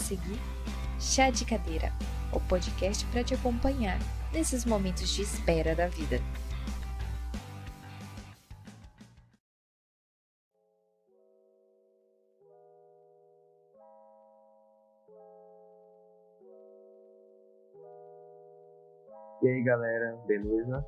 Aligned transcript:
seguir 0.00 0.38
Chá 0.98 1.30
de 1.30 1.44
Cadeira, 1.44 1.92
o 2.32 2.40
podcast 2.40 3.06
para 3.06 3.22
te 3.22 3.34
acompanhar 3.34 3.98
nesses 4.32 4.64
momentos 4.64 5.08
de 5.10 5.22
espera 5.22 5.74
da 5.74 5.86
vida. 5.86 6.18
E 19.42 19.48
aí 19.48 19.62
galera, 19.62 20.18
beleza? 20.26 20.84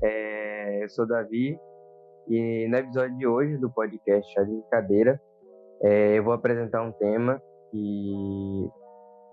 É, 0.00 0.84
eu 0.84 0.88
sou 0.88 1.06
Davi 1.06 1.58
e 2.28 2.68
no 2.68 2.76
episódio 2.76 3.16
de 3.18 3.26
hoje 3.26 3.56
do 3.58 3.70
podcast 3.70 4.32
Chá 4.32 4.42
de 4.42 4.62
Cadeira 4.70 5.20
é, 5.82 6.18
eu 6.18 6.22
vou 6.24 6.32
apresentar 6.32 6.82
um 6.82 6.92
tema 6.92 7.42
que 7.74 8.70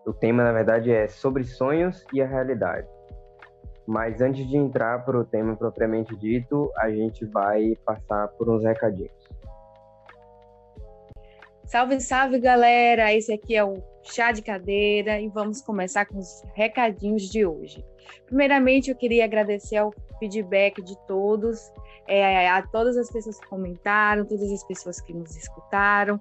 o 0.03 0.13
tema 0.13 0.43
na 0.43 0.51
verdade 0.51 0.91
é 0.91 1.07
sobre 1.07 1.43
sonhos 1.43 2.03
e 2.11 2.21
a 2.21 2.27
realidade. 2.27 2.87
Mas 3.85 4.19
antes 4.19 4.47
de 4.47 4.57
entrar 4.57 5.05
para 5.05 5.19
o 5.19 5.23
tema 5.23 5.55
propriamente 5.55 6.15
dito, 6.15 6.71
a 6.77 6.89
gente 6.89 7.23
vai 7.25 7.75
passar 7.85 8.27
por 8.29 8.49
uns 8.49 8.63
recadinhos. 8.63 9.11
Salve, 11.65 12.01
salve, 12.01 12.39
galera! 12.39 13.13
Esse 13.13 13.31
aqui 13.31 13.55
é 13.55 13.63
o 13.63 13.90
Chá 14.03 14.31
de 14.31 14.41
Cadeira 14.41 15.19
e 15.19 15.27
vamos 15.27 15.61
começar 15.61 16.05
com 16.05 16.17
os 16.17 16.43
recadinhos 16.53 17.23
de 17.23 17.45
hoje. 17.45 17.85
Primeiramente, 18.25 18.89
eu 18.89 18.95
queria 18.95 19.25
agradecer 19.25 19.77
ao 19.77 19.93
feedback 20.19 20.81
de 20.81 20.97
todos, 21.07 21.71
é, 22.07 22.49
a 22.49 22.61
todas 22.61 22.97
as 22.97 23.11
pessoas 23.11 23.39
que 23.39 23.47
comentaram, 23.47 24.25
todas 24.25 24.51
as 24.51 24.63
pessoas 24.63 24.99
que 25.01 25.13
nos 25.13 25.35
escutaram. 25.35 26.19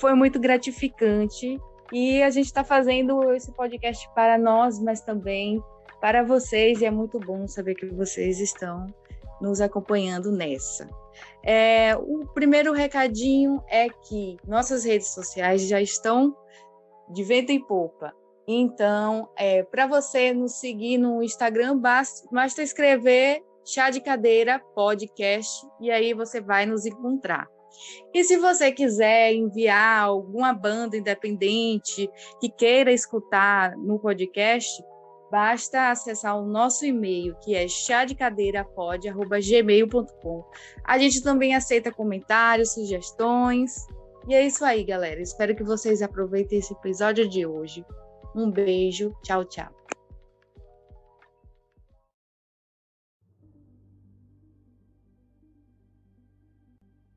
Foi 0.00 0.14
muito 0.14 0.38
gratificante 0.40 1.58
e 1.92 2.22
a 2.22 2.30
gente 2.30 2.46
está 2.46 2.64
fazendo 2.64 3.32
esse 3.32 3.52
podcast 3.52 4.08
para 4.14 4.38
nós, 4.38 4.80
mas 4.80 5.00
também 5.00 5.62
para 6.00 6.22
vocês, 6.22 6.80
e 6.80 6.84
é 6.84 6.90
muito 6.90 7.18
bom 7.18 7.46
saber 7.46 7.74
que 7.74 7.86
vocês 7.86 8.40
estão 8.40 8.86
nos 9.40 9.60
acompanhando 9.60 10.30
nessa. 10.30 10.88
É, 11.42 11.96
o 11.96 12.26
primeiro 12.34 12.72
recadinho 12.72 13.62
é 13.68 13.88
que 13.88 14.36
nossas 14.46 14.84
redes 14.84 15.08
sociais 15.14 15.66
já 15.66 15.80
estão 15.80 16.36
de 17.10 17.24
vento 17.24 17.50
em 17.50 17.64
popa. 17.64 18.12
Então, 18.46 19.28
é, 19.36 19.62
para 19.62 19.86
você 19.86 20.32
nos 20.32 20.60
seguir 20.60 20.98
no 20.98 21.22
Instagram, 21.22 21.78
basta, 21.78 22.28
basta 22.30 22.62
escrever 22.62 23.42
Chá 23.64 23.88
de 23.88 24.00
Cadeira 24.00 24.58
Podcast 24.74 25.66
e 25.80 25.90
aí 25.90 26.12
você 26.12 26.40
vai 26.40 26.66
nos 26.66 26.84
encontrar. 26.84 27.48
E 28.12 28.22
se 28.22 28.36
você 28.36 28.70
quiser 28.70 29.32
enviar 29.32 30.04
alguma 30.04 30.52
banda 30.52 30.96
independente 30.96 32.08
que 32.40 32.48
queira 32.50 32.92
escutar 32.92 33.76
no 33.76 33.98
podcast, 33.98 34.80
basta 35.30 35.90
acessar 35.90 36.38
o 36.38 36.46
nosso 36.46 36.86
e-mail, 36.86 37.34
que 37.42 37.56
é 37.56 37.66
chadecadeirapod.gmail.com. 37.66 40.44
A 40.84 40.98
gente 40.98 41.22
também 41.22 41.54
aceita 41.54 41.90
comentários, 41.90 42.74
sugestões. 42.74 43.86
E 44.26 44.32
é 44.32 44.46
isso 44.46 44.64
aí, 44.64 44.82
galera. 44.82 45.20
Espero 45.20 45.54
que 45.54 45.62
vocês 45.62 46.00
aproveitem 46.00 46.58
esse 46.58 46.72
episódio 46.72 47.28
de 47.28 47.44
hoje. 47.44 47.84
Um 48.34 48.50
beijo, 48.50 49.14
tchau, 49.22 49.44
tchau. 49.44 49.70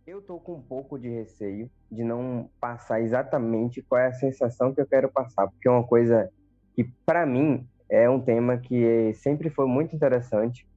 Eu 0.05 0.21
tô 0.21 0.37
com 0.37 0.55
um 0.55 0.61
pouco 0.61 0.99
de 0.99 1.07
receio 1.07 1.71
de 1.89 2.03
não 2.03 2.49
passar 2.59 2.99
exatamente 2.99 3.81
qual 3.81 4.01
é 4.01 4.07
a 4.07 4.13
sensação 4.13 4.73
que 4.73 4.81
eu 4.81 4.85
quero 4.85 5.09
passar, 5.09 5.47
porque 5.47 5.69
é 5.69 5.71
uma 5.71 5.87
coisa 5.87 6.29
que, 6.75 6.83
para 7.05 7.25
mim, 7.25 7.65
é 7.87 8.09
um 8.09 8.19
tema 8.19 8.57
que 8.57 9.13
sempre 9.13 9.49
foi 9.49 9.65
muito 9.65 9.95
interessante 9.95 10.67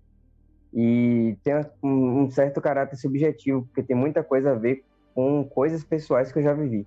e 0.73 1.37
tem 1.43 1.55
um 1.83 2.31
certo 2.31 2.61
caráter 2.61 2.97
subjetivo, 2.97 3.63
porque 3.63 3.83
tem 3.83 3.97
muita 3.97 4.23
coisa 4.23 4.53
a 4.53 4.55
ver 4.55 4.85
com 5.15 5.45
coisas 5.45 5.85
pessoais 5.85 6.33
que 6.33 6.39
eu 6.39 6.43
já 6.43 6.53
vivi. 6.53 6.87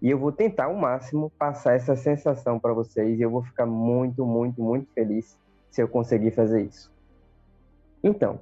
E 0.00 0.10
eu 0.10 0.18
vou 0.18 0.30
tentar 0.30 0.64
ao 0.64 0.74
máximo 0.74 1.30
passar 1.38 1.74
essa 1.74 1.96
sensação 1.96 2.58
para 2.58 2.72
vocês 2.72 3.18
e 3.18 3.22
eu 3.22 3.30
vou 3.30 3.42
ficar 3.42 3.66
muito, 3.66 4.26
muito, 4.26 4.62
muito 4.62 4.92
feliz 4.92 5.38
se 5.70 5.82
eu 5.82 5.88
conseguir 5.88 6.32
fazer 6.32 6.62
isso. 6.62 6.92
Então, 8.02 8.40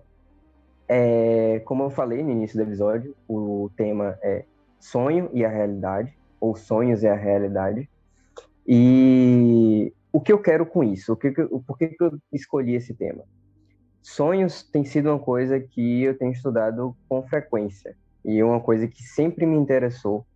é, 0.89 1.61
como 1.65 1.85
eu 1.85 1.91
falei 1.91 2.23
no 2.23 2.31
início 2.31 2.57
do 2.57 2.63
episódio, 2.63 3.15
o 3.29 3.71
tema 3.77 4.19
é 4.23 4.45
sonho 4.81 5.31
e 5.33 5.45
a 5.45 5.49
realidade, 5.49 6.17
ou 6.41 6.55
sonhos 6.55 7.03
e 7.03 7.09
a 7.09 7.15
realidade. 7.15 7.89
E 8.67 9.93
o 10.13 10.21
que 10.21 10.33
eu 10.33 10.39
quero 10.39 10.67
com 10.67 10.83
isso? 10.83 11.13
O 11.13 11.17
que, 11.17 11.31
por 11.31 11.79
que, 11.79 11.89
que 11.89 12.03
eu 12.03 12.19
escolhi 12.33 12.75
esse 12.75 12.95
tema? 12.95 13.25
Sonhos 14.03 14.63
tem 14.63 14.85
sido 14.85 15.09
uma 15.09 15.19
coisa 15.19 15.59
que 15.59 16.03
eu 16.03 16.19
tenho 16.19 16.33
estudado 16.33 16.95
com 17.09 17.23
frequência 17.23 17.97
e 18.25 18.43
uma 18.43 18.61
coisa 18.61 18.89
que 18.89 19.03
sempre 19.03 19.45
me 19.47 19.57
interessou 19.57 20.27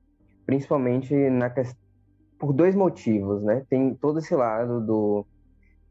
principalmente 0.48 1.14
na 1.28 1.52
por 2.38 2.54
dois 2.54 2.74
motivos, 2.74 3.42
né? 3.42 3.66
Tem 3.68 3.94
todo 3.94 4.18
esse 4.18 4.34
lado 4.34 4.80
do 4.80 5.26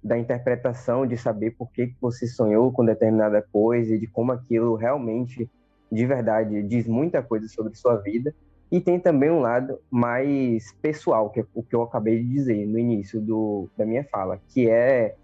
da 0.03 0.17
interpretação 0.17 1.05
de 1.05 1.17
saber 1.17 1.51
por 1.51 1.71
que 1.71 1.93
você 2.01 2.25
sonhou 2.25 2.71
com 2.71 2.83
determinada 2.83 3.41
coisa 3.51 3.93
e 3.93 3.99
de 3.99 4.07
como 4.07 4.31
aquilo 4.31 4.75
realmente 4.75 5.49
de 5.91 6.05
verdade 6.05 6.63
diz 6.63 6.87
muita 6.87 7.21
coisa 7.21 7.47
sobre 7.47 7.75
sua 7.75 7.97
vida 7.97 8.33
e 8.71 8.79
tem 8.79 8.99
também 8.99 9.29
um 9.29 9.39
lado 9.39 9.79
mais 9.91 10.71
pessoal 10.81 11.29
que 11.29 11.41
é 11.41 11.45
o 11.53 11.61
que 11.61 11.75
eu 11.75 11.81
acabei 11.81 12.19
de 12.19 12.29
dizer 12.29 12.65
no 12.65 12.79
início 12.79 13.19
do, 13.19 13.69
da 13.75 13.85
minha 13.85 14.03
fala 14.05 14.39
que 14.49 14.69
é 14.69 15.15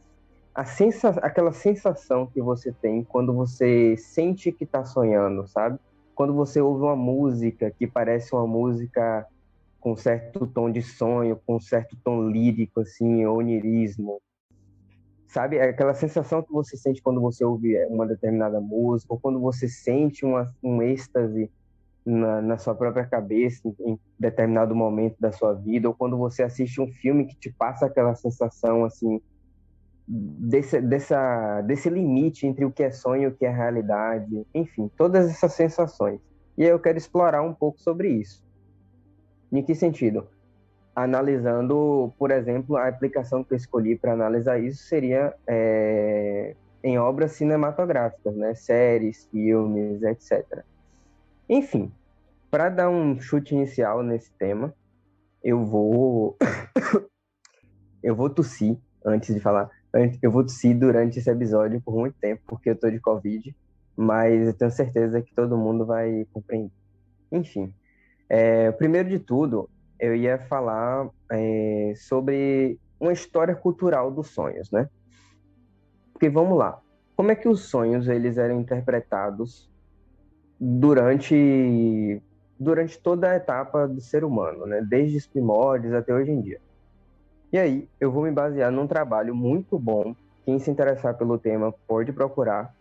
a 0.53 0.65
sensa 0.65 1.09
aquela 1.21 1.53
sensação 1.53 2.25
que 2.27 2.41
você 2.41 2.71
tem 2.71 3.03
quando 3.03 3.33
você 3.33 3.95
sente 3.97 4.51
que 4.51 4.63
está 4.63 4.83
sonhando 4.83 5.47
sabe 5.47 5.79
quando 6.15 6.33
você 6.33 6.61
ouve 6.61 6.83
uma 6.83 6.95
música 6.95 7.71
que 7.71 7.87
parece 7.87 8.33
uma 8.33 8.47
música 8.47 9.27
com 9.79 9.95
certo 9.95 10.47
tom 10.47 10.71
de 10.71 10.81
sonho, 10.81 11.39
com 11.45 11.59
certo 11.59 11.97
tom 12.03 12.29
lírico, 12.29 12.79
assim, 12.79 13.25
onirismo, 13.25 14.21
sabe? 15.27 15.57
É 15.57 15.69
aquela 15.69 15.93
sensação 15.93 16.41
que 16.41 16.51
você 16.51 16.77
sente 16.77 17.01
quando 17.01 17.19
você 17.19 17.43
ouve 17.43 17.75
uma 17.87 18.07
determinada 18.07 18.61
música, 18.61 19.13
ou 19.13 19.19
quando 19.19 19.39
você 19.39 19.67
sente 19.67 20.23
uma, 20.23 20.53
um 20.63 20.81
êxtase 20.81 21.51
na, 22.05 22.41
na, 22.41 22.57
sua 22.57 22.75
própria 22.75 23.05
cabeça 23.05 23.67
em 23.81 23.99
determinado 24.19 24.75
momento 24.75 25.15
da 25.19 25.31
sua 25.31 25.53
vida, 25.53 25.87
ou 25.87 25.95
quando 25.95 26.17
você 26.17 26.43
assiste 26.43 26.79
um 26.79 26.87
filme 26.87 27.25
que 27.25 27.35
te 27.35 27.51
passa 27.51 27.87
aquela 27.87 28.13
sensação, 28.15 28.85
assim, 28.85 29.19
desse, 30.07 30.81
dessa, 30.81 31.61
desse 31.61 31.89
limite 31.89 32.45
entre 32.45 32.65
o 32.65 32.71
que 32.71 32.83
é 32.83 32.91
sonho 32.91 33.23
e 33.23 33.27
o 33.27 33.35
que 33.35 33.45
é 33.45 33.49
realidade, 33.49 34.45
enfim, 34.53 34.89
todas 34.97 35.29
essas 35.29 35.53
sensações. 35.53 36.19
E 36.57 36.63
eu 36.63 36.79
quero 36.79 36.97
explorar 36.97 37.41
um 37.41 37.53
pouco 37.53 37.79
sobre 37.79 38.09
isso. 38.09 38.43
Em 39.51 39.63
que 39.63 39.73
sentido? 39.73 40.27
Analisando, 40.95 42.13
por 42.17 42.31
exemplo, 42.31 42.75
a 42.75 42.87
aplicação 42.87 43.43
que 43.43 43.53
eu 43.53 43.57
escolhi 43.57 43.95
para 43.95 44.13
analisar 44.13 44.59
isso 44.59 44.83
seria 44.83 45.33
é, 45.47 46.55
em 46.83 46.99
obras 46.99 47.31
cinematográficas, 47.31 48.35
né? 48.35 48.53
séries, 48.53 49.25
filmes, 49.31 50.03
etc. 50.03 50.63
Enfim, 51.49 51.91
para 52.51 52.69
dar 52.69 52.89
um 52.89 53.19
chute 53.19 53.55
inicial 53.55 54.03
nesse 54.03 54.31
tema, 54.33 54.73
eu 55.43 55.65
vou 55.65 56.37
eu 58.03 58.15
vou 58.15 58.29
tossir 58.29 58.77
antes 59.03 59.33
de 59.33 59.39
falar 59.39 59.71
eu 60.21 60.31
vou 60.31 60.43
tossir 60.43 60.77
durante 60.77 61.19
esse 61.19 61.29
episódio 61.29 61.81
por 61.81 61.95
muito 61.95 62.15
tempo, 62.19 62.41
porque 62.47 62.69
eu 62.69 62.75
tô 62.75 62.89
de 62.89 62.99
Covid, 62.99 63.55
mas 63.95 64.47
eu 64.47 64.53
tenho 64.53 64.71
certeza 64.71 65.21
que 65.21 65.33
todo 65.33 65.57
mundo 65.57 65.85
vai 65.85 66.25
compreender. 66.33 66.71
Enfim, 67.31 67.73
é, 68.27 68.71
primeiro 68.71 69.09
de 69.09 69.19
tudo, 69.19 69.69
eu 69.99 70.15
ia 70.15 70.39
falar 70.39 71.07
é, 71.31 71.93
sobre 71.95 72.79
uma 72.99 73.13
história 73.13 73.55
cultural 73.55 74.11
dos 74.11 74.29
sonhos, 74.29 74.71
né? 74.71 74.89
Porque 76.11 76.29
vamos 76.29 76.57
lá, 76.57 76.81
como 77.15 77.31
é 77.31 77.35
que 77.35 77.47
os 77.47 77.61
sonhos 77.61 78.07
eles 78.07 78.37
eram 78.37 78.59
interpretados 78.59 79.69
durante 80.59 82.21
durante 82.59 82.97
toda 82.99 83.31
a 83.31 83.35
etapa 83.35 83.87
do 83.87 83.99
ser 83.99 84.23
humano, 84.23 84.65
né? 84.65 84.81
Desde 84.81 85.17
os 85.17 85.27
primórdios 85.27 85.93
até 85.93 86.13
hoje 86.13 86.31
em 86.31 86.41
dia. 86.41 86.61
E 87.53 87.59
aí, 87.59 87.87
eu 87.99 88.11
vou 88.11 88.23
me 88.23 88.31
basear 88.31 88.71
num 88.71 88.87
trabalho 88.87 89.35
muito 89.35 89.77
bom. 89.77 90.15
Quem 90.43 90.57
se 90.57 90.71
interessar 90.71 91.15
pelo 91.15 91.37
tema 91.37 91.71
pode 91.87 92.11
procurar. 92.11 92.75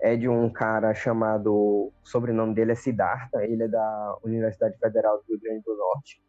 É 0.00 0.16
de 0.16 0.28
um 0.28 0.50
cara 0.50 0.92
chamado. 0.92 1.54
O 1.54 1.92
sobrenome 2.02 2.52
dele 2.52 2.72
é 2.72 2.74
Siddhartha, 2.74 3.44
ele 3.44 3.62
é 3.62 3.68
da 3.68 4.18
Universidade 4.24 4.76
Federal 4.78 5.18
do 5.18 5.24
Rio 5.28 5.40
Grande 5.40 5.62
do 5.62 5.76
Norte. 5.76 6.20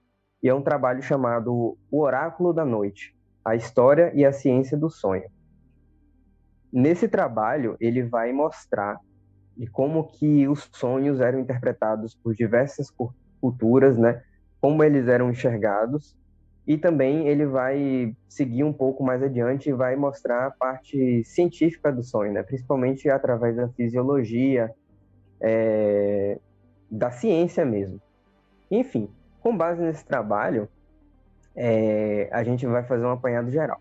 E 0.43 0.47
é 0.47 0.53
um 0.53 0.61
trabalho 0.61 1.01
chamado 1.01 1.75
O 1.89 1.99
Oráculo 1.99 2.53
da 2.53 2.63
Noite 2.63 3.17
A 3.43 3.55
História 3.55 4.11
e 4.13 4.23
a 4.23 4.31
Ciência 4.31 4.77
do 4.77 4.91
Sonho. 4.91 5.27
Nesse 6.71 7.07
trabalho, 7.07 7.75
ele 7.79 8.03
vai 8.03 8.31
mostrar 8.31 8.99
de 9.57 9.65
como 9.65 10.07
que 10.07 10.47
os 10.47 10.69
sonhos 10.71 11.19
eram 11.19 11.39
interpretados 11.39 12.13
por 12.13 12.35
diversas 12.35 12.93
culturas, 13.41 13.97
né? 13.97 14.21
Como 14.61 14.83
eles 14.83 15.07
eram 15.07 15.31
enxergados 15.31 16.15
e 16.67 16.77
também 16.77 17.29
ele 17.29 17.45
vai 17.45 18.13
seguir 18.27 18.65
um 18.65 18.73
pouco 18.73 19.01
mais 19.01 19.23
adiante 19.23 19.69
e 19.69 19.73
vai 19.73 19.95
mostrar 19.95 20.47
a 20.47 20.51
parte 20.51 21.23
científica 21.23 21.91
do 21.93 22.03
sonho, 22.03 22.33
né? 22.33 22.43
principalmente 22.43 23.09
através 23.09 23.55
da 23.55 23.69
fisiologia, 23.69 24.69
é, 25.39 26.37
da 26.91 27.09
ciência 27.09 27.63
mesmo. 27.63 28.01
Enfim, 28.69 29.09
com 29.39 29.55
base 29.55 29.81
nesse 29.81 30.05
trabalho, 30.05 30.67
é, 31.55 32.27
a 32.33 32.43
gente 32.43 32.67
vai 32.67 32.83
fazer 32.83 33.05
um 33.05 33.11
apanhado 33.11 33.49
geral. 33.49 33.79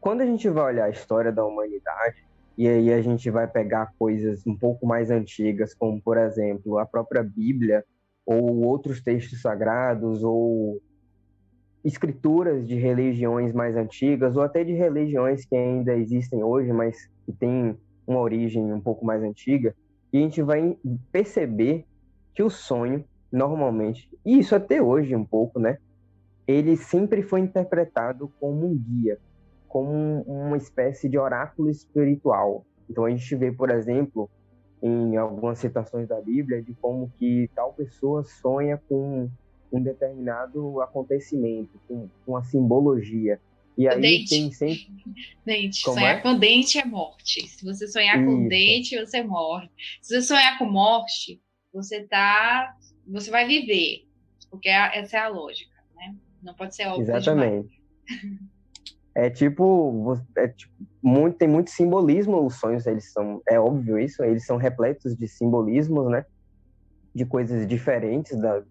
Quando 0.00 0.20
a 0.20 0.26
gente 0.26 0.48
vai 0.48 0.64
olhar 0.72 0.84
a 0.84 0.90
história 0.90 1.32
da 1.32 1.44
humanidade, 1.44 2.24
e 2.56 2.68
aí 2.68 2.92
a 2.92 3.02
gente 3.02 3.28
vai 3.30 3.48
pegar 3.48 3.92
coisas 3.98 4.46
um 4.46 4.56
pouco 4.56 4.86
mais 4.86 5.10
antigas, 5.10 5.74
como, 5.74 6.00
por 6.00 6.16
exemplo, 6.16 6.78
a 6.78 6.86
própria 6.86 7.22
Bíblia, 7.22 7.84
ou 8.24 8.64
outros 8.64 9.00
textos 9.00 9.40
sagrados, 9.40 10.22
ou 10.22 10.80
escrituras 11.84 12.66
de 12.66 12.76
religiões 12.76 13.52
mais 13.52 13.76
antigas, 13.76 14.36
ou 14.36 14.42
até 14.42 14.62
de 14.62 14.72
religiões 14.72 15.44
que 15.44 15.56
ainda 15.56 15.94
existem 15.96 16.42
hoje, 16.42 16.72
mas 16.72 17.10
que 17.26 17.32
têm 17.32 17.76
uma 18.06 18.20
origem 18.20 18.72
um 18.72 18.80
pouco 18.80 19.04
mais 19.04 19.22
antiga, 19.22 19.74
e 20.12 20.18
a 20.18 20.20
gente 20.20 20.42
vai 20.42 20.76
perceber 21.10 21.84
que 22.34 22.42
o 22.42 22.50
sonho, 22.50 23.04
normalmente, 23.30 24.08
e 24.24 24.38
isso 24.38 24.54
até 24.54 24.80
hoje 24.82 25.16
um 25.16 25.24
pouco, 25.24 25.58
né? 25.58 25.78
Ele 26.46 26.76
sempre 26.76 27.22
foi 27.22 27.40
interpretado 27.40 28.30
como 28.38 28.66
um 28.66 28.76
guia, 28.76 29.18
como 29.68 30.22
uma 30.22 30.56
espécie 30.56 31.08
de 31.08 31.18
oráculo 31.18 31.70
espiritual. 31.70 32.64
Então 32.90 33.04
a 33.04 33.10
gente 33.10 33.34
vê, 33.36 33.50
por 33.50 33.70
exemplo, 33.70 34.28
em 34.82 35.16
algumas 35.16 35.58
citações 35.58 36.08
da 36.08 36.20
Bíblia, 36.20 36.60
de 36.60 36.74
como 36.74 37.10
que 37.18 37.48
tal 37.54 37.72
pessoa 37.72 38.24
sonha 38.24 38.80
com 38.88 39.30
um 39.72 39.82
determinado 39.82 40.80
acontecimento, 40.82 41.80
com, 41.88 42.08
com 42.26 42.36
a 42.36 42.44
simbologia. 42.44 43.40
E 43.76 43.88
aí 43.88 44.00
dente. 44.00 44.28
tem 44.28 44.52
sempre. 44.52 44.88
Dente. 45.44 45.82
Como 45.82 45.98
sonhar 45.98 46.18
é? 46.18 46.20
com 46.20 46.38
dente 46.38 46.78
é 46.78 46.84
morte. 46.84 47.48
Se 47.48 47.64
você 47.64 47.88
sonhar 47.88 48.18
Isso. 48.18 48.26
com 48.26 48.48
dente, 48.48 49.00
você 49.00 49.22
morre. 49.22 49.70
Se 50.02 50.14
você 50.14 50.22
sonhar 50.22 50.58
com 50.58 50.66
morte, 50.66 51.40
você 51.72 52.02
tá. 52.02 52.76
Você 53.08 53.30
vai 53.30 53.46
viver. 53.46 54.06
Porque 54.50 54.68
é 54.68 54.98
essa 54.98 55.16
é 55.16 55.20
a 55.20 55.28
lógica, 55.28 55.74
né? 55.96 56.14
Não 56.42 56.54
pode 56.54 56.76
ser 56.76 56.86
óbvio. 56.86 57.02
Exatamente. 57.02 57.82
É 59.14 59.30
tipo, 59.30 60.18
é 60.36 60.48
tipo 60.48 60.72
muito, 61.02 61.36
tem 61.36 61.48
muito 61.48 61.70
simbolismo 61.70 62.46
os 62.46 62.58
sonhos, 62.58 62.86
eles 62.86 63.12
são, 63.12 63.42
é 63.46 63.60
óbvio 63.60 63.98
isso, 63.98 64.22
eles 64.22 64.46
são 64.46 64.56
repletos 64.56 65.16
de 65.16 65.28
simbolismos, 65.28 66.10
né? 66.10 66.24
De 67.14 67.26
coisas 67.26 67.66
diferentes 67.66 68.38
da, 68.38 68.62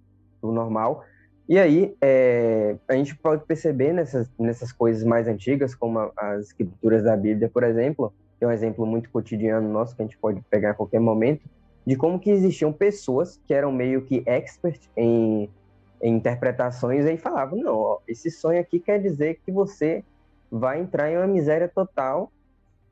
do 0.41 0.51
normal. 0.51 1.03
E 1.47 1.59
aí, 1.59 1.95
é, 2.01 2.77
a 2.87 2.93
gente 2.93 3.15
pode 3.15 3.45
perceber 3.45 3.93
nessas, 3.93 4.29
nessas 4.39 4.71
coisas 4.71 5.03
mais 5.03 5.27
antigas, 5.27 5.75
como 5.75 6.11
as 6.15 6.47
escrituras 6.47 7.03
da 7.03 7.15
Bíblia, 7.17 7.49
por 7.49 7.63
exemplo, 7.63 8.13
é 8.39 8.47
um 8.47 8.51
exemplo 8.51 8.85
muito 8.85 9.09
cotidiano 9.09 9.67
nosso 9.67 9.95
que 9.95 10.01
a 10.01 10.05
gente 10.05 10.17
pode 10.17 10.41
pegar 10.49 10.71
a 10.71 10.73
qualquer 10.73 10.99
momento, 10.99 11.47
de 11.85 11.95
como 11.95 12.19
que 12.19 12.29
existiam 12.29 12.71
pessoas 12.71 13.39
que 13.45 13.53
eram 13.53 13.71
meio 13.71 14.03
que 14.03 14.23
expert 14.25 14.79
em, 14.95 15.49
em 16.01 16.15
interpretações 16.15 17.05
e 17.05 17.17
falavam, 17.17 17.59
não, 17.59 17.77
ó, 17.77 17.99
esse 18.07 18.31
sonho 18.31 18.59
aqui 18.59 18.79
quer 18.79 18.99
dizer 18.99 19.39
que 19.45 19.51
você 19.51 20.03
vai 20.49 20.79
entrar 20.79 21.11
em 21.11 21.17
uma 21.17 21.27
miséria 21.27 21.67
total 21.67 22.31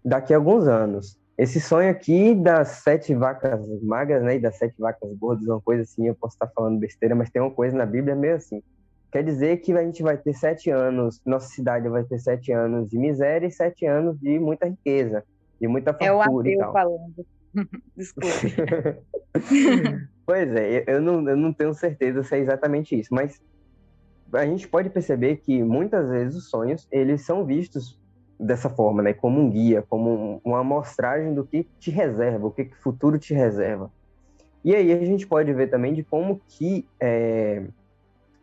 daqui 0.03 0.33
a 0.33 0.37
alguns 0.37 0.67
anos. 0.67 1.17
Esse 1.39 1.61
sonho 1.61 1.89
aqui 1.89 2.35
das 2.35 2.67
sete 2.83 3.15
vacas 3.15 3.65
magras, 3.81 4.21
né, 4.21 4.35
e 4.35 4.39
das 4.41 4.57
sete 4.57 4.75
vacas 4.77 5.09
gordas, 5.17 5.47
uma 5.47 5.61
coisa 5.61 5.83
assim, 5.83 6.05
eu 6.05 6.13
posso 6.13 6.35
estar 6.35 6.47
falando 6.47 6.77
besteira, 6.77 7.15
mas 7.15 7.29
tem 7.29 7.41
uma 7.41 7.49
coisa 7.49 7.77
na 7.77 7.85
Bíblia 7.85 8.13
meio 8.13 8.35
assim. 8.35 8.61
Quer 9.09 9.23
dizer 9.23 9.55
que 9.61 9.71
a 9.71 9.81
gente 9.81 10.03
vai 10.03 10.17
ter 10.17 10.33
sete 10.33 10.69
anos, 10.69 11.21
nossa 11.25 11.47
cidade 11.47 11.87
vai 11.87 12.03
ter 12.03 12.19
sete 12.19 12.51
anos 12.51 12.89
de 12.89 12.97
miséria 12.97 13.47
e 13.47 13.51
sete 13.51 13.85
anos 13.85 14.19
de 14.19 14.37
muita 14.37 14.67
riqueza, 14.67 15.23
de 15.61 15.65
muita 15.65 15.93
fartura 15.93 16.49
é 16.49 16.51
o 16.51 16.55
e 16.55 16.57
tal. 16.57 16.73
falando. 16.73 17.25
Desculpe. 17.95 18.27
pois 20.27 20.55
é, 20.57 20.83
eu 20.87 21.01
não, 21.01 21.29
eu 21.29 21.37
não 21.37 21.53
tenho 21.53 21.73
certeza 21.73 22.21
se 22.21 22.35
é 22.35 22.39
exatamente 22.39 22.99
isso, 22.99 23.13
mas 23.13 23.41
a 24.33 24.45
gente 24.45 24.67
pode 24.67 24.89
perceber 24.89 25.37
que 25.37 25.63
muitas 25.63 26.09
vezes 26.09 26.35
os 26.35 26.49
sonhos 26.49 26.85
eles 26.91 27.25
são 27.25 27.45
vistos 27.45 27.97
dessa 28.39 28.69
forma, 28.69 29.03
né, 29.03 29.13
como 29.13 29.41
um 29.41 29.49
guia, 29.49 29.83
como 29.89 30.39
uma 30.45 30.59
amostragem 30.59 31.33
do 31.33 31.45
que 31.45 31.65
te 31.77 31.91
reserva, 31.91 32.47
o 32.47 32.51
que, 32.51 32.61
o 32.61 32.75
futuro 32.81 33.19
te 33.19 33.33
reserva. 33.33 33.91
E 34.63 34.73
aí 34.73 34.93
a 34.93 35.05
gente 35.05 35.27
pode 35.27 35.53
ver 35.53 35.69
também 35.69 35.93
de 35.93 36.03
como 36.03 36.41
que 36.47 36.87
é, 36.99 37.65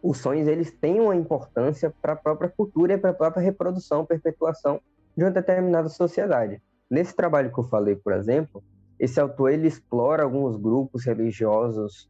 os 0.02 0.19
sonhos 0.19 0.46
eles 0.46 0.70
têm 0.70 1.00
uma 1.00 1.16
importância 1.16 1.93
para 2.02 2.12
a 2.12 2.16
própria 2.16 2.48
cultura 2.48 2.94
e 2.94 2.98
para 2.98 3.10
a 3.10 3.14
própria 3.14 3.43
reprodução, 3.43 4.04
perpetuação 4.04 4.81
de 5.16 5.25
uma 5.25 5.31
determinada 5.31 5.88
sociedade. 5.88 6.60
Nesse 6.90 7.14
trabalho 7.16 7.52
que 7.52 7.58
eu 7.58 7.64
falei, 7.64 7.96
por 7.96 8.12
exemplo, 8.12 8.62
esse 8.99 9.19
autor 9.19 9.50
ele 9.50 9.66
explora 9.66 10.22
alguns 10.22 10.56
grupos 10.56 11.04
religiosos 11.04 12.08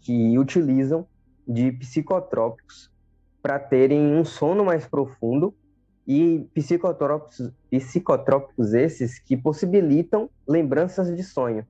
que 0.00 0.38
utilizam 0.38 1.06
de 1.46 1.70
psicotrópicos 1.72 2.90
para 3.42 3.58
terem 3.58 4.14
um 4.14 4.24
sono 4.24 4.64
mais 4.64 4.86
profundo 4.86 5.54
e 6.06 6.46
psicotrópicos, 6.54 7.52
psicotrópicos 7.70 8.74
esses 8.74 9.18
que 9.18 9.36
possibilitam 9.36 10.30
lembranças 10.46 11.14
de 11.14 11.22
sonho. 11.22 11.66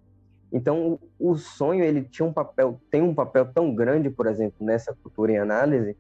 Então, 0.52 0.98
o 1.18 1.36
sonho 1.36 1.82
ele 1.82 2.02
tinha 2.02 2.26
um 2.26 2.32
papel, 2.32 2.80
tem 2.90 3.02
um 3.02 3.14
papel 3.14 3.46
tão 3.46 3.74
grande, 3.74 4.10
por 4.10 4.26
exemplo, 4.26 4.64
nessa 4.64 4.94
cultura 4.94 5.32
em 5.32 5.38
análise, 5.38 5.96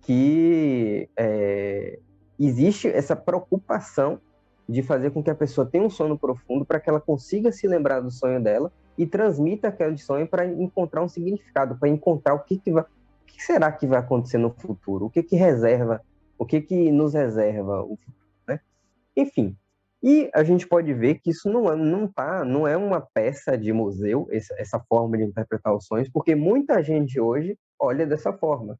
que 0.00 1.08
é, 1.16 1.98
existe 2.38 2.88
essa 2.88 3.14
preocupação 3.14 4.20
de 4.68 4.82
fazer 4.82 5.10
com 5.10 5.22
que 5.22 5.30
a 5.30 5.34
pessoa 5.34 5.66
tenha 5.66 5.84
um 5.84 5.90
sono 5.90 6.18
profundo 6.18 6.64
para 6.64 6.80
que 6.80 6.90
ela 6.90 7.00
consiga 7.00 7.52
se 7.52 7.68
lembrar 7.68 8.00
do 8.00 8.10
sonho 8.10 8.42
dela 8.42 8.72
e 8.98 9.06
transmita 9.06 9.68
aquele 9.68 9.98
sonho 9.98 10.26
para 10.26 10.46
encontrar 10.46 11.02
um 11.02 11.08
significado, 11.08 11.76
para 11.76 11.88
encontrar 11.88 12.34
o 12.34 12.40
que, 12.40 12.58
que 12.58 12.72
vai, 12.72 12.84
que 13.26 13.42
será 13.42 13.70
que 13.70 13.86
vai 13.86 13.98
acontecer 13.98 14.38
no 14.38 14.50
futuro? 14.50 15.06
O 15.06 15.10
que 15.10 15.22
que 15.22 15.36
reserva? 15.36 16.02
O 16.38 16.44
que 16.44 16.60
que 16.60 16.90
nos 16.92 17.14
reserva 17.14 17.82
o 17.82 17.96
futuro, 17.96 18.28
né? 18.46 18.60
Enfim, 19.16 19.56
e 20.02 20.30
a 20.34 20.44
gente 20.44 20.66
pode 20.68 20.92
ver 20.92 21.16
que 21.16 21.30
isso 21.30 21.50
não 21.50 21.72
é, 21.72 21.76
não 21.76 22.06
tá, 22.06 22.44
não 22.44 22.66
é 22.66 22.76
uma 22.76 23.00
peça 23.00 23.56
de 23.56 23.72
museu, 23.72 24.28
essa, 24.30 24.78
forma 24.88 25.16
de 25.16 25.24
interpretar 25.24 25.74
os 25.74 25.86
sonhos, 25.86 26.08
porque 26.08 26.34
muita 26.34 26.82
gente 26.82 27.18
hoje 27.18 27.58
olha 27.78 28.06
dessa 28.06 28.32
forma. 28.32 28.78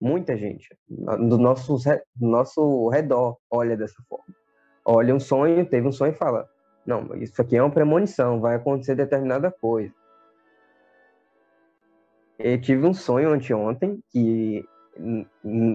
Muita 0.00 0.36
gente 0.36 0.68
do 0.88 1.36
nosso, 1.36 1.76
do 2.14 2.26
nosso 2.28 2.88
redor 2.88 3.36
olha 3.50 3.76
dessa 3.76 4.02
forma. 4.08 4.34
Olha 4.84 5.14
um 5.14 5.20
sonho, 5.20 5.66
teve 5.66 5.86
um 5.86 5.92
sonho 5.92 6.12
e 6.12 6.16
fala: 6.16 6.48
Não, 6.86 7.14
isso 7.16 7.40
aqui 7.42 7.56
é 7.56 7.62
uma 7.62 7.70
premonição, 7.70 8.40
vai 8.40 8.54
acontecer 8.54 8.94
determinada 8.94 9.50
coisa. 9.50 9.92
Eu 12.38 12.58
tive 12.58 12.86
um 12.86 12.94
sonho 12.94 13.30
anteontem 13.30 14.00
que 14.10 14.64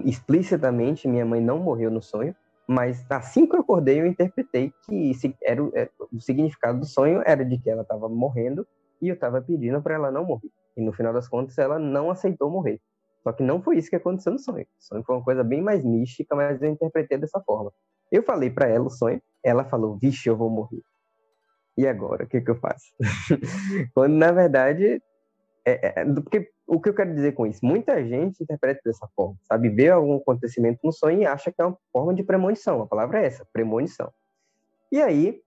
explicitamente 0.04 1.08
minha 1.08 1.24
mãe 1.24 1.40
não 1.40 1.58
morreu 1.58 1.90
no 1.90 2.02
sonho, 2.02 2.34
mas 2.66 3.04
assim 3.10 3.46
que 3.46 3.54
eu 3.54 3.60
acordei 3.60 4.00
eu 4.00 4.06
interpretei 4.06 4.72
que 4.84 5.12
era, 5.42 5.60
é, 5.74 5.88
o 6.12 6.20
significado 6.20 6.80
do 6.80 6.86
sonho 6.86 7.22
era 7.24 7.44
de 7.44 7.58
que 7.58 7.70
ela 7.70 7.82
estava 7.82 8.08
morrendo 8.08 8.66
e 9.00 9.08
eu 9.08 9.14
estava 9.14 9.40
pedindo 9.40 9.80
para 9.82 9.94
ela 9.94 10.10
não 10.10 10.24
morrer. 10.24 10.50
E 10.76 10.80
no 10.80 10.92
final 10.92 11.12
das 11.12 11.28
contas 11.28 11.56
ela 11.58 11.78
não 11.78 12.10
aceitou 12.10 12.50
morrer. 12.50 12.80
Só 13.22 13.32
que 13.32 13.42
não 13.42 13.60
foi 13.60 13.78
isso 13.78 13.90
que 13.90 13.96
aconteceu 13.96 14.32
no 14.32 14.38
sonho. 14.38 14.64
O 14.64 14.82
sonho 14.82 15.04
foi 15.04 15.16
uma 15.16 15.24
coisa 15.24 15.42
bem 15.42 15.60
mais 15.60 15.84
mística, 15.84 16.34
mas 16.34 16.62
eu 16.62 16.70
interpretei 16.70 17.18
dessa 17.18 17.40
forma. 17.40 17.72
Eu 18.10 18.22
falei 18.22 18.50
para 18.50 18.68
ela 18.68 18.86
o 18.86 18.90
sonho, 18.90 19.20
ela 19.44 19.64
falou: 19.64 19.98
"Vixe, 20.00 20.28
eu 20.28 20.36
vou 20.36 20.48
morrer". 20.48 20.80
E 21.76 21.86
agora, 21.86 22.24
o 22.24 22.26
que 22.26 22.40
que 22.40 22.50
eu 22.50 22.56
faço? 22.56 22.86
Quando 23.94 24.14
na 24.14 24.32
verdade 24.32 25.02
é, 25.64 26.00
é, 26.00 26.04
porque 26.04 26.48
o 26.66 26.80
que 26.80 26.88
eu 26.88 26.94
quero 26.94 27.14
dizer 27.14 27.32
com 27.32 27.46
isso? 27.46 27.64
Muita 27.64 28.04
gente 28.04 28.42
interpreta 28.42 28.80
dessa 28.84 29.06
forma, 29.14 29.36
sabe? 29.44 29.68
Vê 29.68 29.88
algum 29.88 30.16
acontecimento 30.16 30.80
no 30.82 30.92
sonho 30.92 31.20
e 31.20 31.26
acha 31.26 31.52
que 31.52 31.62
é 31.62 31.64
uma 31.64 31.78
forma 31.92 32.12
de 32.12 32.24
premonição. 32.24 32.82
A 32.82 32.86
palavra 32.86 33.22
é 33.22 33.26
essa, 33.26 33.46
premonição. 33.52 34.12
E 34.90 35.00
aí, 35.00 35.40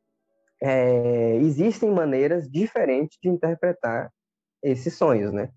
é, 0.62 1.36
existem 1.38 1.92
maneiras 1.92 2.50
diferentes 2.50 3.18
de 3.22 3.30
interpretar 3.30 4.12
esses 4.64 4.96
sonhos, 4.96 5.34
né? 5.34 5.50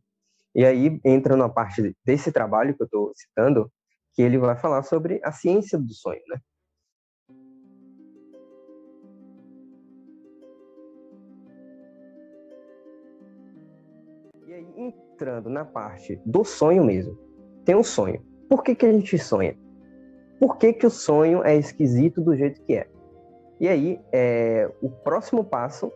E 0.55 0.65
aí 0.65 1.01
entra 1.05 1.37
na 1.37 1.49
parte 1.49 1.97
desse 2.05 2.31
trabalho 2.31 2.75
que 2.75 2.83
eu 2.83 2.87
estou 2.87 3.13
citando, 3.15 3.73
que 4.15 4.23
ele 4.23 4.39
vai 4.39 4.57
falar 4.57 4.83
sobre 4.83 5.21
a 5.25 5.33
ciência 5.33 5.79
do 5.79 5.95
sonho, 5.95 6.21
né? 6.29 6.41
Entrando 15.13 15.51
na 15.51 15.65
parte 15.65 16.21
do 16.25 16.45
sonho 16.45 16.85
mesmo, 16.85 17.17
tem 17.65 17.77
um 17.77 17.85
sonho. 17.85 18.23
Por 18.49 18.63
que, 18.63 18.75
que 18.75 18.87
a 18.87 18.93
gente 18.93 19.19
sonha? 19.19 19.57
Por 20.41 20.57
que, 20.57 20.73
que 20.73 20.87
o 20.87 20.91
sonho 20.91 21.45
é 21.45 21.57
esquisito 21.57 22.21
do 22.21 22.37
jeito 22.37 22.61
que 22.63 22.75
é? 22.75 22.89
E 23.61 23.69
aí, 23.69 24.01
é, 24.13 24.71
o 24.83 24.89
próximo 24.89 25.45
passo 25.45 25.93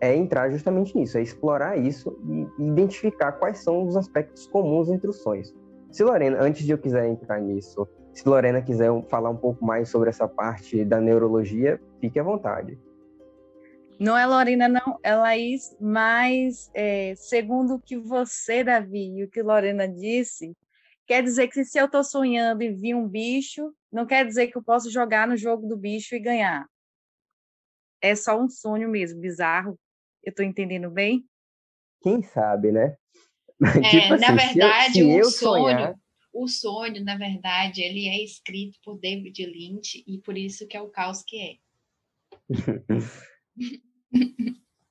é 0.00 0.14
entrar 0.14 0.50
justamente 0.50 0.96
nisso, 0.96 1.18
é 1.18 1.22
explorar 1.22 1.76
isso 1.76 2.16
e 2.28 2.62
identificar 2.62 3.32
quais 3.32 3.58
são 3.58 3.84
os 3.84 3.96
aspectos 3.96 4.46
comuns 4.46 4.88
entre 4.88 5.08
os 5.08 5.16
sonhos. 5.16 5.52
Se 5.90 6.04
Lorena, 6.04 6.40
antes 6.40 6.64
de 6.64 6.70
eu 6.70 6.78
quiser 6.78 7.08
entrar 7.08 7.40
nisso, 7.40 7.88
se 8.12 8.28
Lorena 8.28 8.62
quiser 8.62 8.90
falar 9.08 9.30
um 9.30 9.36
pouco 9.36 9.64
mais 9.64 9.88
sobre 9.88 10.10
essa 10.10 10.28
parte 10.28 10.84
da 10.84 11.00
neurologia, 11.00 11.80
fique 12.00 12.20
à 12.20 12.22
vontade. 12.22 12.78
Não 13.98 14.16
é 14.16 14.24
Lorena, 14.24 14.68
não, 14.68 14.98
é 15.02 15.14
Laís, 15.14 15.76
mas 15.80 16.70
é, 16.72 17.14
segundo 17.16 17.74
o 17.74 17.80
que 17.80 17.96
você, 17.96 18.62
Davi, 18.62 19.16
e 19.16 19.24
o 19.24 19.28
que 19.28 19.42
Lorena 19.42 19.88
disse, 19.88 20.56
quer 21.04 21.20
dizer 21.20 21.48
que 21.48 21.64
se 21.64 21.80
eu 21.80 21.86
estou 21.86 22.04
sonhando 22.04 22.62
e 22.62 22.72
vi 22.72 22.94
um 22.94 23.08
bicho, 23.08 23.74
não 23.90 24.06
quer 24.06 24.24
dizer 24.24 24.48
que 24.48 24.56
eu 24.56 24.62
posso 24.62 24.88
jogar 24.88 25.26
no 25.26 25.36
jogo 25.36 25.66
do 25.66 25.76
bicho 25.76 26.14
e 26.14 26.20
ganhar. 26.20 26.64
É 28.00 28.14
só 28.14 28.40
um 28.40 28.48
sonho 28.48 28.88
mesmo, 28.88 29.20
bizarro. 29.20 29.76
Eu 30.22 30.30
estou 30.30 30.44
entendendo 30.44 30.88
bem? 30.88 31.24
Quem 32.00 32.22
sabe, 32.22 32.70
né? 32.70 32.96
É, 33.84 33.90
tipo 33.90 34.14
assim, 34.14 34.24
na 34.24 34.32
verdade, 34.32 34.92
se 34.92 35.00
eu, 35.00 35.24
se 35.24 35.30
o 35.30 35.38
sonho, 35.38 35.64
sonhar... 35.64 35.94
o 36.32 36.46
sonho, 36.46 37.04
na 37.04 37.16
verdade, 37.16 37.82
ele 37.82 38.06
é 38.06 38.22
escrito 38.22 38.78
por 38.84 39.00
David 39.00 39.44
Lynch 39.44 40.04
e 40.06 40.18
por 40.18 40.38
isso 40.38 40.68
que 40.68 40.76
é 40.76 40.80
o 40.80 40.88
caos 40.88 41.24
que 41.26 41.40
é. 41.40 41.56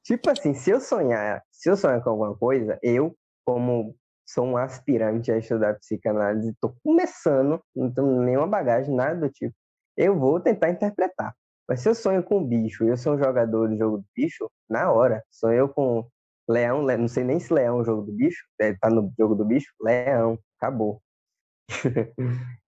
tipo 0.04 0.30
assim, 0.30 0.54
se 0.54 0.72
eu 0.72 0.80
sonhar, 0.80 1.44
se 1.52 1.70
eu 1.70 1.78
sonhar 1.78 2.02
com 2.04 2.10
alguma 2.10 2.36
coisa, 2.36 2.80
eu, 2.82 3.16
como 3.46 3.96
sou 4.26 4.46
um 4.46 4.58
aspirante 4.58 5.32
a 5.32 5.38
estudar 5.38 5.80
psicanálise, 5.80 6.50
estou 6.50 6.76
começando, 6.84 7.62
não 7.76 7.94
tenho 7.94 8.22
nenhuma 8.22 8.48
bagagem, 8.48 8.94
nada 8.94 9.20
do 9.22 9.30
tipo, 9.30 9.56
eu 9.96 10.18
vou 10.18 10.40
tentar 10.40 10.70
interpretar. 10.70 11.34
Mas 11.68 11.82
se 11.82 11.90
eu 11.90 11.96
sonho 11.96 12.24
com 12.24 12.46
bicho 12.46 12.86
e 12.86 12.90
eu 12.90 12.98
sou 12.98 13.16
um 13.16 13.18
jogador 13.18 13.68
do 13.70 13.78
jogo 13.78 13.98
do 13.98 14.06
bicho, 14.16 14.50
na 14.70 14.92
hora, 14.92 15.24
sonho 15.30 15.68
com 15.70 16.08
leão, 16.50 16.86
le... 16.86 16.98
não 16.98 17.08
sei 17.08 17.24
nem 17.24 17.40
se 17.40 17.54
leão 17.54 17.78
é 17.78 17.82
um 17.82 17.86
jogo 17.86 18.04
do 18.04 18.12
bicho, 18.14 18.46
estar 18.60 18.78
tá 18.80 18.90
no 18.90 19.12
jogo 19.18 19.36
do 19.36 19.46
bicho, 19.46 19.74
leão, 19.82 20.40
acabou. 20.58 21.02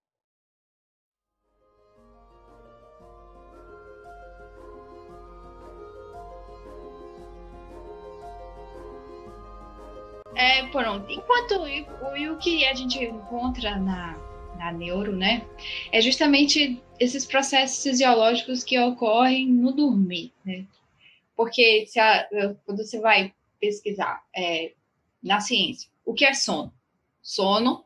É, 10.39 10.65
pronto. 10.67 11.11
Enquanto 11.11 11.55
o, 11.55 12.33
o 12.33 12.37
que 12.37 12.65
a 12.65 12.73
gente 12.73 12.97
encontra 13.03 13.75
na, 13.75 14.17
na 14.57 14.71
neuro, 14.71 15.13
né, 15.13 15.45
é 15.91 16.01
justamente 16.01 16.81
esses 16.97 17.25
processos 17.25 17.83
fisiológicos 17.83 18.63
que 18.63 18.79
ocorrem 18.79 19.49
no 19.49 19.73
dormir, 19.73 20.31
né? 20.45 20.65
Porque 21.35 21.85
se 21.87 21.99
a, 21.99 22.25
quando 22.65 22.77
você 22.77 23.01
vai 23.01 23.33
pesquisar 23.59 24.23
é, 24.33 24.71
na 25.21 25.41
ciência, 25.41 25.89
o 26.05 26.13
que 26.13 26.23
é 26.23 26.33
sono? 26.33 26.73
Sono 27.21 27.83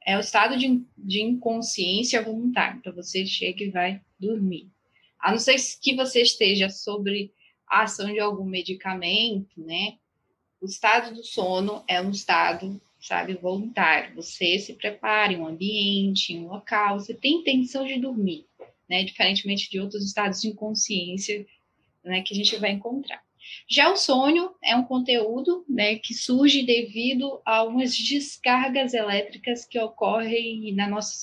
é 0.00 0.16
o 0.16 0.20
estado 0.20 0.56
de, 0.56 0.82
de 0.96 1.20
inconsciência 1.20 2.22
voluntária. 2.22 2.78
Então, 2.78 2.94
você 2.94 3.26
chega 3.26 3.62
e 3.62 3.70
vai 3.70 4.00
dormir. 4.18 4.70
A 5.20 5.30
não 5.30 5.38
ser 5.38 5.56
que 5.82 5.94
você 5.94 6.22
esteja 6.22 6.70
sobre 6.70 7.34
a 7.68 7.82
ação 7.82 8.10
de 8.10 8.18
algum 8.18 8.46
medicamento, 8.46 9.60
né? 9.60 9.98
O 10.66 10.68
estado 10.68 11.14
do 11.14 11.22
sono 11.22 11.84
é 11.86 12.02
um 12.02 12.10
estado, 12.10 12.82
sabe, 12.98 13.34
voluntário. 13.34 14.16
Você 14.16 14.58
se 14.58 14.72
prepara 14.72 15.32
em 15.32 15.36
um 15.36 15.46
ambiente, 15.46 16.32
em 16.32 16.44
um 16.44 16.48
local, 16.48 16.98
você 16.98 17.14
tem 17.14 17.34
intenção 17.34 17.86
de 17.86 18.00
dormir, 18.00 18.46
né? 18.90 19.04
Diferentemente 19.04 19.70
de 19.70 19.78
outros 19.78 20.04
estados 20.04 20.40
de 20.40 20.48
inconsciência, 20.48 21.46
né, 22.04 22.20
que 22.22 22.34
a 22.34 22.36
gente 22.36 22.56
vai 22.56 22.72
encontrar. 22.72 23.22
Já 23.68 23.92
o 23.92 23.96
sonho 23.96 24.50
é 24.60 24.74
um 24.74 24.82
conteúdo 24.82 25.64
né, 25.68 26.00
que 26.00 26.12
surge 26.12 26.66
devido 26.66 27.40
a 27.44 27.58
algumas 27.58 27.96
descargas 27.96 28.92
elétricas 28.92 29.64
que 29.64 29.78
ocorrem 29.78 30.74
na 30.74 30.88
nossa 30.88 31.14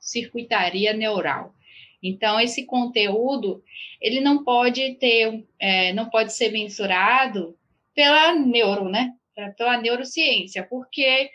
circuitaria 0.00 0.94
neural. 0.94 1.54
Então, 2.02 2.40
esse 2.40 2.64
conteúdo 2.64 3.62
ele 4.00 4.22
não 4.22 4.42
pode 4.42 4.94
ter, 4.94 5.44
é, 5.58 5.92
não 5.92 6.08
pode 6.08 6.32
ser 6.32 6.50
mensurado 6.50 7.59
pela 7.94 8.34
neuro, 8.34 8.88
né? 8.88 9.12
Pela 9.56 9.80
neurociência, 9.80 10.66
porque 10.68 11.30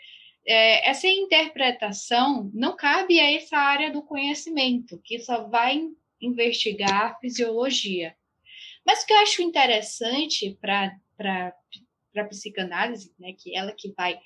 é, 0.46 0.88
essa 0.88 1.08
interpretação 1.08 2.50
não 2.54 2.76
cabe 2.76 3.18
a 3.18 3.32
essa 3.32 3.56
área 3.56 3.90
do 3.90 4.02
conhecimento, 4.02 5.00
que 5.04 5.18
só 5.18 5.48
vai 5.48 5.82
investigar 6.20 7.18
fisiologia. 7.20 8.14
Mas 8.84 9.02
o 9.02 9.06
que 9.06 9.12
eu 9.12 9.18
acho 9.18 9.42
interessante 9.42 10.56
para 10.60 11.52
a 12.16 12.24
psicanálise, 12.24 13.12
né, 13.18 13.32
que 13.32 13.56
ela 13.56 13.72
que 13.72 13.92
vai 13.96 14.18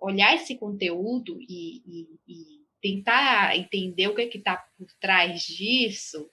olhar 0.00 0.34
esse 0.34 0.56
conteúdo 0.56 1.38
e, 1.40 1.82
e, 1.86 2.08
e 2.26 2.58
tentar 2.80 3.56
entender 3.56 4.08
o 4.08 4.14
que 4.14 4.22
é 4.22 4.28
está 4.28 4.56
por 4.76 4.88
trás 5.00 5.42
disso, 5.42 6.28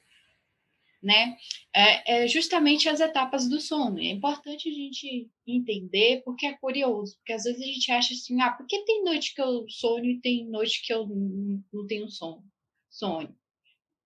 né? 1.06 1.38
É, 1.74 2.24
é, 2.24 2.28
justamente 2.28 2.90
as 2.90 3.00
etapas 3.00 3.48
do 3.48 3.62
sono. 3.62 4.00
É 4.00 4.08
importante 4.08 4.68
a 4.68 4.74
gente 4.74 5.30
entender, 5.46 6.24
porque 6.26 6.48
é 6.48 6.58
curioso, 6.58 7.16
porque 7.18 7.34
às 7.34 7.44
vezes 7.44 7.62
a 7.62 7.66
gente 7.66 7.92
acha 7.92 8.14
assim, 8.14 8.42
ah, 8.42 8.52
por 8.52 8.66
que 8.66 8.84
tem 8.86 9.04
noite 9.04 9.36
que 9.36 9.42
eu 9.42 9.66
sonho 9.70 10.06
e 10.06 10.20
tem 10.20 10.48
noite 10.48 10.82
que 10.84 10.92
eu 10.92 11.06
não, 11.08 11.88
tenho 11.88 12.10
sono? 12.10 12.44
Sonho. 12.90 13.36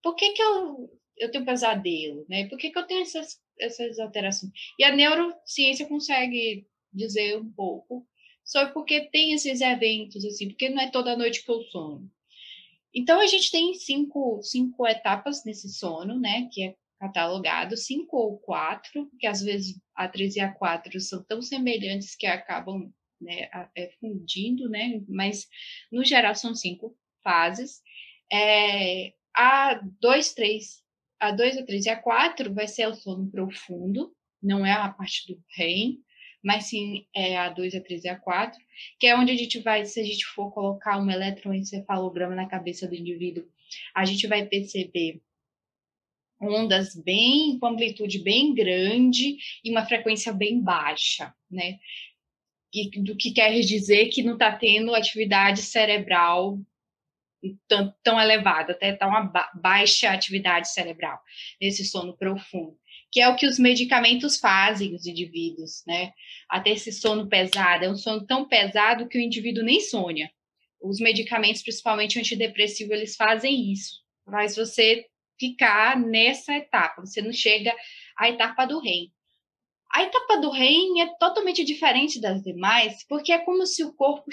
Por 0.04 0.16
que, 0.16 0.34
que 0.34 0.42
eu, 0.42 0.90
eu 1.18 1.32
tenho 1.32 1.46
pesadelo, 1.46 2.26
né? 2.30 2.48
Por 2.50 2.58
que, 2.58 2.70
que 2.70 2.78
eu 2.78 2.86
tenho 2.86 3.02
essas, 3.02 3.40
essas 3.58 3.98
alterações? 3.98 4.52
E 4.78 4.84
a 4.84 4.94
neurociência 4.94 5.88
consegue 5.88 6.68
dizer 6.92 7.38
um 7.38 7.52
pouco 7.52 8.06
sobre 8.44 8.74
porque 8.74 9.02
tem 9.10 9.34
esses 9.34 9.62
eventos, 9.62 10.26
assim, 10.26 10.50
porque 10.50 10.70
não 10.70 10.82
é 10.82 10.92
toda 10.92 11.16
noite 11.16 11.46
que 11.46 11.52
eu 11.52 11.62
sono. 11.64 12.12
Então, 12.94 13.22
a 13.22 13.28
gente 13.28 13.52
tem 13.52 13.74
cinco, 13.76 14.42
cinco 14.42 14.88
etapas 14.88 15.46
nesse 15.46 15.70
sono, 15.70 16.20
né? 16.20 16.50
Que 16.52 16.64
é 16.64 16.76
catalogado, 17.00 17.78
cinco 17.78 18.18
ou 18.18 18.38
quatro, 18.40 19.10
que 19.20 19.26
às 19.26 19.42
vezes 19.42 19.80
a 19.96 20.08
3 20.08 20.36
e 20.36 20.40
a 20.42 20.52
4 20.52 21.00
são 21.00 21.24
tão 21.24 21.42
semelhantes 21.42 22.16
que 22.16 22.28
acabam 22.28 22.92
né, 23.22 23.50
é, 23.76 23.92
fundindo, 24.00 24.70
né? 24.70 25.02
Mas 25.08 25.48
no 25.92 26.04
geral 26.04 26.36
são 26.36 26.54
cinco 26.54 26.96
fases. 27.24 27.82
É, 28.32 29.14
a 29.34 29.80
2, 30.02 30.34
3, 30.34 30.84
a 31.20 31.32
2, 31.32 31.58
a 31.58 31.66
3 31.66 31.86
e 31.86 31.90
a 31.90 31.96
4 32.02 32.54
vai 32.54 32.68
ser 32.68 32.88
o 32.88 32.94
sono 32.94 33.30
profundo, 33.30 34.14
não 34.42 34.66
é 34.66 34.72
a 34.72 34.90
parte 34.90 35.28
do 35.28 35.42
REM, 35.56 36.00
mas 36.44 36.66
sim 36.66 37.06
é 37.16 37.38
a 37.38 37.50
2, 37.50 37.76
a 37.76 37.82
3 37.82 38.04
e 38.06 38.10
a 38.10 38.20
4, 38.20 38.60
que 39.00 39.08
é 39.08 39.16
onde 39.16 39.32
a 39.32 39.36
gente 39.36 39.60
vai, 39.60 39.86
se 39.86 40.00
a 40.00 40.04
gente 40.04 40.26
for 40.26 40.52
colocar 40.52 40.98
um 40.98 41.10
eletroencefalograma 41.10 42.36
na 42.36 42.48
cabeça 42.48 42.88
do 42.88 42.96
indivíduo, 42.96 43.46
a 43.94 44.06
gente 44.06 44.28
vai 44.28 44.46
perceber 44.46 45.22
ondas 46.42 46.96
bem 46.96 47.58
com 47.60 47.68
amplitude 47.68 48.20
bem 48.20 48.54
grande 48.54 49.38
e 49.64 49.72
uma 49.72 49.86
frequência 49.86 50.32
bem 50.32 50.62
baixa, 50.62 51.34
né? 51.50 51.78
E, 52.74 52.90
do 53.02 53.16
que 53.16 53.32
quer 53.32 53.60
dizer 53.62 54.10
que 54.10 54.24
não 54.24 54.34
está 54.34 54.56
tendo 54.56 54.94
atividade 54.94 55.62
cerebral 55.62 56.60
tão, 57.68 57.94
tão 58.04 58.22
elevada, 58.22 58.74
até 58.74 58.94
tá 58.94 59.08
uma 59.08 59.22
ba 59.22 59.50
baixa 59.56 60.12
atividade 60.12 60.70
cerebral 60.70 61.20
nesse 61.60 61.84
sono 61.86 62.16
profundo, 62.16 62.78
que 63.12 63.20
é 63.20 63.28
o 63.28 63.36
que 63.36 63.48
os 63.48 63.58
medicamentos 63.58 64.38
fazem 64.38 64.94
os 64.94 65.06
indivíduos, 65.06 65.84
né? 65.88 66.14
Até 66.50 66.72
esse 66.72 66.92
sono 66.92 67.28
pesado, 67.28 67.86
é 67.86 67.90
um 67.90 67.96
sono 67.96 68.26
tão 68.26 68.48
pesado 68.48 69.08
que 69.08 69.18
o 69.18 69.22
indivíduo 69.22 69.64
nem 69.64 69.80
sonha. 69.82 70.32
Os 70.82 71.00
medicamentos, 71.00 71.62
principalmente 71.62 72.20
antidepressivo, 72.20 72.94
eles 72.94 73.16
fazem 73.16 73.72
isso. 73.72 74.00
Mas 74.26 74.56
você 74.56 75.06
ficar 75.40 75.98
nessa 76.00 76.54
etapa, 76.56 77.06
você 77.06 77.22
não 77.22 77.32
chega 77.32 77.74
à 78.18 78.30
etapa 78.30 78.66
do 78.66 78.80
REM. 78.80 79.12
A 79.92 80.04
etapa 80.04 80.38
do 80.38 80.52
REM 80.52 81.02
é 81.02 81.08
totalmente 81.18 81.64
diferente 81.64 82.22
das 82.22 82.44
demais, 82.44 83.04
porque 83.08 83.32
é 83.32 83.40
como 83.40 83.66
se 83.66 83.84
o 83.84 83.94
corpo, 83.94 84.30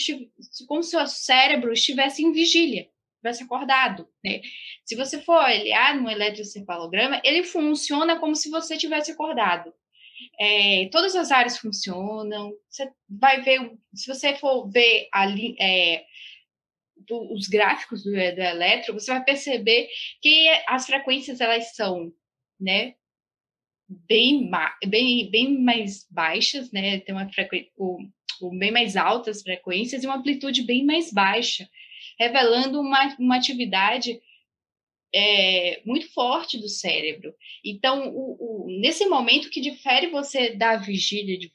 como 0.66 0.82
se 0.82 0.96
o 0.96 1.06
cérebro 1.06 1.72
estivesse 1.72 2.22
em 2.22 2.32
vigília, 2.32 2.90
estivesse 3.14 3.44
acordado. 3.44 4.06
Né? 4.22 4.42
Se 4.84 4.94
você 4.94 5.20
for 5.22 5.42
olhar 5.42 5.96
no 5.96 6.10
eletrocefalograma, 6.10 7.22
ele 7.24 7.42
funciona 7.42 8.18
como 8.18 8.36
se 8.36 8.50
você 8.50 8.76
tivesse 8.76 9.12
acordado. 9.12 9.72
É, 10.38 10.88
todas 10.92 11.16
as 11.16 11.30
áreas 11.30 11.58
funcionam. 11.58 12.52
Você 12.68 12.90
vai 13.08 13.40
ver, 13.40 13.72
se 13.94 14.06
você 14.12 14.34
for 14.36 14.68
ver 14.68 15.08
ali, 15.10 15.56
é, 15.58 16.04
do, 17.06 17.32
os 17.32 17.46
gráficos 17.48 18.02
do, 18.02 18.10
do 18.10 18.16
eletro, 18.16 18.94
você 18.94 19.10
vai 19.10 19.24
perceber 19.24 19.88
que 20.20 20.48
as 20.66 20.86
frequências 20.86 21.40
elas 21.40 21.74
são, 21.74 22.12
né, 22.60 22.94
bem, 23.88 24.50
bem, 24.86 25.30
bem 25.30 25.62
mais 25.62 26.06
baixas, 26.10 26.70
né, 26.72 27.00
tem 27.00 27.14
uma 27.14 27.30
frequência, 27.32 27.70
bem 28.58 28.70
mais 28.70 28.96
altas 28.96 29.42
frequências 29.42 30.02
e 30.02 30.06
uma 30.06 30.16
amplitude 30.16 30.62
bem 30.62 30.84
mais 30.84 31.12
baixa, 31.12 31.68
revelando 32.18 32.80
uma, 32.80 33.16
uma 33.18 33.36
atividade 33.36 34.20
é, 35.14 35.82
muito 35.84 36.12
forte 36.12 36.58
do 36.58 36.68
cérebro. 36.68 37.34
Então, 37.64 38.08
o, 38.08 38.66
o, 38.66 38.80
nesse 38.80 39.06
momento 39.06 39.50
que 39.50 39.60
difere 39.60 40.08
você 40.08 40.54
da 40.54 40.76
vigília 40.76 41.38
de, 41.38 41.52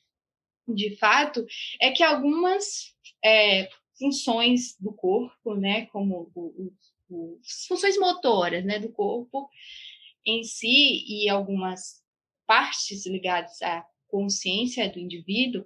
de 0.68 0.96
fato, 0.98 1.46
é 1.80 1.92
que 1.92 2.04
algumas 2.04 2.96
é, 3.24 3.70
funções 4.02 4.76
do 4.80 4.92
corpo, 4.92 5.54
né, 5.54 5.86
como 5.86 6.32
as 7.40 7.66
funções 7.68 8.00
motoras, 8.00 8.66
né, 8.66 8.80
do 8.80 8.90
corpo 8.90 9.48
em 10.26 10.44
si 10.44 11.06
e 11.08 11.30
algumas 11.30 12.02
partes 12.48 13.06
ligadas 13.06 13.62
à 13.62 13.86
consciência 14.08 14.90
do 14.90 15.00
indivíduo, 15.00 15.64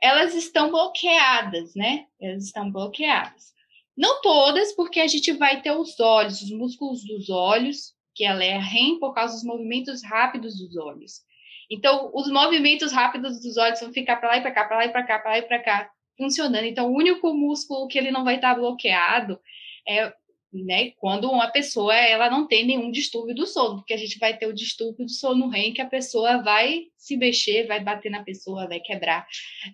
elas 0.00 0.34
estão 0.34 0.70
bloqueadas, 0.70 1.74
né? 1.74 2.06
Elas 2.20 2.44
estão 2.44 2.70
bloqueadas. 2.70 3.52
Não 3.96 4.20
todas, 4.22 4.72
porque 4.76 5.00
a 5.00 5.08
gente 5.08 5.32
vai 5.32 5.60
ter 5.60 5.72
os 5.72 5.98
olhos, 5.98 6.40
os 6.40 6.50
músculos 6.52 7.04
dos 7.04 7.28
olhos, 7.28 7.94
que 8.14 8.24
ela 8.24 8.44
é 8.44 8.56
REM 8.56 9.00
por 9.00 9.12
causa 9.12 9.34
dos 9.34 9.42
movimentos 9.42 10.04
rápidos 10.04 10.56
dos 10.58 10.76
olhos. 10.76 11.22
Então, 11.70 12.10
os 12.14 12.30
movimentos 12.30 12.92
rápidos 12.92 13.40
dos 13.40 13.56
olhos 13.56 13.80
vão 13.80 13.92
ficar 13.92 14.16
para 14.16 14.28
lá 14.28 14.36
e 14.36 14.40
para 14.40 14.52
cá, 14.52 14.64
para 14.64 14.76
lá 14.76 14.84
e 14.86 14.88
para 14.90 15.02
cá, 15.04 15.18
para 15.18 15.30
lá 15.32 15.38
e 15.38 15.42
para 15.42 15.62
cá, 15.62 15.90
funcionando. 16.18 16.64
Então, 16.64 16.92
o 16.92 16.96
único 16.96 17.32
músculo 17.32 17.88
que 17.88 17.96
ele 17.96 18.10
não 18.10 18.24
vai 18.24 18.36
estar 18.36 18.54
bloqueado 18.54 19.40
é 19.88 20.12
né, 20.52 20.92
quando 20.92 21.30
uma 21.30 21.48
pessoa 21.48 21.94
ela 21.94 22.30
não 22.30 22.46
tem 22.46 22.66
nenhum 22.66 22.90
distúrbio 22.90 23.34
do 23.34 23.46
sono, 23.46 23.76
porque 23.76 23.92
a 23.92 23.98
gente 23.98 24.18
vai 24.18 24.36
ter 24.36 24.46
o 24.46 24.54
distúrbio 24.54 25.04
do 25.04 25.10
sono 25.10 25.48
REM, 25.48 25.74
que 25.74 25.82
a 25.82 25.86
pessoa 25.86 26.42
vai 26.42 26.86
se 26.96 27.16
mexer, 27.16 27.66
vai 27.66 27.80
bater 27.80 28.10
na 28.10 28.22
pessoa, 28.22 28.66
vai 28.66 28.80
quebrar 28.80 29.26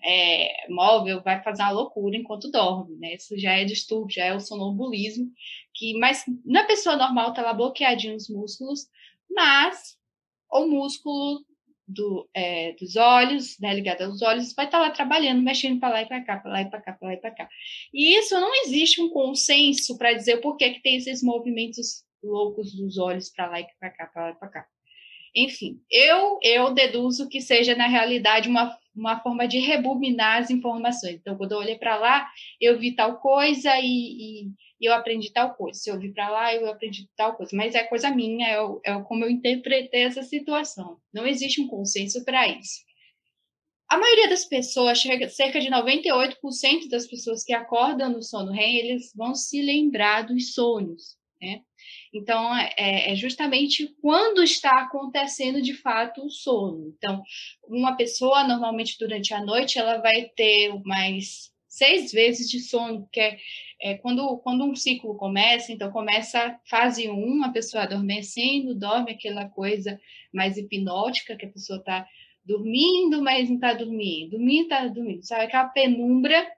é, 0.04 0.66
móvel, 0.68 1.22
vai 1.22 1.42
fazer 1.42 1.62
uma 1.62 1.70
loucura 1.70 2.16
enquanto 2.16 2.50
dorme, 2.50 2.96
né? 2.96 3.14
Isso 3.14 3.38
já 3.38 3.52
é 3.52 3.64
distúrbio, 3.64 4.16
já 4.16 4.24
é 4.24 4.34
o 4.34 4.40
sonambulismo, 4.40 5.30
que, 5.72 5.96
mas 5.98 6.24
na 6.44 6.64
pessoa 6.64 6.96
normal 6.96 7.32
tá 7.32 7.42
lá 7.42 7.52
bloqueadinho 7.52 8.16
os 8.16 8.28
músculos, 8.28 8.88
mas 9.30 9.96
o 10.50 10.66
músculo 10.66 11.44
do, 11.86 12.28
é, 12.34 12.72
dos 12.72 12.96
olhos, 12.96 13.58
né, 13.60 13.74
ligada 13.74 14.06
aos 14.06 14.22
olhos, 14.22 14.54
vai 14.54 14.66
estar 14.66 14.78
tá 14.78 14.84
lá 14.84 14.90
trabalhando, 14.90 15.42
mexendo 15.42 15.78
para 15.78 15.90
lá 15.90 16.02
e 16.02 16.06
para 16.06 16.24
cá, 16.24 16.36
para 16.38 16.50
lá 16.50 16.62
e 16.62 16.70
para 16.70 16.80
cá, 16.80 16.92
para 16.92 17.08
lá 17.08 17.14
e 17.14 17.16
para 17.18 17.30
cá. 17.30 17.48
E 17.92 18.16
isso 18.16 18.34
não 18.40 18.50
existe 18.64 19.00
um 19.00 19.10
consenso 19.10 19.96
para 19.98 20.12
dizer 20.12 20.38
por 20.38 20.56
que, 20.56 20.70
que 20.70 20.82
tem 20.82 20.96
esses 20.96 21.22
movimentos 21.22 22.04
loucos 22.22 22.74
dos 22.74 22.98
olhos 22.98 23.30
para 23.30 23.50
lá 23.50 23.60
e 23.60 23.66
para 23.78 23.90
cá, 23.90 24.06
para 24.06 24.22
lá 24.24 24.30
e 24.30 24.34
para 24.34 24.48
cá. 24.48 24.66
Enfim, 25.34 25.80
eu 25.90 26.38
eu 26.42 26.72
deduzo 26.72 27.28
que 27.28 27.40
seja 27.40 27.74
na 27.74 27.88
realidade 27.88 28.48
uma, 28.48 28.78
uma 28.94 29.20
forma 29.20 29.46
de 29.48 29.58
rebobinar 29.58 30.38
as 30.38 30.50
informações. 30.50 31.16
Então, 31.16 31.36
quando 31.36 31.52
eu 31.52 31.58
olhei 31.58 31.76
para 31.76 31.96
lá, 31.96 32.28
eu 32.60 32.78
vi 32.78 32.94
tal 32.94 33.18
coisa 33.18 33.70
e, 33.80 34.46
e 34.80 34.86
eu 34.86 34.92
aprendi 34.92 35.32
tal 35.32 35.54
coisa. 35.54 35.78
Se 35.78 35.90
eu 35.90 35.98
vi 35.98 36.12
para 36.12 36.28
lá, 36.28 36.54
eu 36.54 36.68
aprendi 36.68 37.08
tal 37.16 37.34
coisa. 37.34 37.56
Mas 37.56 37.74
é 37.74 37.84
coisa 37.84 38.10
minha, 38.10 38.46
é, 38.46 38.58
é 38.84 39.02
como 39.02 39.24
eu 39.24 39.30
interpretei 39.30 40.02
essa 40.02 40.22
situação. 40.22 40.98
Não 41.12 41.26
existe 41.26 41.60
um 41.60 41.68
consenso 41.68 42.24
para 42.24 42.46
isso. 42.48 42.84
A 43.88 43.98
maioria 43.98 44.28
das 44.28 44.44
pessoas, 44.44 45.00
cerca 45.00 45.60
de 45.60 45.68
98% 45.68 46.88
das 46.90 47.06
pessoas 47.06 47.44
que 47.44 47.52
acordam 47.52 48.10
no 48.10 48.22
sono 48.22 48.50
REM, 48.50 48.76
eles 48.76 49.12
vão 49.14 49.34
se 49.34 49.60
lembrar 49.62 50.22
dos 50.22 50.54
sonhos, 50.54 51.16
né? 51.40 51.60
Então, 52.14 52.56
é, 52.56 53.12
é, 53.12 53.16
justamente 53.16 53.94
quando 54.00 54.42
está 54.42 54.82
acontecendo 54.82 55.60
de 55.60 55.74
fato 55.74 56.24
o 56.24 56.30
sono. 56.30 56.94
Então, 56.96 57.22
uma 57.68 57.96
pessoa, 57.96 58.46
normalmente 58.46 58.96
durante 58.98 59.34
a 59.34 59.44
noite, 59.44 59.78
ela 59.78 59.98
vai 59.98 60.30
ter 60.36 60.72
mais 60.84 61.52
seis 61.66 62.12
vezes 62.12 62.48
de 62.48 62.60
sono, 62.60 63.08
que 63.12 63.20
é 63.20 63.36
é, 63.84 63.98
quando, 63.98 64.38
quando 64.38 64.64
um 64.64 64.74
ciclo 64.74 65.14
começa, 65.14 65.70
então 65.70 65.92
começa 65.92 66.58
fase 66.64 67.06
1, 67.06 67.44
a 67.44 67.50
pessoa 67.50 67.82
adormecendo, 67.82 68.74
dorme 68.74 69.12
aquela 69.12 69.46
coisa 69.46 70.00
mais 70.32 70.56
hipnótica, 70.56 71.36
que 71.36 71.44
a 71.44 71.50
pessoa 71.50 71.78
está 71.78 72.06
dormindo, 72.42 73.20
mas 73.22 73.50
não 73.50 73.56
está 73.56 73.74
dormindo, 73.74 74.30
dormindo, 74.30 74.62
está 74.62 74.86
dormindo, 74.86 75.22
sabe? 75.22 75.44
Aquela 75.44 75.68
penumbra. 75.68 76.50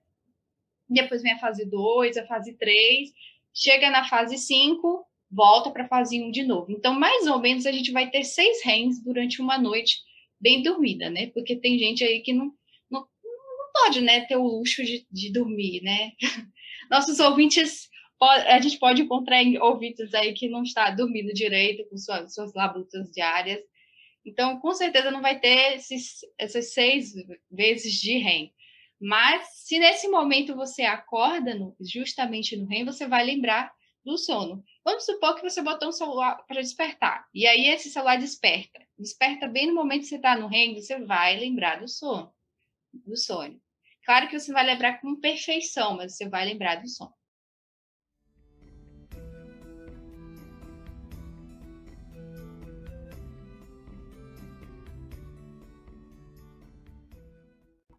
Depois 0.89 1.21
vem 1.21 1.33
a 1.33 1.39
fase 1.41 1.69
2, 1.69 2.17
a 2.17 2.27
fase 2.27 2.53
3, 2.53 3.13
chega 3.52 3.91
na 3.91 4.04
fase 4.04 4.39
5, 4.39 5.04
volta 5.30 5.71
para 5.71 5.89
fase 5.89 6.23
1 6.23 6.30
de 6.30 6.45
novo. 6.45 6.71
Então, 6.71 6.99
mais 6.99 7.26
ou 7.26 7.39
menos, 7.39 7.67
a 7.67 7.73
gente 7.73 7.93
vai 7.93 8.10
ter 8.10 8.25
seis 8.25 8.65
REMs 8.65 9.02
durante 9.02 9.41
uma 9.41 9.58
noite 9.58 9.97
bem 10.41 10.62
dormida, 10.62 11.10
né? 11.10 11.28
Porque 11.28 11.56
tem 11.56 11.78
gente 11.78 12.04
aí 12.04 12.21
que 12.21 12.32
não, 12.32 12.47
não, 12.91 13.00
não 13.00 13.73
pode, 13.73 14.00
né, 14.00 14.21
ter 14.26 14.36
o 14.36 14.47
luxo 14.47 14.84
de, 14.84 15.06
de 15.10 15.32
dormir, 15.32 15.82
né? 15.82 16.12
nossos 16.91 17.19
ouvintes, 17.21 17.89
a 18.21 18.60
gente 18.60 18.78
pode 18.78 19.02
encontrar 19.02 19.43
ouvintes 19.60 20.15
aí 20.15 20.32
que 20.32 20.49
não 20.49 20.62
está 20.62 20.91
dormindo 20.91 21.32
direito 21.32 21.89
com 21.89 21.97
suas, 21.97 22.34
suas 22.34 22.54
labutas 22.54 23.10
diárias. 23.10 23.60
Então, 24.25 24.58
com 24.58 24.73
certeza 24.73 25.10
não 25.10 25.23
vai 25.23 25.39
ter 25.39 25.76
esses, 25.76 26.21
essas 26.39 26.73
seis 26.73 27.12
vezes 27.50 27.93
de 27.95 28.19
REM. 28.19 28.52
Mas, 29.00 29.47
se 29.65 29.78
nesse 29.78 30.08
momento 30.08 30.56
você 30.56 30.82
acorda 30.82 31.54
no, 31.54 31.76
justamente 31.80 32.56
no 32.56 32.67
REM, 32.67 32.84
você 32.84 33.06
vai 33.06 33.25
lembrar 33.25 33.71
do 34.06 34.16
sono. 34.16 34.64
Vamos 34.84 35.04
supor 35.04 35.34
que 35.34 35.42
você 35.42 35.60
botou 35.60 35.88
um 35.88 35.92
celular 35.92 36.36
para 36.47 36.62
despertar. 36.62 37.26
E 37.34 37.45
aí 37.45 37.66
esse 37.66 37.90
celular 37.90 38.16
desperta. 38.16 38.86
Desperta 38.97 39.49
bem 39.49 39.66
no 39.66 39.75
momento 39.75 40.02
que 40.02 40.06
você 40.06 40.14
está 40.14 40.38
no 40.38 40.47
REM, 40.47 40.80
você 40.80 41.04
vai 41.04 41.36
lembrar 41.36 41.80
do 41.80 41.88
sono. 41.88 42.32
Do 42.92 43.16
sono. 43.16 43.60
Claro 44.04 44.28
que 44.28 44.38
você 44.38 44.52
vai 44.52 44.64
lembrar 44.64 45.00
com 45.00 45.21
perfeição, 45.21 45.97
mas 45.97 46.16
você 46.16 46.28
vai 46.28 46.45
lembrar 46.45 46.76
do 46.76 46.88
som. 46.88 47.12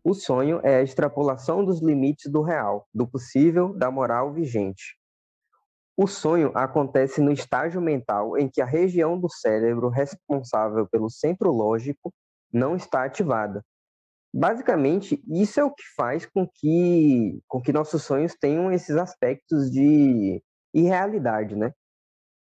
O 0.02 0.14
sonho 0.14 0.62
é 0.64 0.78
a 0.78 0.82
extrapolação 0.82 1.66
dos 1.66 1.82
limites 1.82 2.32
do 2.32 2.42
real, 2.42 2.88
do 2.94 3.06
possível, 3.06 3.74
da 3.74 3.92
moral 3.92 4.32
vigente. 4.32 4.97
O 5.98 6.08
sonho 6.08 6.52
acontece 6.56 7.20
no 7.20 7.32
estágio 7.32 7.82
mental 7.82 8.38
em 8.38 8.48
que 8.48 8.62
a 8.62 8.66
região 8.66 9.20
do 9.20 9.30
cérebro 9.30 9.90
responsável 9.90 10.88
pelo 10.88 11.10
centro 11.10 11.52
lógico 11.52 12.14
não 12.54 12.76
está 12.76 13.04
ativada, 13.04 13.64
Basicamente, 14.34 15.20
isso 15.28 15.60
é 15.60 15.64
o 15.64 15.72
que 15.74 15.84
faz 15.96 16.26
com 16.26 16.48
que, 16.48 17.42
com 17.48 17.62
que 17.62 17.74
nossos 17.74 18.04
sonhos 18.04 18.36
tenham 18.36 18.72
esses 18.72 18.96
aspectos 18.96 19.72
de 19.72 20.44
irrealidade, 20.74 21.56
né? 21.56 21.74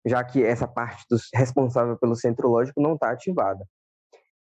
Já 0.05 0.23
que 0.23 0.43
essa 0.43 0.67
parte 0.67 1.05
do 1.09 1.17
responsável 1.33 1.97
pelo 1.97 2.15
centro 2.15 2.49
lógico 2.49 2.81
não 2.81 2.95
está 2.95 3.11
ativada. 3.11 3.65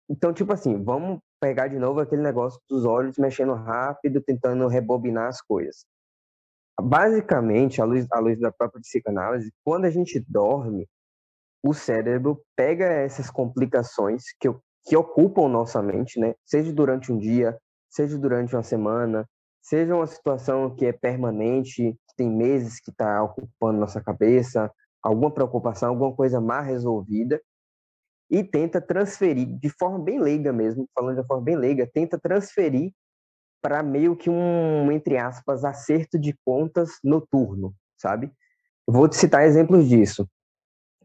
Então, 0.09 0.33
tipo 0.33 0.51
assim, 0.53 0.83
vamos 0.83 1.19
pegar 1.39 1.67
de 1.67 1.79
novo 1.79 1.99
aquele 1.99 2.21
negócio 2.21 2.59
dos 2.69 2.85
olhos 2.85 3.17
mexendo 3.17 3.53
rápido, 3.53 4.21
tentando 4.21 4.67
rebobinar 4.67 5.27
as 5.27 5.41
coisas. 5.41 5.85
Basicamente, 6.81 7.81
à 7.81 7.85
luz, 7.85 8.05
à 8.11 8.19
luz 8.19 8.39
da 8.39 8.51
própria 8.51 8.81
psicanálise, 8.81 9.51
quando 9.63 9.85
a 9.85 9.89
gente 9.89 10.23
dorme, 10.27 10.87
o 11.63 11.73
cérebro 11.73 12.41
pega 12.55 12.85
essas 12.85 13.29
complicações 13.29 14.23
que 14.39 14.49
que 14.85 14.95
ocupam 14.95 15.47
nossa 15.47 15.81
mente, 15.81 16.19
né? 16.19 16.33
Seja 16.45 16.71
durante 16.73 17.11
um 17.11 17.17
dia, 17.17 17.57
seja 17.89 18.17
durante 18.17 18.55
uma 18.55 18.63
semana, 18.63 19.27
seja 19.61 19.95
uma 19.95 20.07
situação 20.07 20.75
que 20.75 20.85
é 20.85 20.91
permanente, 20.91 21.93
que 22.07 22.15
tem 22.15 22.29
meses 22.29 22.79
que 22.79 22.91
está 22.91 23.23
ocupando 23.23 23.79
nossa 23.79 24.01
cabeça, 24.01 24.71
alguma 25.03 25.31
preocupação, 25.31 25.89
alguma 25.89 26.15
coisa 26.15 26.41
mal 26.41 26.63
resolvida, 26.63 27.41
e 28.29 28.43
tenta 28.43 28.79
transferir 28.81 29.59
de 29.59 29.69
forma 29.69 29.99
bem 29.99 30.19
leiga 30.19 30.53
mesmo, 30.53 30.87
falando 30.95 31.21
de 31.21 31.27
forma 31.27 31.43
bem 31.43 31.55
leiga, 31.55 31.89
tenta 31.93 32.17
transferir 32.17 32.91
para 33.61 33.83
meio 33.83 34.15
que 34.15 34.29
um, 34.29 34.91
entre 34.91 35.17
aspas, 35.17 35.63
acerto 35.63 36.17
de 36.17 36.35
contas 36.45 36.97
noturno, 37.03 37.73
sabe? 37.97 38.31
Vou 38.87 39.07
te 39.07 39.15
citar 39.15 39.43
exemplos 39.43 39.87
disso. 39.87 40.27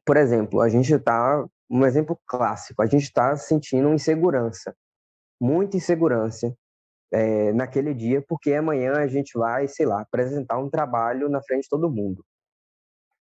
Por 0.05 0.17
exemplo, 0.17 0.61
a 0.61 0.69
gente 0.69 0.93
está 0.93 1.47
um 1.69 1.85
exemplo 1.85 2.19
clássico, 2.27 2.81
a 2.81 2.87
gente 2.87 3.03
está 3.03 3.37
sentindo 3.37 3.93
insegurança, 3.93 4.75
muita 5.41 5.77
insegurança 5.77 6.57
é, 7.13 7.53
naquele 7.53 7.93
dia, 7.93 8.25
porque 8.27 8.55
amanhã 8.55 8.95
a 8.95 9.07
gente 9.07 9.37
vai, 9.37 9.69
sei 9.69 9.85
lá, 9.85 10.01
apresentar 10.01 10.59
um 10.59 10.71
trabalho 10.71 11.29
na 11.29 11.43
frente 11.43 11.65
de 11.65 11.69
todo 11.69 11.91
mundo. 11.91 12.25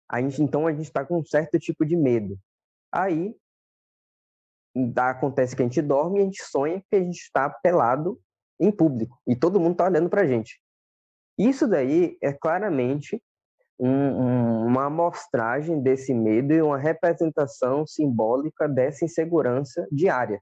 A 0.08 0.20
gente, 0.20 0.42
então 0.42 0.66
a 0.66 0.72
gente 0.72 0.84
está 0.84 1.04
com 1.04 1.18
um 1.18 1.24
certo 1.24 1.58
tipo 1.58 1.84
de 1.84 1.96
medo. 1.96 2.38
Aí 2.92 3.34
acontece 4.96 5.54
que 5.54 5.62
a 5.62 5.64
gente 5.64 5.80
dorme 5.80 6.18
e 6.18 6.22
a 6.22 6.24
gente 6.24 6.44
sonha 6.44 6.82
que 6.90 6.96
a 6.96 7.00
gente 7.00 7.18
está 7.18 7.48
pelado 7.48 8.20
em 8.60 8.70
público 8.70 9.18
e 9.26 9.36
todo 9.36 9.60
mundo 9.60 9.72
está 9.72 9.84
olhando 9.84 10.08
para 10.08 10.22
a 10.22 10.26
gente. 10.26 10.60
Isso 11.38 11.66
daí 11.66 12.16
é 12.22 12.32
claramente 12.32 13.20
um, 13.78 13.88
um, 13.88 14.66
uma 14.66 14.86
amostragem 14.86 15.82
desse 15.82 16.14
medo 16.14 16.52
e 16.52 16.62
uma 16.62 16.78
representação 16.78 17.86
simbólica 17.86 18.68
dessa 18.68 19.04
insegurança 19.04 19.86
diária. 19.90 20.40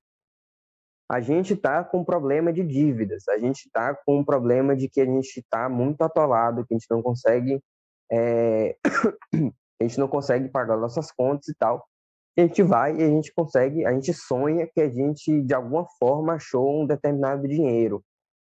A 1.10 1.20
gente 1.20 1.54
está 1.54 1.82
com 1.84 1.98
um 1.98 2.04
problema 2.04 2.52
de 2.52 2.62
dívidas, 2.62 3.28
a 3.28 3.38
gente 3.38 3.66
está 3.66 3.94
com 3.94 4.18
um 4.18 4.24
problema 4.24 4.76
de 4.76 4.88
que 4.88 5.00
a 5.00 5.04
gente 5.04 5.40
está 5.40 5.68
muito 5.68 6.02
atolado, 6.02 6.64
que 6.66 6.74
a 6.74 6.78
gente 6.78 6.90
não 6.90 7.02
consegue 7.02 7.62
é... 8.10 8.76
a 9.80 9.84
gente 9.84 9.98
não 9.98 10.08
consegue 10.08 10.48
pagar 10.48 10.76
nossas 10.76 11.10
contas 11.10 11.48
e 11.48 11.54
tal. 11.54 11.86
A 12.36 12.40
gente 12.42 12.62
vai 12.62 12.96
e 12.96 13.02
a 13.02 13.08
gente 13.08 13.32
consegue, 13.34 13.84
a 13.86 13.92
gente 13.92 14.12
sonha 14.14 14.66
que 14.66 14.80
a 14.80 14.88
gente 14.88 15.42
de 15.42 15.54
alguma 15.54 15.86
forma 15.98 16.34
achou 16.34 16.82
um 16.82 16.86
determinado 16.86 17.46
dinheiro, 17.48 18.04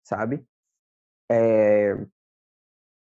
sabe? 0.04 0.46
É, 1.32 1.96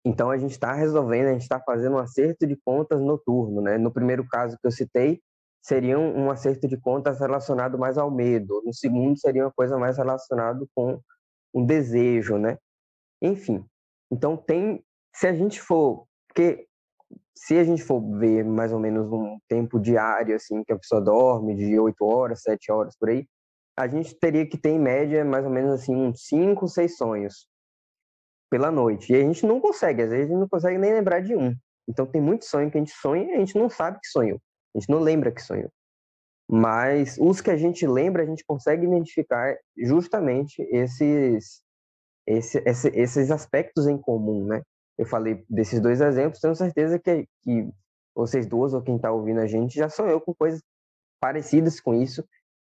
Então 0.05 0.29
a 0.31 0.37
gente 0.37 0.51
está 0.51 0.73
resolvendo, 0.73 1.27
a 1.27 1.33
gente 1.33 1.41
está 1.43 1.59
fazendo 1.59 1.95
um 1.95 1.99
acerto 1.99 2.47
de 2.47 2.55
contas 2.55 3.01
noturno, 3.01 3.61
né? 3.61 3.77
No 3.77 3.91
primeiro 3.91 4.25
caso 4.27 4.57
que 4.57 4.67
eu 4.67 4.71
citei, 4.71 5.21
seria 5.61 5.99
um 5.99 6.31
acerto 6.31 6.67
de 6.67 6.77
contas 6.79 7.19
relacionado 7.19 7.77
mais 7.77 7.97
ao 7.97 8.09
medo. 8.09 8.61
No 8.65 8.73
segundo, 8.73 9.19
seria 9.19 9.45
uma 9.45 9.51
coisa 9.51 9.77
mais 9.77 9.97
relacionada 9.97 10.65
com 10.73 10.99
um 11.53 11.65
desejo, 11.65 12.37
né? 12.37 12.57
Enfim, 13.21 13.65
então 14.11 14.37
tem, 14.37 14.83
se 15.13 15.27
a 15.27 15.33
gente 15.33 15.61
for, 15.61 16.07
porque 16.27 16.68
se 17.41 17.57
a 17.57 17.63
gente 17.63 17.81
for 17.81 18.01
ver 18.19 18.43
mais 18.43 18.73
ou 18.73 18.79
menos 18.79 19.09
um 19.09 19.39
tempo 19.47 19.79
diário, 19.79 20.35
assim, 20.35 20.61
que 20.61 20.73
a 20.73 20.77
pessoa 20.77 20.99
dorme 20.99 21.55
de 21.55 21.79
8 21.79 22.03
horas, 22.03 22.41
7 22.41 22.69
horas 22.69 22.97
por 22.99 23.09
aí, 23.09 23.25
a 23.77 23.87
gente 23.87 24.13
teria 24.19 24.45
que 24.45 24.57
ter 24.57 24.71
em 24.71 24.79
média 24.79 25.23
mais 25.23 25.45
ou 25.45 25.51
menos 25.51 25.71
assim 25.71 25.95
uns 25.95 26.25
5, 26.27 26.67
6 26.67 26.97
sonhos 26.97 27.47
pela 28.51 28.69
noite. 28.69 29.13
E 29.13 29.15
a 29.15 29.21
gente 29.21 29.45
não 29.45 29.61
consegue, 29.61 30.01
às 30.01 30.09
vezes 30.09 30.25
a 30.25 30.29
gente 30.29 30.39
não 30.39 30.49
consegue 30.49 30.77
nem 30.77 30.91
lembrar 30.91 31.21
de 31.21 31.33
um. 31.33 31.55
Então 31.87 32.05
tem 32.05 32.21
muito 32.21 32.43
sonho 32.43 32.69
que 32.69 32.77
a 32.77 32.81
gente 32.81 32.91
sonha 32.91 33.31
e 33.31 33.35
a 33.35 33.39
gente 33.39 33.57
não 33.57 33.69
sabe 33.69 33.99
que 34.01 34.09
sonhou. 34.09 34.37
A 34.75 34.79
gente 34.79 34.89
não 34.89 34.99
lembra 34.99 35.31
que 35.31 35.41
sonhou. 35.41 35.71
Mas 36.51 37.17
os 37.17 37.39
que 37.39 37.51
a 37.51 37.57
gente 37.57 37.87
lembra, 37.87 38.23
a 38.23 38.25
gente 38.25 38.43
consegue 38.45 38.85
identificar 38.85 39.55
justamente 39.77 40.61
esses, 40.71 41.61
esse, 42.27 42.61
esse, 42.65 42.89
esses 42.89 43.31
aspectos 43.31 43.87
em 43.87 43.97
comum, 43.97 44.45
né? 44.45 44.61
Eu 44.99 45.05
falei 45.05 45.45
desses 45.49 45.79
dois 45.79 46.01
exemplos, 46.01 46.41
tenho 46.41 46.53
certeza 46.53 46.99
que, 46.99 47.25
que 47.41 47.69
vocês 48.13 48.45
duas 48.45 48.73
ou 48.73 48.81
quem 48.81 48.97
está 48.97 49.09
ouvindo 49.09 49.39
a 49.39 49.47
gente 49.47 49.73
já 49.73 49.87
sonhou 49.87 50.19
com 50.19 50.35
coisas 50.35 50.61
parecidas 51.21 51.79
com 51.79 51.93
isso 51.93 52.21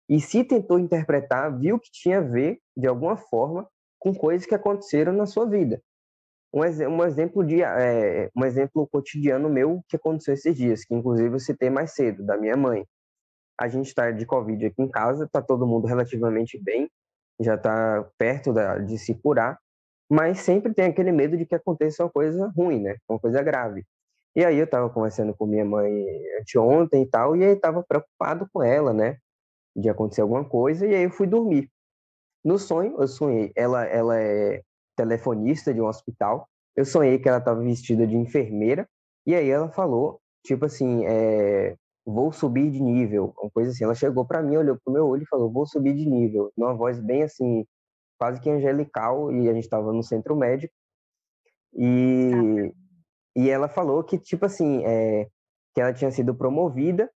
e 0.09 0.20
se 0.20 0.42
tentou 0.42 0.81
interpretar, 0.81 1.57
viu 1.57 1.79
que 1.79 1.92
tinha 1.92 2.18
a 2.18 2.20
ver, 2.20 2.59
de 2.77 2.88
alguma 2.88 3.16
forma, 3.16 3.68
com 4.01 4.12
coisas 4.12 4.49
que 4.49 4.55
aconteceram 4.55 5.12
na 5.12 5.27
sua 5.27 5.49
vida. 5.49 5.81
Um, 6.53 6.61
um 6.88 7.05
exemplo 7.05 7.47
de 7.47 7.62
é, 7.62 8.29
um 8.37 8.44
exemplo 8.44 8.85
cotidiano 8.88 9.49
meu 9.49 9.81
que 9.88 9.94
aconteceu 9.94 10.35
esses 10.35 10.57
dias, 10.57 10.85
que 10.85 10.92
inclusive 10.92 11.37
eu 11.37 11.40
citei 11.40 11.70
mais 11.70 11.92
cedo, 11.92 12.27
da 12.27 12.37
minha 12.37 12.57
mãe. 12.57 12.85
A 13.57 13.68
gente 13.68 13.87
está 13.87 14.11
de 14.11 14.27
Covid 14.27 14.66
aqui 14.66 14.83
em 14.83 14.90
casa, 14.90 15.25
está 15.25 15.40
todo 15.40 15.68
mundo 15.68 15.87
relativamente 15.87 16.61
bem, 16.61 16.90
já 17.40 17.55
está 17.55 18.05
perto 18.18 18.53
da, 18.53 18.79
de 18.79 18.99
se 18.99 19.14
curar, 19.14 19.57
mas 20.11 20.40
sempre 20.40 20.75
tem 20.75 20.87
aquele 20.87 21.12
medo 21.12 21.37
de 21.37 21.47
que 21.47 21.55
aconteça 21.55 22.05
uma 22.05 22.11
coisa 22.11 22.53
ruim, 22.57 22.81
né? 22.81 22.97
Uma 23.09 23.19
coisa 23.19 23.43
grave. 23.43 23.85
E 24.37 24.45
aí 24.45 24.59
eu 24.59 24.64
estava 24.64 24.90
conversando 24.90 25.35
com 25.35 25.47
minha 25.47 25.64
mãe 25.64 26.05
anteontem 26.40 27.03
e 27.03 27.07
tal, 27.07 27.37
e 27.37 27.45
aí 27.45 27.53
estava 27.55 27.83
preocupado 27.83 28.49
com 28.53 28.62
ela, 28.62 28.93
né? 28.93 29.19
De 29.77 29.88
acontecer 29.88 30.23
alguma 30.23 30.45
coisa, 30.45 30.87
e 30.87 30.95
aí 30.95 31.05
eu 31.05 31.11
fui 31.11 31.27
dormir. 31.27 31.71
No 32.45 32.59
sonho, 32.59 32.97
eu 33.01 33.09
sonhei, 33.09 33.53
ela, 33.57 33.85
ela 33.87 34.21
é 34.21 34.62
telefonista 34.97 35.73
de 35.73 35.81
um 35.81 35.87
hospital, 35.87 36.49
eu 36.77 36.85
sonhei 36.85 37.19
que 37.19 37.29
ela 37.29 37.38
estava 37.38 37.61
vestida 37.62 38.07
de 38.07 38.17
enfermeira, 38.17 38.88
e 39.27 39.35
aí 39.35 39.49
ela 39.49 39.71
falou, 39.71 40.21
tipo 40.45 40.64
assim, 40.67 41.05
é, 41.07 41.77
vou 42.05 42.33
subir 42.33 42.71
de 42.71 42.83
nível, 42.83 43.33
uma 43.40 43.51
coisa 43.51 43.71
assim. 43.71 43.85
Ela 43.85 43.95
chegou 43.95 44.25
para 44.25 44.43
mim, 44.43 44.57
olhou 44.57 44.79
pro 44.85 44.93
meu 44.93 45.07
olho 45.07 45.23
e 45.23 45.27
falou, 45.27 45.51
vou 45.51 45.67
subir 45.67 45.95
de 45.95 46.07
nível, 46.07 46.53
numa 46.57 46.75
voz 46.75 47.01
bem 47.01 47.23
assim, 47.23 47.67
quase 48.18 48.40
que 48.40 48.50
angelical, 48.50 49.33
e 49.33 49.48
a 49.48 49.53
gente 49.53 49.64
estava 49.64 49.92
no 49.92 50.03
centro 50.03 50.37
médico. 50.37 50.74
E, 51.74 52.72
e 53.37 53.50
ela 53.50 53.68
falou 53.68 54.03
que, 54.05 54.18
tipo 54.18 54.46
assim, 54.46 54.85
é, 54.85 55.27
que 55.74 55.81
ela 55.81 55.92
tinha 55.92 56.11
sido 56.11 56.35
promovida. 56.35 57.11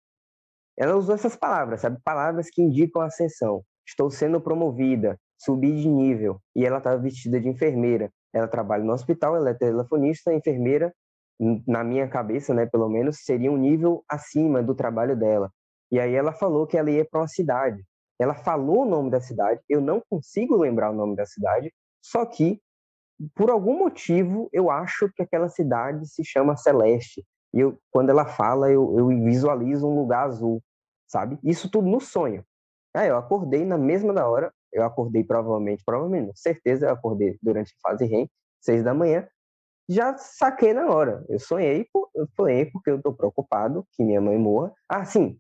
Ela 0.77 0.95
usou 0.95 1.15
essas 1.15 1.36
palavras, 1.36 1.81
sabe? 1.81 1.99
Palavras 2.03 2.49
que 2.49 2.62
indicam 2.62 3.01
ascensão. 3.01 3.63
Estou 3.88 4.10
sendo 4.10 4.41
promovida, 4.41 5.17
subi 5.38 5.73
de 5.75 5.88
nível. 5.88 6.39
E 6.55 6.65
ela 6.65 6.77
estava 6.77 6.97
vestida 6.97 7.39
de 7.39 7.47
enfermeira. 7.47 8.12
Ela 8.34 8.47
trabalha 8.47 8.84
no 8.84 8.93
hospital, 8.93 9.36
ela 9.36 9.51
é 9.51 9.53
telefonista, 9.53 10.34
enfermeira. 10.34 10.93
Na 11.67 11.84
minha 11.84 12.08
cabeça, 12.08 12.53
né, 12.53 12.65
pelo 12.65 12.89
menos, 12.89 13.19
seria 13.23 13.51
um 13.51 13.58
nível 13.58 14.03
acima 14.10 14.63
do 14.63 14.73
trabalho 14.73 15.17
dela. 15.17 15.51
E 15.91 15.99
aí 15.99 16.13
ela 16.13 16.34
falou 16.34 16.65
que 16.65 16.77
ela 16.77 16.89
ia 16.89 17.05
para 17.05 17.21
uma 17.21 17.27
cidade. 17.27 17.84
Ela 18.19 18.34
falou 18.34 18.84
o 18.84 18.89
nome 18.89 19.10
da 19.10 19.19
cidade, 19.19 19.62
eu 19.69 19.82
não 19.82 20.01
consigo 20.10 20.56
lembrar 20.56 20.91
o 20.91 20.95
nome 20.95 21.15
da 21.15 21.25
cidade, 21.25 21.73
só 22.01 22.25
que, 22.25 22.62
por 23.34 23.49
algum 23.49 23.78
motivo, 23.78 24.49
eu 24.54 24.69
acho 24.69 25.10
que 25.13 25.21
aquela 25.21 25.49
cidade 25.49 26.08
se 26.08 26.23
chama 26.23 26.56
Celeste. 26.56 27.25
E 27.54 27.60
eu, 27.60 27.78
quando 27.91 28.10
ela 28.10 28.25
fala, 28.25 28.71
eu, 28.71 28.97
eu 28.97 29.08
visualizo 29.08 29.88
um 29.88 29.95
lugar 29.95 30.25
azul, 30.25 30.62
sabe? 31.08 31.39
Isso 31.43 31.69
tudo 31.69 31.88
no 31.88 31.99
sonho. 31.99 32.43
Aí 32.93 33.10
eu 33.10 33.17
acordei 33.17 33.65
na 33.65 33.78
mesma 33.78 34.13
da 34.13 34.28
hora, 34.28 34.54
eu 34.71 34.84
acordei 34.84 35.23
provavelmente, 35.23 35.84
provavelmente, 35.86 36.32
certeza, 36.39 36.88
eu 36.88 36.93
acordei 36.93 37.38
durante 37.41 37.73
a 37.73 37.89
fase 37.89 38.06
REM, 38.06 38.30
seis 38.62 38.84
da 38.84 38.93
manhã, 38.93 39.28
já 39.88 40.17
saquei 40.17 40.73
na 40.73 40.88
hora. 40.89 41.23
Eu 41.30 41.39
sonhei, 41.39 41.88
eu 42.15 42.28
sonhei 42.36 42.65
porque 42.65 42.89
eu 42.89 43.01
tô 43.01 43.13
preocupado 43.13 43.86
que 43.91 44.04
minha 44.04 44.21
mãe 44.21 44.38
morra. 44.38 44.73
Ah, 44.89 45.06
sim, 45.06 45.38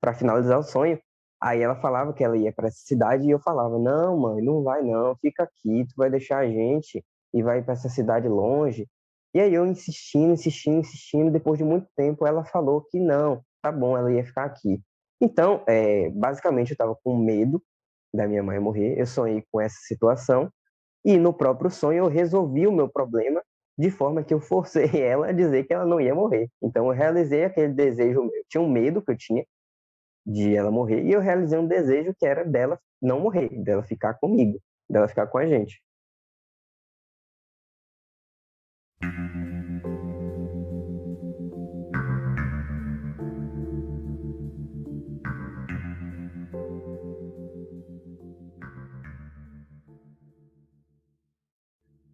para 0.00 0.14
finalizar 0.14 0.58
o 0.58 0.62
sonho, 0.62 1.00
Aí 1.40 1.60
ela 1.62 1.76
falava 1.76 2.12
que 2.12 2.24
ela 2.24 2.36
ia 2.36 2.52
para 2.52 2.68
essa 2.68 2.80
cidade 2.84 3.26
e 3.26 3.30
eu 3.30 3.38
falava: 3.40 3.78
"Não, 3.78 4.18
mãe, 4.18 4.42
não 4.42 4.62
vai 4.62 4.82
não, 4.82 5.16
fica 5.16 5.44
aqui, 5.44 5.86
tu 5.88 5.94
vai 5.96 6.10
deixar 6.10 6.38
a 6.38 6.48
gente 6.48 7.04
e 7.32 7.42
vai 7.42 7.62
para 7.62 7.74
essa 7.74 7.88
cidade 7.88 8.28
longe". 8.28 8.86
E 9.34 9.40
aí 9.40 9.54
eu 9.54 9.66
insistindo, 9.66 10.32
insistindo, 10.32 10.78
insistindo, 10.78 11.30
depois 11.30 11.58
de 11.58 11.64
muito 11.64 11.86
tempo 11.96 12.26
ela 12.26 12.44
falou 12.44 12.82
que 12.82 12.98
não, 12.98 13.42
tá 13.62 13.70
bom, 13.70 13.96
ela 13.96 14.12
ia 14.12 14.24
ficar 14.24 14.44
aqui. 14.44 14.80
Então, 15.20 15.62
é, 15.66 16.10
basicamente 16.10 16.70
eu 16.70 16.74
estava 16.74 16.96
com 17.04 17.16
medo 17.16 17.62
da 18.12 18.26
minha 18.26 18.42
mãe 18.42 18.58
morrer, 18.58 18.98
eu 18.98 19.06
sonhei 19.06 19.44
com 19.50 19.60
essa 19.60 19.76
situação 19.82 20.50
e 21.04 21.16
no 21.18 21.32
próprio 21.32 21.70
sonho 21.70 21.98
eu 22.04 22.08
resolvi 22.08 22.66
o 22.66 22.72
meu 22.72 22.88
problema 22.88 23.42
de 23.78 23.90
forma 23.90 24.24
que 24.24 24.34
eu 24.34 24.40
forcei 24.40 24.90
ela 25.02 25.28
a 25.28 25.32
dizer 25.32 25.64
que 25.64 25.72
ela 25.72 25.86
não 25.86 26.00
ia 26.00 26.14
morrer. 26.14 26.50
Então 26.62 26.86
eu 26.86 26.92
realizei 26.92 27.44
aquele 27.44 27.72
desejo 27.72 28.22
meu. 28.22 28.44
Tinha 28.48 28.60
um 28.60 28.70
medo 28.70 29.02
que 29.02 29.12
eu 29.12 29.16
tinha 29.16 29.44
de 30.28 30.54
ela 30.54 30.70
morrer, 30.70 31.02
e 31.04 31.12
eu 31.12 31.20
realizei 31.20 31.58
um 31.58 31.66
desejo 31.66 32.14
que 32.14 32.26
era 32.26 32.44
dela 32.44 32.78
não 33.00 33.18
morrer, 33.18 33.48
dela 33.62 33.82
ficar 33.82 34.14
comigo, 34.14 34.60
dela 34.88 35.08
ficar 35.08 35.26
com 35.26 35.38
a 35.38 35.46
gente. 35.46 35.82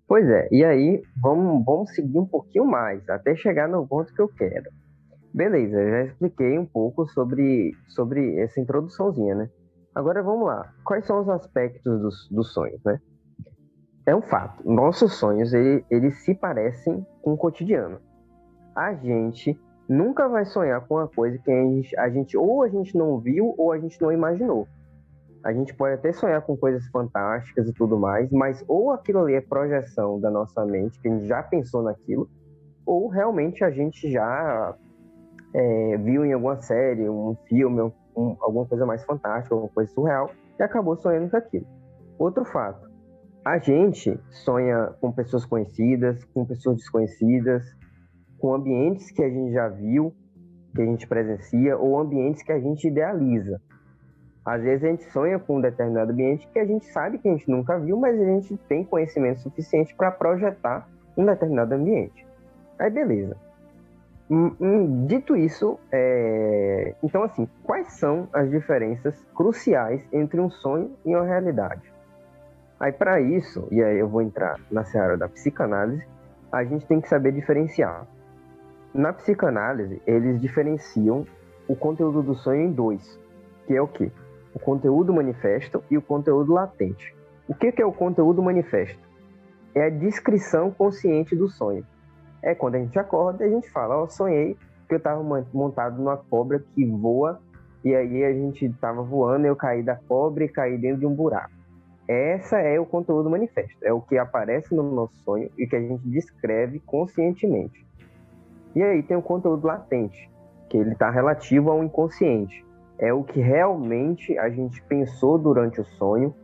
Pois 0.07 0.29
é, 0.29 0.49
e 0.53 0.65
aí 0.65 1.03
vamos, 1.21 1.65
vamos 1.65 1.91
seguir 1.93 2.19
um 2.19 2.27
pouquinho 2.27 2.65
mais, 2.65 3.09
até 3.09 3.35
chegar 3.35 3.69
no 3.69 3.85
ponto 3.85 4.15
que 4.15 4.23
eu 4.23 4.29
quero. 4.29 4.71
Beleza, 5.35 5.85
já 5.91 6.05
expliquei 6.05 6.57
um 6.57 6.65
pouco 6.65 7.09
sobre, 7.09 7.73
sobre 7.89 8.39
essa 8.39 8.61
introduçãozinha, 8.61 9.35
né? 9.35 9.51
Agora 9.93 10.23
vamos 10.23 10.47
lá. 10.47 10.73
Quais 10.85 11.05
são 11.07 11.21
os 11.21 11.29
aspectos 11.29 12.01
dos, 12.01 12.29
dos 12.31 12.53
sonhos, 12.53 12.81
né? 12.85 13.01
É 14.07 14.15
um 14.15 14.23
fato. 14.23 14.63
Nossos 14.65 15.15
sonhos, 15.15 15.53
ele, 15.53 15.85
eles 15.91 16.23
se 16.25 16.37
parecem 16.37 17.05
com 17.21 17.33
o 17.33 17.37
cotidiano. 17.37 17.99
A 18.77 18.95
gente 18.95 19.61
nunca 19.89 20.29
vai 20.29 20.45
sonhar 20.45 20.81
com 20.87 20.95
uma 20.95 21.09
coisa 21.09 21.37
que 21.37 21.51
a 21.51 21.63
gente, 21.63 21.99
a 21.99 22.09
gente 22.09 22.37
ou 22.37 22.63
a 22.63 22.69
gente 22.69 22.97
não 22.97 23.19
viu 23.19 23.57
ou 23.59 23.73
a 23.73 23.79
gente 23.79 24.01
não 24.01 24.13
imaginou. 24.13 24.69
A 25.43 25.53
gente 25.53 25.75
pode 25.75 25.95
até 25.95 26.13
sonhar 26.13 26.43
com 26.43 26.57
coisas 26.57 26.87
fantásticas 26.91 27.69
e 27.69 27.73
tudo 27.73 27.99
mais, 27.99 28.31
mas 28.31 28.65
ou 28.69 28.93
aquilo 28.93 29.19
ali 29.19 29.35
é 29.35 29.41
projeção 29.41 30.21
da 30.21 30.31
nossa 30.31 30.65
mente, 30.65 31.01
que 31.01 31.09
a 31.09 31.11
gente 31.11 31.27
já 31.27 31.43
pensou 31.43 31.83
naquilo, 31.83 32.31
ou 32.87 33.09
realmente 33.09 33.65
a 33.65 33.71
gente 33.71 34.11
já 34.11 34.77
é, 35.55 35.97
viu 35.99 36.25
em 36.25 36.33
alguma 36.33 36.57
série, 36.61 37.09
um 37.09 37.37
filme, 37.49 37.81
um, 38.17 38.37
alguma 38.41 38.67
coisa 38.67 38.85
mais 38.85 39.05
fantástica, 39.05 39.55
alguma 39.55 39.73
coisa 39.73 39.91
surreal, 39.93 40.31
e 40.59 40.63
acabou 40.63 40.97
sonhando 40.97 41.31
com 41.31 41.37
aquilo. 41.37 41.67
Outro 42.19 42.45
fato, 42.45 42.89
a 43.45 43.59
gente 43.59 44.19
sonha 44.31 44.95
com 45.01 45.13
pessoas 45.13 45.45
conhecidas, 45.45 46.25
com 46.25 46.45
pessoas 46.45 46.79
desconhecidas, 46.79 47.65
com 48.39 48.55
ambientes 48.55 49.11
que 49.13 49.23
a 49.23 49.29
gente 49.29 49.53
já 49.53 49.69
viu, 49.69 50.13
que 50.75 50.83
a 50.83 50.85
gente 50.85 51.07
presencia, 51.07 51.77
ou 51.77 51.99
ambientes 51.99 52.43
que 52.43 52.53
a 52.53 52.59
gente 52.59 52.89
idealiza. 52.89 53.61
Às 54.45 54.63
vezes 54.63 54.85
a 54.85 54.89
gente 54.89 55.05
sonha 55.11 55.39
com 55.39 55.59
um 55.59 55.61
determinado 55.61 56.13
ambiente 56.13 56.47
que 56.49 56.59
a 56.59 56.67
gente 56.67 56.85
sabe 56.87 57.19
que 57.19 57.29
a 57.29 57.33
gente 57.33 57.49
nunca 57.51 57.79
viu, 57.79 57.97
mas 57.97 58.21
a 58.21 58.25
gente 58.25 58.57
tem 58.69 58.85
conhecimento 58.85 59.41
suficiente 59.41 59.95
para 59.95 60.11
projetar 60.11 60.89
um 61.17 61.25
determinado 61.25 61.75
ambiente. 61.75 62.27
Aí 62.79 62.91
beleza. 62.91 63.44
Dito 65.07 65.37
isso, 65.37 65.79
é... 65.93 66.95
então 67.03 67.23
assim, 67.23 67.47
quais 67.63 67.93
são 67.93 68.27
as 68.33 68.51
diferenças 68.51 69.15
cruciais 69.35 70.03
entre 70.13 70.41
um 70.41 70.51
sonho 70.51 70.93
e 71.05 71.15
uma 71.15 71.25
realidade? 71.25 71.93
Aí 72.81 72.91
para 72.91 73.21
isso, 73.21 73.69
e 73.71 73.83
aí 73.83 73.99
eu 73.99 74.09
vou 74.09 74.23
entrar 74.23 74.59
na 74.71 74.85
seara 74.85 75.17
da 75.17 75.29
psicanálise, 75.29 76.07
a 76.51 76.65
gente 76.65 76.87
tem 76.87 77.01
que 77.01 77.09
saber 77.09 77.33
diferenciar. 77.33 78.07
Na 78.95 79.13
psicanálise, 79.13 80.01
eles 80.07 80.41
diferenciam 80.41 81.27
o 81.69 81.77
conteúdo 81.77 82.23
do 82.23 82.35
sonho 82.35 82.63
em 82.63 82.73
dois, 82.73 83.19
que 83.67 83.75
é 83.75 83.83
o 83.83 83.89
quê? 83.89 84.11
O 84.55 84.59
conteúdo 84.59 85.13
manifesto 85.13 85.83
e 85.91 85.99
o 85.99 86.03
conteúdo 86.03 86.53
latente. 86.53 87.15
O 87.47 87.55
que 87.55 87.75
é 87.77 87.85
o 87.85 87.93
conteúdo 87.93 88.43
manifesto? 88.43 89.05
é 89.75 89.87
a 89.87 89.91
descrição 89.91 90.71
consciente 90.71 91.35
do 91.35 91.49
sonho. 91.49 91.85
É 92.45 92.55
quando 92.55 92.75
a 92.75 92.79
gente 92.79 92.99
acorda 92.99 93.43
e 93.43 93.49
a 93.49 93.51
gente 93.51 93.71
fala, 93.71 93.97
ó, 93.97 94.05
oh, 94.05 94.09
sonhei 94.09 94.55
que 94.87 94.95
eu 94.95 94.99
estava 94.99 95.23
montado 95.53 95.97
numa 95.97 96.19
cobra 96.19 96.63
que 96.75 96.85
voa 96.85 97.41
e 97.83 97.95
aí 97.95 98.23
a 98.23 98.33
gente 98.33 98.67
estava 98.67 99.03
voando, 99.03 99.47
eu 99.47 99.57
caí 99.57 99.83
da 99.83 99.97
cobra 99.97 100.45
e 100.45 100.49
caí 100.49 100.77
dentro 100.77 101.01
de 101.01 101.07
um 101.07 101.15
buraco. 101.15 101.53
Essa 102.07 102.59
é 102.59 102.79
o 102.79 102.85
conteúdo 102.85 103.31
manifesto, 103.31 103.79
é 103.83 103.93
o 103.93 104.01
que 104.03 104.19
aparece 104.19 104.75
no 104.75 104.83
nosso 104.83 105.17
sonho 105.23 105.51
e 105.57 105.67
que 105.67 105.75
a 105.75 105.81
gente 105.81 106.07
descreve 106.07 106.81
conscientemente. 106.81 107.85
E 108.75 108.83
aí 108.83 109.03
tem 109.03 109.17
o 109.17 109.23
conteúdo 109.23 109.67
latente, 109.67 110.31
que 110.69 110.77
ele 110.77 110.93
está 110.93 111.11
relativo 111.11 111.71
ao 111.71 111.83
inconsciente. 111.83 112.63
É 112.99 113.13
o 113.13 113.25
que 113.25 113.41
realmente 113.41 114.39
a 114.39 114.51
gente 114.51 114.83
pensou 114.83 115.39
durante 115.39 115.81
o 115.81 115.85
sonho 115.85 116.35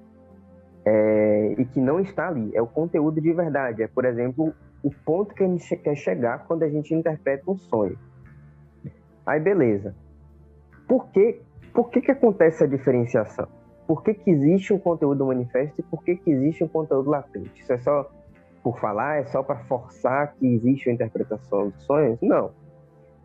é, 0.85 1.55
e 1.59 1.65
que 1.67 1.81
não 1.81 2.01
está 2.01 2.29
ali. 2.29 2.51
É 2.55 2.63
o 2.63 2.67
conteúdo 2.67 3.21
de 3.21 3.33
verdade. 3.33 3.83
É, 3.83 3.87
por 3.87 4.05
exemplo, 4.05 4.55
o 4.83 4.91
ponto 4.91 5.35
que 5.35 5.45
a 5.45 5.47
gente 5.47 5.77
quer 5.77 5.97
chegar 5.97 6.47
quando 6.47 6.63
a 6.63 6.69
gente 6.69 6.95
interpreta 6.95 7.51
um 7.51 7.57
sonho. 7.57 7.99
Aí, 9.27 9.39
beleza. 9.39 9.95
Por 10.89 11.09
que, 11.09 11.41
por 11.73 11.91
que, 11.91 12.01
que 12.01 12.11
acontece 12.11 12.65
a 12.65 12.67
diferenciação? 12.67 13.47
Por 13.87 14.03
que, 14.03 14.15
que 14.15 14.31
existe 14.31 14.73
um 14.73 14.79
conteúdo 14.79 15.27
manifesto 15.27 15.81
e 15.81 15.83
por 15.83 16.03
que, 16.03 16.17
que 16.17 16.31
existe 16.31 16.65
um 16.65 16.69
conteúdo 16.69 17.11
latente? 17.11 17.61
Isso 17.61 17.73
é 17.73 17.79
só 17.79 18.11
por 18.63 18.79
falar? 18.79 19.21
É 19.21 19.25
só 19.27 19.43
para 19.43 19.57
forçar 19.65 20.35
que 20.35 20.47
existe 20.47 20.89
uma 20.89 20.95
interpretação 20.95 21.69
dos 21.69 21.83
sonhos? 21.85 22.19
Não. 22.21 22.51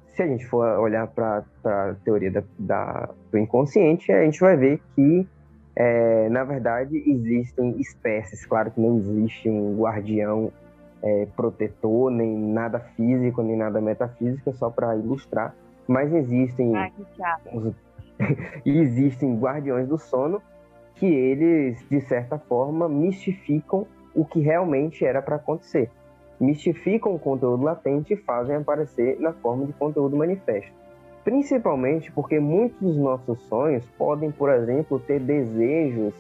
Se 0.10 0.24
a 0.24 0.28
gente 0.28 0.46
for 0.46 0.66
olhar 0.80 1.08
para 1.08 1.44
a 1.64 1.96
teoria 2.04 2.32
da, 2.32 2.44
da, 2.58 3.10
do 3.32 3.38
inconsciente, 3.38 4.12
a 4.12 4.24
gente 4.24 4.40
vai 4.40 4.56
ver 4.56 4.82
que 4.96 5.28
é, 5.76 6.30
na 6.30 6.44
verdade, 6.44 7.04
existem 7.06 7.80
espécies. 7.80 8.46
Claro 8.46 8.72
que 8.72 8.80
não 8.80 8.98
existe 8.98 9.50
um 9.50 9.78
guardião 9.78 10.52
é, 11.04 11.28
protetor, 11.36 12.12
nem 12.12 12.36
nada 12.36 12.80
físico, 12.80 13.42
nem 13.42 13.56
nada 13.56 13.80
metafísico, 13.82 14.54
só 14.54 14.70
para 14.70 14.96
ilustrar. 14.96 15.56
Mas 15.88 16.14
existem. 16.14 16.76
Ah, 16.76 16.90
os, 17.54 17.74
existem 18.66 19.38
guardiões 19.38 19.88
do 19.88 19.98
sono 19.98 20.42
que 20.96 21.06
eles, 21.06 21.86
de 21.90 22.02
certa 22.02 22.40
forma, 22.40 22.88
mistificam 22.88 23.86
o 24.14 24.26
que 24.26 24.40
realmente 24.40 25.06
era 25.06 25.22
para 25.22 25.36
acontecer. 25.36 25.92
Mistificam 26.40 27.14
o 27.14 27.20
conteúdo 27.20 27.64
latente 27.64 28.14
e 28.14 28.18
fazem 28.18 28.56
aparecer 28.56 29.20
na 29.20 29.34
forma 29.34 29.66
de 29.66 29.74
conteúdo 29.74 30.16
manifesto. 30.16 30.72
Principalmente 31.24 32.12
porque 32.12 32.40
muitos 32.40 32.80
dos 32.80 32.98
nossos 32.98 33.40
sonhos 33.44 33.86
podem, 33.98 34.32
por 34.32 34.50
exemplo, 34.50 35.00
ter 35.00 35.20
desejos 35.20 36.14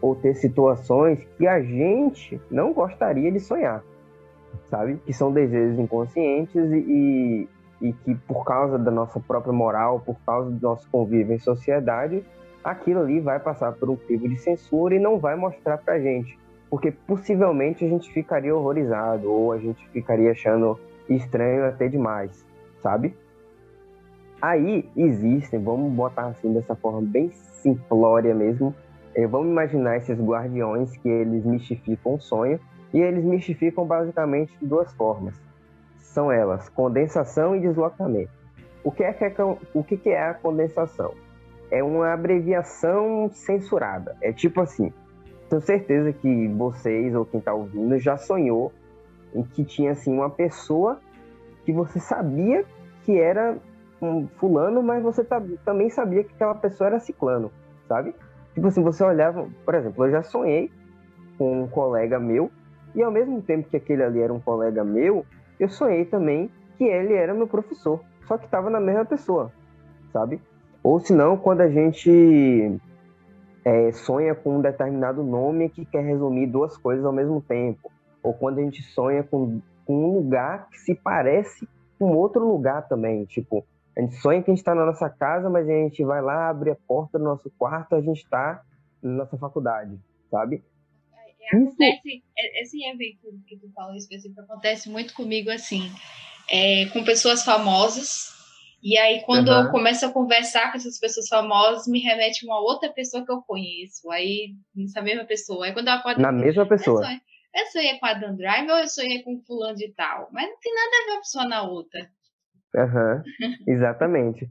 ou 0.00 0.14
ter 0.14 0.34
situações 0.34 1.24
que 1.36 1.46
a 1.46 1.60
gente 1.60 2.40
não 2.50 2.72
gostaria 2.72 3.30
de 3.32 3.40
sonhar, 3.40 3.82
sabe? 4.70 4.96
Que 5.04 5.12
são 5.12 5.32
desejos 5.32 5.78
inconscientes 5.78 6.54
e, 6.56 7.48
e 7.80 7.92
que, 7.92 8.14
por 8.26 8.44
causa 8.44 8.78
da 8.78 8.90
nossa 8.90 9.20
própria 9.20 9.52
moral, 9.52 10.00
por 10.00 10.16
causa 10.26 10.50
do 10.50 10.60
nosso 10.60 10.88
convívio 10.90 11.34
em 11.34 11.38
sociedade, 11.38 12.24
aquilo 12.62 13.00
ali 13.00 13.20
vai 13.20 13.38
passar 13.38 13.72
por 13.72 13.88
um 13.90 13.96
crivo 13.96 14.28
de 14.28 14.38
censura 14.38 14.94
e 14.94 14.98
não 14.98 15.18
vai 15.18 15.36
mostrar 15.36 15.78
pra 15.78 15.98
gente. 15.98 16.38
Porque 16.68 16.90
possivelmente 16.90 17.84
a 17.84 17.88
gente 17.88 18.12
ficaria 18.12 18.54
horrorizado 18.54 19.30
ou 19.30 19.52
a 19.52 19.58
gente 19.58 19.88
ficaria 19.88 20.32
achando 20.32 20.78
estranho 21.08 21.64
até 21.64 21.88
demais, 21.88 22.44
sabe? 22.82 23.14
Aí 24.40 24.88
existem, 24.96 25.62
vamos 25.62 25.92
botar 25.92 26.26
assim 26.26 26.52
dessa 26.52 26.74
forma 26.76 27.00
bem 27.00 27.30
simplória 27.30 28.34
mesmo, 28.34 28.74
é, 29.14 29.26
vamos 29.26 29.48
imaginar 29.48 29.96
esses 29.96 30.20
guardiões 30.20 30.96
que 30.98 31.08
eles 31.08 31.44
mistificam 31.44 32.14
o 32.14 32.20
sonho 32.20 32.60
e 32.92 33.00
eles 33.00 33.24
mistificam 33.24 33.86
basicamente 33.86 34.56
de 34.58 34.66
duas 34.66 34.92
formas. 34.94 35.34
São 35.98 36.32
elas 36.32 36.68
condensação 36.68 37.54
e 37.54 37.60
deslocamento. 37.60 38.30
O 38.82 38.90
que 38.90 39.02
é, 39.02 39.12
que 39.12 39.24
é, 39.24 39.44
o 39.74 39.84
que 39.84 40.08
é 40.08 40.28
a 40.28 40.34
condensação? 40.34 41.12
É 41.70 41.82
uma 41.82 42.12
abreviação 42.12 43.30
censurada. 43.32 44.16
É 44.22 44.32
tipo 44.32 44.60
assim, 44.60 44.92
tenho 45.48 45.62
certeza 45.62 46.12
que 46.12 46.48
vocês 46.48 47.14
ou 47.14 47.24
quem 47.24 47.38
está 47.38 47.52
ouvindo 47.52 47.98
já 47.98 48.16
sonhou 48.16 48.72
em 49.34 49.42
que 49.42 49.64
tinha 49.64 49.92
assim 49.92 50.12
uma 50.12 50.30
pessoa 50.30 51.00
que 51.64 51.72
você 51.72 51.98
sabia 51.98 52.64
que 53.04 53.18
era 53.18 53.58
um 54.00 54.26
fulano, 54.26 54.82
mas 54.82 55.02
você 55.02 55.26
também 55.64 55.90
sabia 55.90 56.22
que 56.22 56.32
aquela 56.34 56.54
pessoa 56.54 56.88
era 56.88 57.00
ciclano, 57.00 57.50
sabe? 57.86 58.14
Tipo 58.54 58.68
assim, 58.68 58.82
você 58.82 59.04
olhava, 59.04 59.48
por 59.64 59.74
exemplo, 59.74 60.04
eu 60.04 60.10
já 60.10 60.22
sonhei 60.22 60.70
com 61.36 61.62
um 61.62 61.68
colega 61.68 62.18
meu, 62.18 62.50
e 62.98 63.02
ao 63.02 63.12
mesmo 63.12 63.40
tempo 63.40 63.68
que 63.68 63.76
aquele 63.76 64.02
ali 64.02 64.20
era 64.20 64.34
um 64.34 64.40
colega 64.40 64.82
meu, 64.82 65.24
eu 65.60 65.68
sonhei 65.68 66.04
também 66.04 66.50
que 66.76 66.82
ele 66.82 67.14
era 67.14 67.32
meu 67.32 67.46
professor, 67.46 68.00
só 68.26 68.36
que 68.36 68.44
estava 68.44 68.68
na 68.68 68.80
mesma 68.80 69.04
pessoa, 69.04 69.52
sabe? 70.12 70.40
Ou 70.82 70.98
se 70.98 71.12
não, 71.12 71.36
quando 71.36 71.60
a 71.60 71.68
gente 71.68 72.76
é, 73.64 73.92
sonha 73.92 74.34
com 74.34 74.56
um 74.56 74.60
determinado 74.60 75.22
nome 75.22 75.68
que 75.68 75.84
quer 75.84 76.02
resumir 76.02 76.48
duas 76.48 76.76
coisas 76.76 77.04
ao 77.04 77.12
mesmo 77.12 77.40
tempo, 77.40 77.88
ou 78.20 78.34
quando 78.34 78.58
a 78.58 78.62
gente 78.62 78.82
sonha 78.82 79.22
com, 79.22 79.60
com 79.86 79.94
um 79.94 80.14
lugar 80.14 80.68
que 80.68 80.80
se 80.80 80.92
parece 80.96 81.68
com 82.00 82.16
outro 82.16 82.44
lugar 82.44 82.88
também, 82.88 83.24
tipo, 83.26 83.64
a 83.96 84.00
gente 84.00 84.16
sonha 84.16 84.42
que 84.42 84.50
a 84.50 84.54
gente 84.54 84.60
está 84.60 84.74
na 84.74 84.84
nossa 84.84 85.08
casa, 85.08 85.48
mas 85.48 85.68
a 85.68 85.72
gente 85.72 86.02
vai 86.02 86.20
lá, 86.20 86.48
abre 86.48 86.72
a 86.72 86.76
porta 86.88 87.16
do 87.16 87.24
nosso 87.24 87.48
quarto, 87.56 87.94
a 87.94 88.00
gente 88.00 88.24
está 88.24 88.60
na 89.00 89.18
nossa 89.18 89.38
faculdade, 89.38 89.96
sabe? 90.28 90.64
É, 91.52 91.56
acontece, 91.56 92.22
é, 92.36 92.62
esse 92.62 92.84
evento 92.84 93.42
que 93.46 93.56
tu 93.56 93.70
falou 93.72 93.94
específico 93.94 94.40
acontece 94.40 94.90
muito 94.90 95.14
comigo 95.14 95.50
assim, 95.50 95.90
é, 96.50 96.86
com 96.92 97.04
pessoas 97.04 97.44
famosas. 97.44 98.36
E 98.82 98.96
aí, 98.96 99.22
quando 99.22 99.48
uhum. 99.48 99.64
eu 99.64 99.70
começo 99.70 100.06
a 100.06 100.12
conversar 100.12 100.70
com 100.70 100.76
essas 100.76 100.98
pessoas 101.00 101.26
famosas, 101.28 101.88
me 101.88 101.98
remete 101.98 102.44
a 102.44 102.52
uma 102.52 102.60
outra 102.60 102.92
pessoa 102.92 103.24
que 103.24 103.32
eu 103.32 103.42
conheço. 103.42 104.08
Aí, 104.10 104.54
essa 104.84 105.02
mesma 105.02 105.24
pessoa. 105.24 105.66
Aí, 105.66 105.72
quando 105.72 105.88
eu 105.88 105.94
acordo. 105.94 106.20
Na 106.20 106.30
mesma 106.30 106.64
pessoa. 106.66 107.02
Eu 107.54 107.66
sonhei, 107.72 107.98
com 107.98 108.06
a 108.06 108.14
Dan 108.14 108.36
Drive 108.36 108.70
ou 108.70 108.76
eu 108.76 108.86
sonhei 108.86 109.22
com 109.24 109.42
fulano 109.44 109.74
de 109.74 109.92
tal. 109.94 110.28
Mas 110.30 110.48
não 110.48 110.56
tem 110.60 110.72
nada 110.72 110.90
a 110.90 111.04
ver 111.06 111.10
uma 111.10 111.18
pessoa 111.18 111.44
na 111.48 111.62
outra. 111.62 112.08
Uhum, 112.76 113.22
exatamente. 113.66 114.46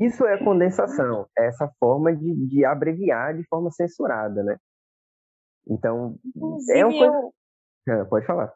Isso 0.00 0.26
é 0.26 0.38
condensação, 0.38 1.26
é 1.38 1.46
essa 1.46 1.68
forma 1.78 2.14
de, 2.14 2.34
de 2.48 2.64
abreviar 2.64 3.36
de 3.36 3.44
forma 3.44 3.70
censurada, 3.70 4.42
né? 4.42 4.56
Então, 5.68 6.18
Inclusive, 6.24 6.78
é 6.78 6.86
uma 6.86 6.98
coisa... 6.98 7.32
Eu... 7.86 8.00
Ah, 8.00 8.04
pode 8.08 8.26
falar. 8.26 8.54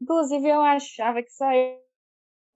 Inclusive, 0.00 0.48
eu 0.48 0.60
achava 0.62 1.22
que 1.22 1.30
só 1.30 1.50
eu, 1.52 1.78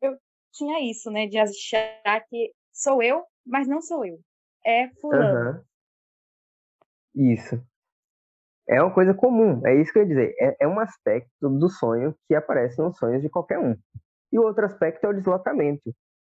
eu 0.02 0.18
tinha 0.52 0.90
isso, 0.90 1.10
né? 1.10 1.26
De 1.26 1.38
achar 1.38 2.20
que 2.28 2.52
sou 2.72 3.02
eu, 3.02 3.24
mas 3.46 3.66
não 3.66 3.80
sou 3.80 4.04
eu. 4.04 4.18
É 4.64 4.88
fulano. 5.00 5.58
Uhum. 5.58 7.32
Isso. 7.32 7.62
É 8.68 8.80
uma 8.80 8.94
coisa 8.94 9.12
comum, 9.12 9.66
é 9.66 9.74
isso 9.80 9.92
que 9.92 9.98
eu 9.98 10.02
ia 10.02 10.08
dizer. 10.08 10.34
É, 10.38 10.56
é 10.60 10.68
um 10.68 10.78
aspecto 10.78 11.48
do 11.48 11.68
sonho 11.68 12.14
que 12.28 12.34
aparece 12.34 12.78
nos 12.80 12.96
sonhos 12.98 13.20
de 13.20 13.28
qualquer 13.28 13.58
um. 13.58 13.76
E 14.32 14.38
o 14.38 14.42
outro 14.42 14.64
aspecto 14.64 15.04
é 15.04 15.08
o 15.08 15.12
deslocamento, 15.12 15.92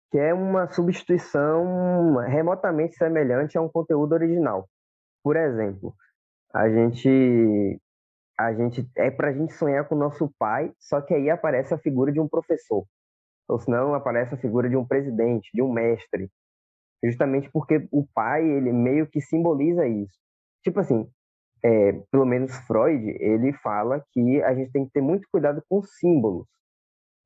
que 0.10 0.18
é 0.18 0.34
uma 0.34 0.72
substituição 0.72 2.16
remotamente 2.20 2.96
semelhante 2.96 3.58
a 3.58 3.62
um 3.62 3.68
conteúdo 3.68 4.14
original. 4.14 4.70
Por 5.22 5.36
exemplo, 5.36 5.94
a 6.54 6.70
gente 6.70 7.80
a 8.38 8.54
gente 8.54 8.90
é 8.96 9.12
para 9.12 9.30
a 9.30 9.34
gente 9.34 9.54
sonhar 9.54 9.88
com 9.88 9.96
o 9.96 10.00
nosso 10.00 10.32
pai, 10.40 10.74
só 10.80 11.00
que 11.00 11.14
aí 11.14 11.30
aparece 11.30 11.74
a 11.74 11.78
figura 11.78 12.12
de 12.12 12.20
um 12.20 12.28
professor, 12.28 12.86
ou 13.48 13.60
senão 13.60 13.94
aparece 13.94 14.34
a 14.34 14.38
figura 14.38 14.68
de 14.68 14.76
um 14.76 14.86
presidente, 14.86 15.50
de 15.54 15.62
um 15.62 15.72
mestre, 15.72 16.30
justamente 17.04 17.50
porque 17.52 17.88
o 17.92 18.06
pai 18.14 18.44
ele 18.44 18.74
meio 18.74 19.08
que 19.08 19.22
simboliza 19.22 19.88
isso. 19.88 20.18
Tipo 20.64 20.80
assim, 20.80 21.08
é, 21.64 21.94
pelo 22.12 22.26
menos 22.26 22.56
Freud 22.66 23.16
ele 23.20 23.54
fala 23.54 24.04
que 24.12 24.42
a 24.42 24.56
gente 24.56 24.72
tem 24.72 24.86
que 24.86 24.92
ter 24.92 25.02
muito 25.02 25.28
cuidado 25.32 25.64
com 25.70 25.84
símbolos, 25.84 26.48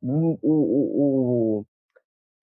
o, 0.02 0.38
o, 0.42 1.60
o 1.62 1.66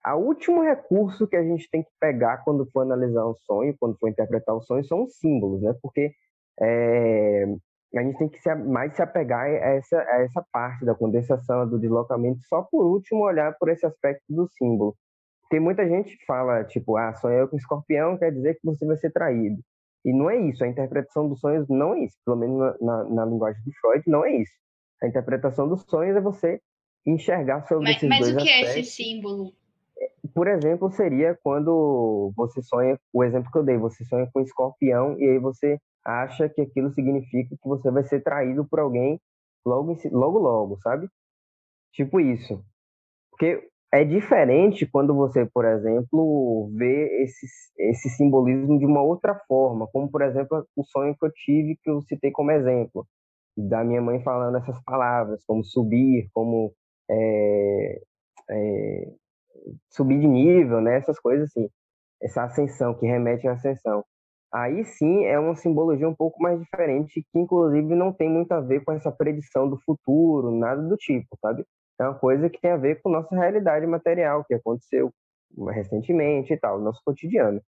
a 0.02 0.16
último 0.16 0.62
recurso 0.62 1.28
que 1.28 1.36
a 1.36 1.44
gente 1.44 1.70
tem 1.70 1.82
que 1.82 1.90
pegar 2.00 2.38
quando 2.38 2.68
for 2.72 2.80
analisar 2.80 3.24
um 3.26 3.34
sonho, 3.34 3.76
quando 3.78 3.96
for 3.98 4.08
interpretar 4.08 4.54
o 4.54 4.58
um 4.58 4.62
sonho, 4.62 4.84
são 4.84 5.04
os 5.04 5.16
símbolos, 5.16 5.62
né? 5.62 5.72
Porque 5.80 6.12
é, 6.60 7.44
a 7.94 8.02
gente 8.02 8.18
tem 8.18 8.28
que 8.28 8.40
se, 8.40 8.54
mais 8.54 8.94
se 8.94 9.02
apegar 9.02 9.44
a 9.44 9.48
essa, 9.48 9.98
a 9.98 10.22
essa 10.22 10.44
parte 10.52 10.84
da 10.84 10.94
condensação, 10.94 11.68
do 11.68 11.78
deslocamento, 11.78 12.40
só 12.48 12.62
por 12.62 12.86
último 12.86 13.24
olhar 13.24 13.54
por 13.58 13.68
esse 13.68 13.84
aspecto 13.84 14.24
do 14.28 14.48
símbolo. 14.48 14.96
Tem 15.50 15.60
muita 15.60 15.86
gente 15.86 16.16
que 16.16 16.24
fala, 16.24 16.64
tipo, 16.64 16.96
ah, 16.96 17.14
sonhei 17.14 17.46
com 17.46 17.56
escorpião 17.56 18.16
quer 18.16 18.32
dizer 18.32 18.54
que 18.54 18.64
você 18.64 18.86
vai 18.86 18.96
ser 18.96 19.10
traído. 19.10 19.60
E 20.04 20.12
não 20.12 20.30
é 20.30 20.36
isso, 20.36 20.64
a 20.64 20.68
interpretação 20.68 21.28
dos 21.28 21.40
sonhos 21.40 21.68
não 21.68 21.94
é 21.94 22.04
isso, 22.04 22.16
pelo 22.24 22.36
menos 22.36 22.58
na, 22.58 22.76
na, 22.80 23.04
na 23.04 23.24
linguagem 23.26 23.62
do 23.62 23.72
Freud, 23.80 24.02
não 24.06 24.24
é 24.24 24.32
isso. 24.36 24.52
A 25.02 25.06
interpretação 25.06 25.68
dos 25.68 25.82
sonhos 25.82 26.16
é 26.16 26.20
você 26.20 26.60
enxergar 27.06 27.66
sobre 27.66 27.84
mas, 27.84 27.96
esses 27.96 28.08
mas 28.08 28.20
dois 28.20 28.34
o 28.34 28.36
que 28.38 28.48
aspectos. 28.48 28.76
é 28.76 28.80
esse 28.80 28.90
símbolo? 28.90 29.52
Por 30.34 30.48
exemplo, 30.48 30.90
seria 30.90 31.38
quando 31.42 32.32
você 32.36 32.62
sonha, 32.62 32.98
o 33.12 33.24
exemplo 33.24 33.50
que 33.50 33.58
eu 33.58 33.64
dei, 33.64 33.76
você 33.76 34.04
sonha 34.04 34.28
com 34.32 34.40
um 34.40 34.42
escorpião 34.42 35.18
e 35.18 35.24
aí 35.24 35.38
você 35.38 35.78
acha 36.04 36.48
que 36.48 36.60
aquilo 36.60 36.90
significa 36.92 37.56
que 37.56 37.68
você 37.68 37.90
vai 37.90 38.04
ser 38.04 38.22
traído 38.22 38.64
por 38.64 38.80
alguém 38.80 39.20
logo, 39.64 39.96
logo, 40.10 40.38
logo, 40.38 40.78
sabe? 40.80 41.08
Tipo 41.92 42.20
isso. 42.20 42.64
Porque 43.30 43.68
é 43.92 44.04
diferente 44.04 44.86
quando 44.86 45.14
você, 45.14 45.44
por 45.44 45.64
exemplo, 45.66 46.70
vê 46.74 47.22
esse, 47.22 47.46
esse 47.78 48.08
simbolismo 48.10 48.78
de 48.78 48.86
uma 48.86 49.02
outra 49.02 49.38
forma, 49.46 49.86
como, 49.92 50.10
por 50.10 50.22
exemplo, 50.22 50.66
o 50.74 50.84
sonho 50.84 51.14
que 51.18 51.26
eu 51.26 51.32
tive, 51.32 51.76
que 51.82 51.90
eu 51.90 52.00
citei 52.02 52.30
como 52.30 52.50
exemplo, 52.50 53.06
da 53.56 53.84
minha 53.84 54.00
mãe 54.00 54.22
falando 54.22 54.56
essas 54.56 54.82
palavras, 54.84 55.44
como 55.46 55.62
subir, 55.62 56.28
como 56.32 56.72
é, 57.10 57.51
subir 59.92 60.20
de 60.20 60.26
nível, 60.26 60.80
né? 60.80 60.96
essas 60.96 61.18
coisas 61.18 61.48
assim, 61.48 61.68
essa 62.22 62.44
ascensão, 62.44 62.94
que 62.94 63.06
remete 63.06 63.46
à 63.46 63.52
ascensão. 63.52 64.04
Aí 64.52 64.84
sim 64.84 65.24
é 65.24 65.38
uma 65.38 65.56
simbologia 65.56 66.08
um 66.08 66.14
pouco 66.14 66.42
mais 66.42 66.60
diferente, 66.60 67.24
que 67.32 67.38
inclusive 67.38 67.94
não 67.94 68.12
tem 68.12 68.28
muito 68.28 68.52
a 68.52 68.60
ver 68.60 68.84
com 68.84 68.92
essa 68.92 69.10
predição 69.10 69.68
do 69.68 69.78
futuro, 69.80 70.50
nada 70.50 70.82
do 70.82 70.96
tipo, 70.96 71.38
sabe? 71.40 71.64
É 71.98 72.04
uma 72.04 72.18
coisa 72.18 72.50
que 72.50 72.60
tem 72.60 72.72
a 72.72 72.76
ver 72.76 73.00
com 73.00 73.10
nossa 73.10 73.34
realidade 73.34 73.86
material, 73.86 74.44
que 74.44 74.54
aconteceu 74.54 75.10
recentemente 75.70 76.52
e 76.52 76.56
tal, 76.56 76.80
nosso 76.80 77.00
cotidiano. 77.04 77.60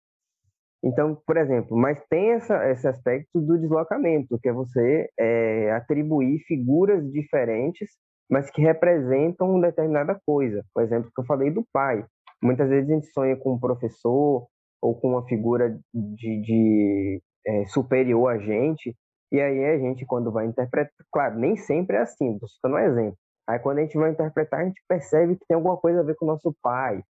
Então, 0.83 1.15
por 1.25 1.37
exemplo, 1.37 1.77
mas 1.77 1.97
tem 2.09 2.31
essa, 2.31 2.69
esse 2.69 2.85
aspecto 2.87 3.39
do 3.39 3.57
deslocamento, 3.57 4.37
que 4.39 4.49
é 4.49 4.53
você 4.53 5.09
é, 5.17 5.71
atribuir 5.71 6.39
figuras 6.39 7.09
diferentes, 7.09 7.89
mas 8.29 8.49
que 8.51 8.61
representam 8.61 9.49
uma 9.49 9.61
determinada 9.61 10.19
coisa. 10.25 10.65
Por 10.73 10.83
exemplo, 10.83 11.09
que 11.13 11.21
eu 11.21 11.25
falei 11.25 11.51
do 11.51 11.65
pai. 11.71 12.05
Muitas 12.43 12.69
vezes 12.69 12.89
a 12.89 12.93
gente 12.93 13.07
sonha 13.07 13.37
com 13.37 13.53
um 13.53 13.59
professor 13.59 14.47
ou 14.81 14.95
com 14.99 15.09
uma 15.11 15.25
figura 15.25 15.79
de, 15.93 16.41
de 16.41 17.21
é, 17.47 17.65
superior 17.65 18.33
a 18.33 18.37
gente, 18.37 18.95
e 19.31 19.39
aí 19.39 19.65
a 19.65 19.77
gente, 19.79 20.05
quando 20.05 20.31
vai 20.31 20.45
interpretar, 20.45 20.91
claro, 21.11 21.39
nem 21.39 21.55
sempre 21.55 21.95
é 21.95 22.01
assim, 22.01 22.33
estou 22.33 22.49
citando 22.49 22.75
um 22.75 22.79
exemplo. 22.79 23.17
Aí 23.47 23.59
quando 23.59 23.79
a 23.79 23.81
gente 23.81 23.97
vai 23.97 24.11
interpretar, 24.11 24.59
a 24.59 24.65
gente 24.65 24.81
percebe 24.87 25.35
que 25.35 25.45
tem 25.47 25.55
alguma 25.55 25.77
coisa 25.77 26.01
a 26.01 26.03
ver 26.03 26.15
com 26.15 26.25
o 26.25 26.27
nosso 26.27 26.53
pai. 26.61 27.01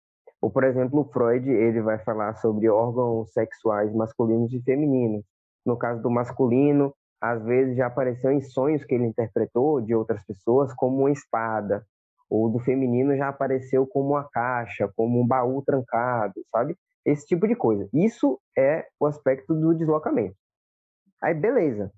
Ou, 0.40 0.50
por 0.50 0.64
exemplo, 0.64 1.00
o 1.00 1.04
Freud, 1.04 1.48
ele 1.48 1.80
vai 1.80 1.98
falar 1.98 2.34
sobre 2.36 2.68
órgãos 2.68 3.32
sexuais 3.32 3.94
masculinos 3.94 4.52
e 4.52 4.60
femininos. 4.62 5.24
No 5.64 5.76
caso 5.76 6.02
do 6.02 6.10
masculino, 6.10 6.92
às 7.20 7.42
vezes 7.44 7.76
já 7.76 7.86
apareceu 7.86 8.32
em 8.32 8.40
sonhos 8.40 8.84
que 8.84 8.94
ele 8.94 9.06
interpretou 9.06 9.80
de 9.80 9.94
outras 9.94 10.24
pessoas 10.24 10.74
como 10.74 10.98
uma 10.98 11.10
espada. 11.12 11.86
Ou 12.32 12.50
do 12.50 12.58
feminino 12.60 13.16
já 13.16 13.28
apareceu 13.28 13.86
como 13.86 14.10
uma 14.10 14.28
caixa, 14.30 14.90
como 14.96 15.20
um 15.20 15.26
baú 15.26 15.62
trancado, 15.62 16.34
sabe? 16.50 16.76
esse 17.04 17.26
tipo 17.26 17.46
de 17.46 17.56
coisa. 17.56 17.88
Isso 17.92 18.40
é 18.56 18.86
o 18.98 19.06
aspecto 19.06 19.54
do 19.54 19.74
deslocamento. 19.74 20.36
Aí, 21.22 21.34
beleza. 21.34 21.90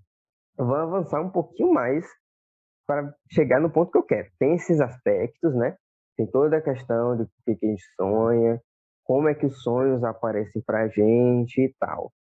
Vamos 0.57 0.77
avançar 0.77 1.21
um 1.21 1.31
pouquinho 1.31 1.73
mais 1.73 2.07
para 2.87 3.15
chegar 3.31 3.61
no 3.61 3.71
ponto 3.71 3.91
que 3.91 3.99
eu 3.99 4.03
quero. 4.03 4.29
Tem 4.39 4.55
esses 4.55 4.81
aspectos, 4.81 5.55
né? 5.55 5.77
Tem 6.17 6.27
toda 6.27 6.59
a 6.59 6.63
questão 6.63 7.17
de 7.17 7.23
o 7.25 7.29
que 7.45 7.51
a 7.51 7.67
gente 7.67 7.83
sonha, 7.97 8.61
como 9.05 9.29
é 9.29 9.35
que 9.35 9.47
os 9.47 9.63
sonhos 9.63 10.05
aparecem 10.05 10.63
para 10.63 10.83
a 10.83 10.89
gente 10.89 11.61
e 11.61 11.75
tal. 11.79 12.13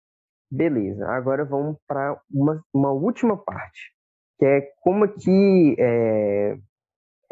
Beleza, 0.50 1.06
agora 1.08 1.44
vamos 1.44 1.78
para 1.86 2.20
uma, 2.30 2.62
uma 2.74 2.92
última 2.92 3.36
parte, 3.36 3.92
que 4.38 4.44
é 4.44 4.60
como 4.80 5.04
é 5.04 5.08
que... 5.08 5.76
É, 5.78 6.56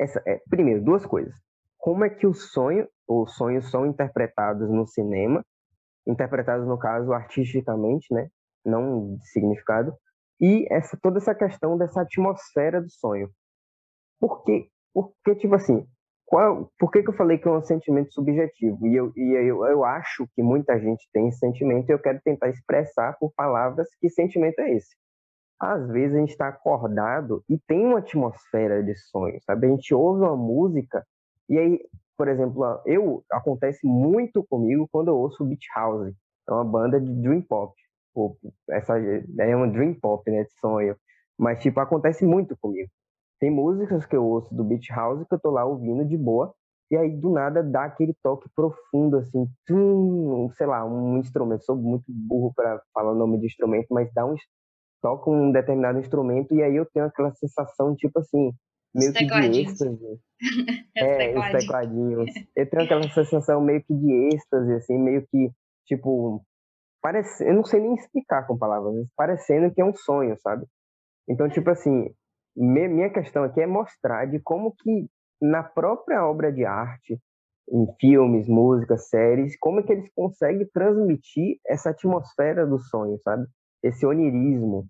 essa, 0.00 0.22
é, 0.26 0.40
primeiro, 0.48 0.82
duas 0.82 1.04
coisas 1.04 1.34
como 1.80 2.04
é 2.04 2.10
que 2.10 2.26
o 2.26 2.34
sonho, 2.34 2.86
os 3.08 3.34
sonhos 3.34 3.70
são 3.70 3.86
interpretados 3.86 4.70
no 4.70 4.86
cinema, 4.86 5.44
interpretados 6.06 6.66
no 6.68 6.78
caso 6.78 7.12
artisticamente, 7.12 8.12
né, 8.12 8.28
não 8.64 9.16
de 9.16 9.26
significado, 9.30 9.94
e 10.38 10.66
essa 10.70 10.98
toda 11.02 11.18
essa 11.18 11.34
questão 11.34 11.76
dessa 11.76 12.02
atmosfera 12.02 12.80
do 12.80 12.90
sonho. 12.90 13.30
Por 14.20 14.44
quê? 14.44 14.68
Porque 14.92 15.34
tipo 15.36 15.54
assim, 15.54 15.86
qual, 16.26 16.70
por 16.78 16.90
que, 16.90 17.02
que 17.02 17.08
eu 17.08 17.16
falei 17.16 17.38
que 17.38 17.48
é 17.48 17.50
um 17.50 17.62
sentimento 17.62 18.12
subjetivo? 18.12 18.86
E, 18.86 18.94
eu, 18.94 19.12
e 19.16 19.48
eu, 19.48 19.64
eu 19.64 19.84
acho 19.84 20.28
que 20.34 20.42
muita 20.42 20.78
gente 20.78 21.08
tem 21.12 21.28
esse 21.28 21.38
sentimento 21.38 21.88
e 21.88 21.92
eu 21.92 21.98
quero 21.98 22.20
tentar 22.22 22.50
expressar 22.50 23.16
por 23.18 23.32
palavras 23.34 23.88
que 24.00 24.10
sentimento 24.10 24.58
é 24.60 24.74
esse. 24.74 24.94
Às 25.60 25.86
vezes 25.90 26.16
a 26.16 26.20
gente 26.20 26.30
está 26.30 26.48
acordado 26.48 27.44
e 27.48 27.58
tem 27.58 27.84
uma 27.86 27.98
atmosfera 27.98 28.82
de 28.82 28.96
sonho, 28.96 29.38
sabe? 29.44 29.66
A 29.66 29.70
gente 29.70 29.92
ouve 29.94 30.22
uma 30.22 30.36
música 30.36 31.06
e 31.48 31.58
aí, 31.58 31.80
por 32.16 32.28
exemplo, 32.28 32.64
eu 32.86 33.24
acontece 33.30 33.86
muito 33.86 34.42
comigo 34.44 34.88
quando 34.90 35.08
eu 35.08 35.16
ouço 35.16 35.44
Beach 35.44 35.66
House. 35.74 36.14
É 36.48 36.52
uma 36.52 36.64
banda 36.64 37.00
de 37.00 37.12
dream 37.14 37.42
pop. 37.42 37.74
Essa 38.70 38.98
é 38.98 39.56
uma 39.56 39.68
dream 39.68 39.94
pop, 39.94 40.30
né, 40.30 40.44
de 40.44 40.52
sonho. 40.60 40.96
Mas 41.38 41.60
tipo 41.62 41.78
acontece 41.80 42.24
muito 42.24 42.56
comigo. 42.56 42.90
Tem 43.38 43.50
músicas 43.50 44.06
que 44.06 44.16
eu 44.16 44.24
ouço 44.24 44.54
do 44.54 44.64
Beach 44.64 44.90
House 44.92 45.26
que 45.26 45.34
eu 45.34 45.40
tô 45.40 45.50
lá 45.50 45.64
ouvindo 45.64 46.04
de 46.04 46.16
boa 46.16 46.54
e 46.90 46.96
aí 46.96 47.10
do 47.16 47.30
nada 47.30 47.62
dá 47.62 47.84
aquele 47.84 48.14
toque 48.22 48.48
profundo 48.54 49.16
assim, 49.18 49.46
tum, 49.66 50.50
sei 50.56 50.66
lá, 50.66 50.84
um 50.84 51.18
instrumento. 51.18 51.64
Sou 51.64 51.76
muito 51.76 52.04
burro 52.08 52.52
para 52.54 52.82
falar 52.92 53.12
o 53.12 53.14
nome 53.14 53.38
de 53.38 53.46
instrumento, 53.46 53.86
mas 53.90 54.12
dá 54.12 54.26
um 54.26 54.34
toca 55.00 55.30
um 55.30 55.50
determinado 55.52 55.98
instrumento 55.98 56.54
e 56.54 56.62
aí 56.62 56.76
eu 56.76 56.86
tenho 56.86 57.06
aquela 57.06 57.32
sensação 57.34 57.94
tipo 57.96 58.18
assim, 58.18 58.52
meio 58.94 59.12
que 59.12 59.24
de 59.24 59.60
êxtase. 59.60 60.20
é, 60.96 61.38
os 61.38 61.50
tecladinhos. 61.50 62.30
Eu 62.56 62.68
tenho 62.68 62.82
aquela 62.84 63.08
sensação 63.10 63.60
meio 63.60 63.82
que 63.82 63.94
de 63.94 64.34
êxtase, 64.34 64.72
assim, 64.74 64.98
meio 64.98 65.26
que, 65.30 65.50
tipo, 65.86 66.42
parece, 67.02 67.46
eu 67.46 67.54
não 67.54 67.64
sei 67.64 67.80
nem 67.80 67.94
explicar 67.94 68.46
com 68.46 68.58
palavras, 68.58 68.94
mas 68.94 69.08
parecendo 69.16 69.72
que 69.72 69.80
é 69.80 69.84
um 69.84 69.94
sonho, 69.94 70.36
sabe? 70.40 70.66
Então, 71.28 71.48
tipo 71.48 71.70
assim, 71.70 72.10
minha 72.56 73.10
questão 73.10 73.44
aqui 73.44 73.60
é 73.60 73.66
mostrar 73.66 74.26
de 74.26 74.40
como 74.40 74.74
que 74.74 75.08
na 75.40 75.62
própria 75.62 76.26
obra 76.26 76.52
de 76.52 76.64
arte, 76.64 77.18
em 77.72 77.86
filmes, 78.00 78.48
músicas, 78.48 79.08
séries, 79.08 79.56
como 79.58 79.80
é 79.80 79.82
que 79.84 79.92
eles 79.92 80.10
conseguem 80.14 80.68
transmitir 80.74 81.58
essa 81.66 81.90
atmosfera 81.90 82.66
do 82.66 82.80
sonho, 82.80 83.16
sabe? 83.22 83.46
Esse 83.82 84.04
onirismo. 84.06 84.86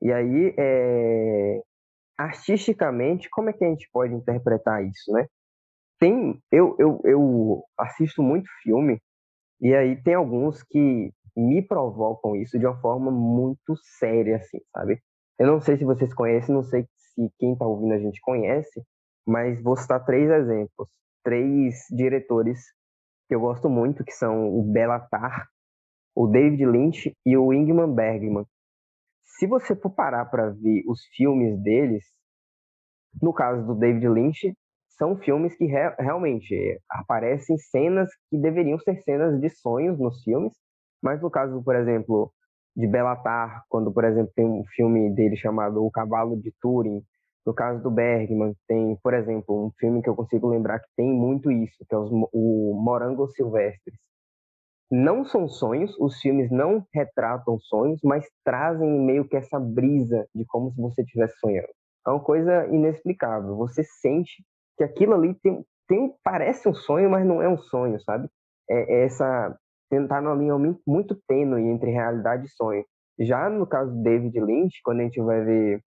E 0.00 0.12
aí, 0.12 0.54
é 0.58 1.62
artisticamente, 2.22 3.28
como 3.30 3.50
é 3.50 3.52
que 3.52 3.64
a 3.64 3.68
gente 3.68 3.88
pode 3.92 4.14
interpretar 4.14 4.84
isso, 4.84 5.12
né? 5.12 5.26
Tem, 5.98 6.40
eu, 6.50 6.76
eu, 6.78 7.00
eu 7.04 7.64
assisto 7.78 8.22
muito 8.22 8.48
filme 8.62 9.00
e 9.60 9.74
aí 9.74 10.00
tem 10.02 10.14
alguns 10.14 10.62
que 10.62 11.12
me 11.36 11.62
provocam 11.62 12.36
isso 12.36 12.58
de 12.58 12.66
uma 12.66 12.80
forma 12.80 13.10
muito 13.10 13.76
séria, 13.98 14.36
assim, 14.36 14.58
sabe? 14.72 15.00
Eu 15.38 15.46
não 15.46 15.60
sei 15.60 15.76
se 15.78 15.84
vocês 15.84 16.12
conhecem, 16.12 16.54
não 16.54 16.64
sei 16.64 16.84
se 16.96 17.30
quem 17.38 17.52
está 17.52 17.66
ouvindo 17.66 17.94
a 17.94 17.98
gente 17.98 18.20
conhece, 18.20 18.82
mas 19.26 19.62
vou 19.62 19.76
citar 19.76 20.04
três 20.04 20.28
exemplos, 20.30 20.88
três 21.24 21.86
diretores 21.90 22.60
que 23.28 23.34
eu 23.34 23.40
gosto 23.40 23.68
muito, 23.68 24.04
que 24.04 24.12
são 24.12 24.48
o 24.48 24.62
Belatar, 24.62 25.48
o 26.14 26.26
David 26.26 26.64
Lynch 26.66 27.16
e 27.24 27.36
o 27.36 27.52
Ingmar 27.52 27.88
Bergman. 27.88 28.44
Se 29.24 29.46
você 29.46 29.74
for 29.74 29.90
parar 29.90 30.26
para 30.26 30.50
ver 30.50 30.82
os 30.86 31.04
filmes 31.16 31.60
deles, 31.62 32.04
no 33.20 33.32
caso 33.32 33.66
do 33.66 33.74
David 33.74 34.08
Lynch, 34.08 34.54
são 34.96 35.16
filmes 35.16 35.56
que 35.56 35.64
re 35.64 35.94
realmente 35.98 36.78
aparecem 36.88 37.56
cenas 37.58 38.08
que 38.30 38.38
deveriam 38.38 38.78
ser 38.78 39.00
cenas 39.02 39.40
de 39.40 39.48
sonhos 39.48 39.98
nos 39.98 40.22
filmes, 40.22 40.52
mas 41.02 41.20
no 41.20 41.30
caso, 41.30 41.62
por 41.64 41.74
exemplo, 41.74 42.30
de 42.76 42.86
Belatar, 42.86 43.64
quando, 43.68 43.92
por 43.92 44.04
exemplo, 44.04 44.32
tem 44.34 44.46
um 44.46 44.64
filme 44.76 45.10
dele 45.14 45.36
chamado 45.36 45.84
O 45.84 45.90
Cavalo 45.90 46.40
de 46.40 46.52
Turing, 46.60 47.02
no 47.44 47.52
caso 47.52 47.82
do 47.82 47.90
Bergman, 47.90 48.54
tem, 48.68 48.96
por 49.02 49.14
exemplo, 49.14 49.66
um 49.66 49.70
filme 49.78 50.00
que 50.02 50.08
eu 50.08 50.14
consigo 50.14 50.48
lembrar 50.48 50.78
que 50.78 50.86
tem 50.96 51.10
muito 51.10 51.50
isso, 51.50 51.84
que 51.88 51.94
é 51.94 51.98
os, 51.98 52.10
o 52.32 52.80
Morangos 52.80 53.34
Silvestres 53.34 53.98
não 54.92 55.24
são 55.24 55.48
sonhos, 55.48 55.98
os 55.98 56.20
filmes 56.20 56.50
não 56.50 56.86
retratam 56.92 57.58
sonhos, 57.58 57.98
mas 58.04 58.28
trazem 58.44 59.00
meio 59.00 59.26
que 59.26 59.34
essa 59.34 59.58
brisa 59.58 60.28
de 60.34 60.44
como 60.44 60.70
se 60.70 60.78
você 60.78 61.00
estivesse 61.00 61.34
sonhando. 61.38 61.72
É 62.06 62.10
uma 62.10 62.20
coisa 62.20 62.66
inexplicável. 62.66 63.56
Você 63.56 63.82
sente 63.82 64.44
que 64.76 64.84
aquilo 64.84 65.14
ali 65.14 65.34
tem, 65.42 65.64
tem 65.88 66.14
parece 66.22 66.68
um 66.68 66.74
sonho, 66.74 67.08
mas 67.08 67.26
não 67.26 67.40
é 67.40 67.48
um 67.48 67.56
sonho, 67.56 67.98
sabe? 68.02 68.28
É, 68.68 69.00
é 69.00 69.04
essa 69.04 69.58
tentar 69.88 70.20
numa 70.20 70.34
linha 70.34 70.76
muito 70.86 71.18
tênue 71.26 71.70
entre 71.70 71.90
realidade 71.90 72.44
e 72.44 72.50
sonho. 72.50 72.84
Já 73.18 73.48
no 73.48 73.66
caso 73.66 73.90
do 73.94 74.02
David 74.02 74.38
Lynch, 74.40 74.78
quando 74.84 75.00
a 75.00 75.04
gente 75.04 75.22
vai 75.22 75.42
ver 75.42 75.80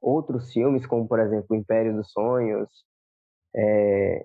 outros 0.00 0.52
filmes, 0.52 0.86
como 0.86 1.08
por 1.08 1.18
exemplo 1.18 1.46
O 1.50 1.56
Império 1.56 1.96
dos 1.96 2.12
Sonhos, 2.12 2.68
é, 3.56 4.24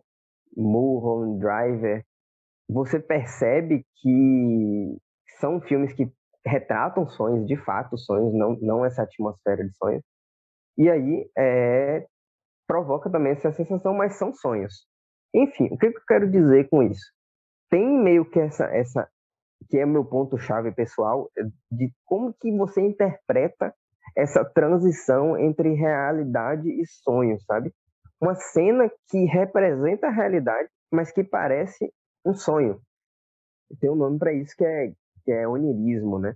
Mulholland 0.55 1.39
Driver, 1.39 2.03
você 2.69 2.99
percebe 2.99 3.85
que 4.01 4.97
são 5.39 5.61
filmes 5.61 5.93
que 5.93 6.11
retratam 6.45 7.07
sonhos, 7.07 7.47
de 7.47 7.55
fato, 7.57 7.97
sonhos, 7.97 8.33
não, 8.33 8.57
não 8.61 8.85
essa 8.85 9.03
atmosfera 9.03 9.63
de 9.63 9.73
sonhos. 9.75 10.03
E 10.77 10.89
aí 10.89 11.29
é, 11.37 12.05
provoca 12.67 13.09
também 13.09 13.33
essa 13.33 13.51
sensação, 13.51 13.93
mas 13.93 14.15
são 14.15 14.33
sonhos. 14.33 14.85
Enfim, 15.33 15.67
o 15.71 15.77
que 15.77 15.87
eu 15.87 15.93
quero 16.07 16.29
dizer 16.29 16.69
com 16.69 16.83
isso? 16.83 17.11
Tem 17.69 17.85
meio 17.85 18.29
que 18.29 18.39
essa, 18.39 18.65
essa 18.65 19.09
que 19.69 19.77
é 19.77 19.85
meu 19.85 20.05
ponto-chave 20.05 20.71
pessoal, 20.71 21.29
de 21.71 21.91
como 22.05 22.33
que 22.33 22.55
você 22.55 22.81
interpreta 22.81 23.73
essa 24.15 24.43
transição 24.43 25.37
entre 25.37 25.73
realidade 25.73 26.69
e 26.69 26.85
sonho, 26.85 27.39
sabe? 27.41 27.73
Uma 28.21 28.35
cena 28.35 28.91
que 29.09 29.25
representa 29.25 30.07
a 30.07 30.11
realidade, 30.11 30.69
mas 30.91 31.11
que 31.11 31.23
parece 31.23 31.91
um 32.25 32.33
sonho. 32.33 32.81
Tem 33.79 33.89
um 33.89 33.95
nome 33.95 34.19
para 34.19 34.33
isso 34.33 34.55
que 34.55 34.63
é, 34.63 34.93
que 35.23 35.31
é 35.31 35.47
onirismo, 35.47 36.19
né? 36.19 36.35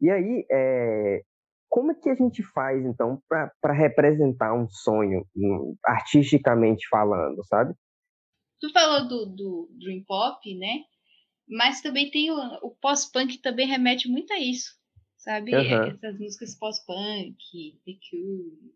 E 0.00 0.10
aí, 0.10 0.46
é, 0.50 1.22
como 1.68 1.92
é 1.92 1.94
que 1.94 2.10
a 2.10 2.14
gente 2.14 2.42
faz, 2.42 2.84
então, 2.84 3.22
para 3.28 3.72
representar 3.72 4.52
um 4.54 4.68
sonho, 4.68 5.26
artisticamente 5.84 6.88
falando, 6.88 7.44
sabe? 7.46 7.74
Tu 8.60 8.70
falou 8.72 9.08
do, 9.08 9.26
do 9.26 9.70
Dream 9.78 10.04
Pop, 10.04 10.58
né? 10.58 10.84
Mas 11.48 11.80
também 11.80 12.10
tem 12.10 12.30
o, 12.30 12.36
o 12.62 12.70
pós-punk 12.80 13.38
também 13.38 13.66
remete 13.66 14.08
muito 14.08 14.32
a 14.32 14.38
isso, 14.38 14.74
sabe? 15.16 15.54
Uhum. 15.54 15.84
Essas 15.88 16.18
músicas 16.18 16.58
pós-punk, 16.58 17.80
The 17.84 17.92
Cure. 18.10 18.74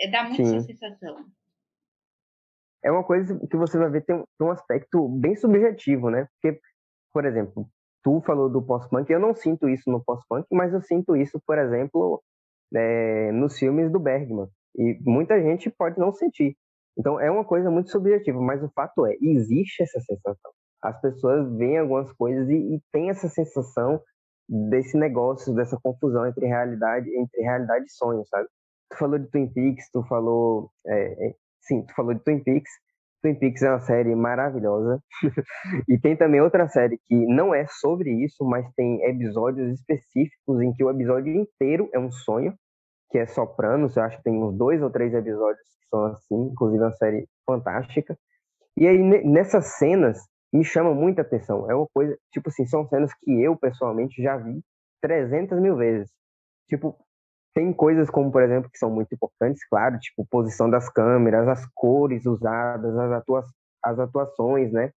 É, 0.00 0.10
dá 0.10 0.24
muito 0.24 0.44
Sim. 0.44 0.56
essa 0.56 0.66
sensação. 0.66 1.24
É 2.84 2.90
uma 2.90 3.04
coisa 3.04 3.38
que 3.50 3.56
você 3.56 3.76
vai 3.78 3.90
ver 3.90 4.04
tem, 4.04 4.24
um 4.40 4.50
aspecto 4.50 5.08
bem 5.08 5.36
subjetivo, 5.36 6.10
né? 6.10 6.26
Porque, 6.34 6.60
por 7.12 7.24
exemplo, 7.24 7.68
tu 8.02 8.20
falou 8.22 8.48
do 8.48 8.62
pós-punk, 8.62 9.10
eu 9.10 9.20
não 9.20 9.34
sinto 9.34 9.68
isso 9.68 9.90
no 9.90 10.02
pós-punk, 10.02 10.46
mas 10.52 10.72
eu 10.72 10.80
sinto 10.80 11.16
isso, 11.16 11.40
por 11.46 11.58
exemplo, 11.58 12.22
é, 12.74 13.32
nos 13.32 13.58
filmes 13.58 13.90
do 13.90 13.98
Bergman. 13.98 14.48
E 14.76 14.98
muita 15.02 15.40
gente 15.42 15.70
pode 15.70 15.98
não 15.98 16.12
sentir. 16.12 16.56
Então 16.96 17.20
é 17.20 17.30
uma 17.30 17.44
coisa 17.44 17.70
muito 17.70 17.90
subjetiva, 17.90 18.40
mas 18.40 18.62
o 18.62 18.70
fato 18.74 19.06
é, 19.06 19.16
existe 19.20 19.82
essa 19.82 20.00
sensação. 20.00 20.52
As 20.82 21.00
pessoas 21.00 21.50
veem 21.56 21.78
algumas 21.78 22.12
coisas 22.12 22.48
e, 22.48 22.54
e 22.54 22.80
tem 22.92 23.10
essa 23.10 23.28
sensação 23.28 24.00
desse 24.48 24.96
negócio, 24.96 25.54
dessa 25.54 25.78
confusão 25.82 26.26
entre 26.26 26.46
realidade, 26.46 27.08
entre 27.16 27.42
realidade 27.42 27.84
e 27.84 27.92
sonho, 27.92 28.24
sabe? 28.26 28.48
Tu 28.90 28.98
falou 28.98 29.18
de 29.18 29.26
Twin 29.30 29.52
Peaks, 29.52 29.90
tu 29.92 30.02
falou, 30.04 30.70
é, 30.86 31.28
é, 31.28 31.34
sim, 31.60 31.84
tu 31.86 31.94
falou 31.94 32.14
de 32.14 32.20
Twin 32.22 32.42
Peaks, 32.42 32.70
Twin 33.22 33.34
Peaks 33.34 33.62
é 33.62 33.70
uma 33.70 33.80
série 33.80 34.14
maravilhosa. 34.14 35.02
e 35.88 35.98
tem 35.98 36.16
também 36.16 36.40
outra 36.40 36.68
série 36.68 36.98
que 37.06 37.14
não 37.14 37.54
é 37.54 37.66
sobre 37.66 38.10
isso, 38.24 38.44
mas 38.44 38.66
tem 38.74 39.02
episódios 39.04 39.72
específicos 39.72 40.60
em 40.62 40.72
que 40.72 40.84
o 40.84 40.90
episódio 40.90 41.34
inteiro 41.34 41.88
é 41.92 41.98
um 41.98 42.10
sonho, 42.10 42.54
que 43.10 43.18
é 43.18 43.26
Sopranos. 43.26 43.96
Eu 43.96 44.04
acho 44.04 44.18
que 44.18 44.24
tem 44.24 44.34
uns 44.34 44.56
dois 44.56 44.82
ou 44.82 44.90
três 44.90 45.12
episódios 45.12 45.62
que 45.62 45.88
são 45.88 46.04
assim, 46.06 46.50
inclusive 46.52 46.82
é 46.82 46.86
uma 46.86 46.92
série 46.92 47.28
fantástica. 47.44 48.16
E 48.76 48.86
aí, 48.86 48.98
nessas 49.24 49.78
cenas, 49.78 50.20
me 50.52 50.64
chama 50.64 50.94
muita 50.94 51.22
atenção. 51.22 51.68
É 51.70 51.74
uma 51.74 51.88
coisa, 51.92 52.16
tipo 52.32 52.48
assim, 52.48 52.64
são 52.66 52.86
cenas 52.88 53.12
que 53.20 53.42
eu, 53.42 53.56
pessoalmente, 53.56 54.22
já 54.22 54.36
vi 54.36 54.62
300 55.02 55.60
mil 55.60 55.76
vezes. 55.76 56.08
Tipo, 56.68 56.96
tem 57.58 57.72
coisas 57.72 58.08
como, 58.08 58.30
por 58.30 58.40
exemplo, 58.40 58.70
que 58.70 58.78
são 58.78 58.88
muito 58.88 59.12
importantes, 59.12 59.66
claro, 59.68 59.98
tipo 59.98 60.24
posição 60.30 60.70
das 60.70 60.88
câmeras, 60.88 61.48
as 61.48 61.66
cores 61.74 62.24
usadas, 62.24 62.96
as, 62.96 63.10
atua 63.10 63.44
as 63.82 63.98
atuações, 63.98 64.72
né? 64.72 64.92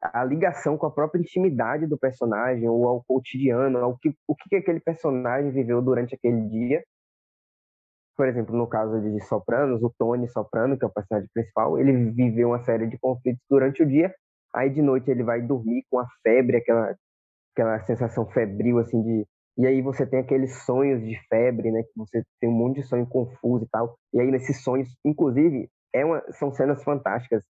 A 0.00 0.22
ligação 0.22 0.78
com 0.78 0.86
a 0.86 0.92
própria 0.92 1.20
intimidade 1.20 1.88
do 1.88 1.98
personagem 1.98 2.68
ou 2.68 2.86
ao 2.86 3.02
cotidiano, 3.02 3.78
ao 3.78 3.98
que, 3.98 4.14
o 4.28 4.36
que 4.36 4.54
aquele 4.54 4.78
personagem 4.78 5.50
viveu 5.50 5.82
durante 5.82 6.14
aquele 6.14 6.40
dia. 6.42 6.84
Por 8.16 8.28
exemplo, 8.28 8.56
no 8.56 8.68
caso 8.68 9.00
de 9.00 9.20
Sopranos, 9.24 9.82
o 9.82 9.92
Tony 9.98 10.28
Soprano, 10.28 10.78
que 10.78 10.84
é 10.84 10.86
o 10.86 10.92
personagem 10.92 11.28
principal, 11.34 11.80
ele 11.80 12.12
viveu 12.12 12.50
uma 12.50 12.62
série 12.62 12.86
de 12.86 12.96
conflitos 12.96 13.42
durante 13.50 13.82
o 13.82 13.86
dia, 13.86 14.14
aí 14.54 14.70
de 14.70 14.80
noite 14.80 15.10
ele 15.10 15.24
vai 15.24 15.42
dormir 15.42 15.84
com 15.90 15.98
a 15.98 16.06
febre, 16.22 16.58
aquela, 16.58 16.94
aquela 17.52 17.80
sensação 17.80 18.24
febril, 18.30 18.78
assim, 18.78 19.02
de 19.02 19.26
e 19.58 19.66
aí 19.66 19.82
você 19.82 20.06
tem 20.06 20.20
aqueles 20.20 20.62
sonhos 20.64 21.02
de 21.02 21.18
febre, 21.28 21.72
né? 21.72 21.82
Que 21.82 21.92
você 21.96 22.22
tem 22.40 22.48
um 22.48 22.52
monte 22.52 22.76
de 22.76 22.84
sonho 22.84 23.06
confuso 23.06 23.64
e 23.64 23.68
tal. 23.68 23.98
E 24.14 24.20
aí 24.20 24.30
nesses 24.30 24.62
sonhos, 24.62 24.88
inclusive, 25.04 25.68
é 25.92 26.04
uma, 26.04 26.22
são 26.32 26.52
cenas 26.52 26.82
fantásticas. 26.84 27.42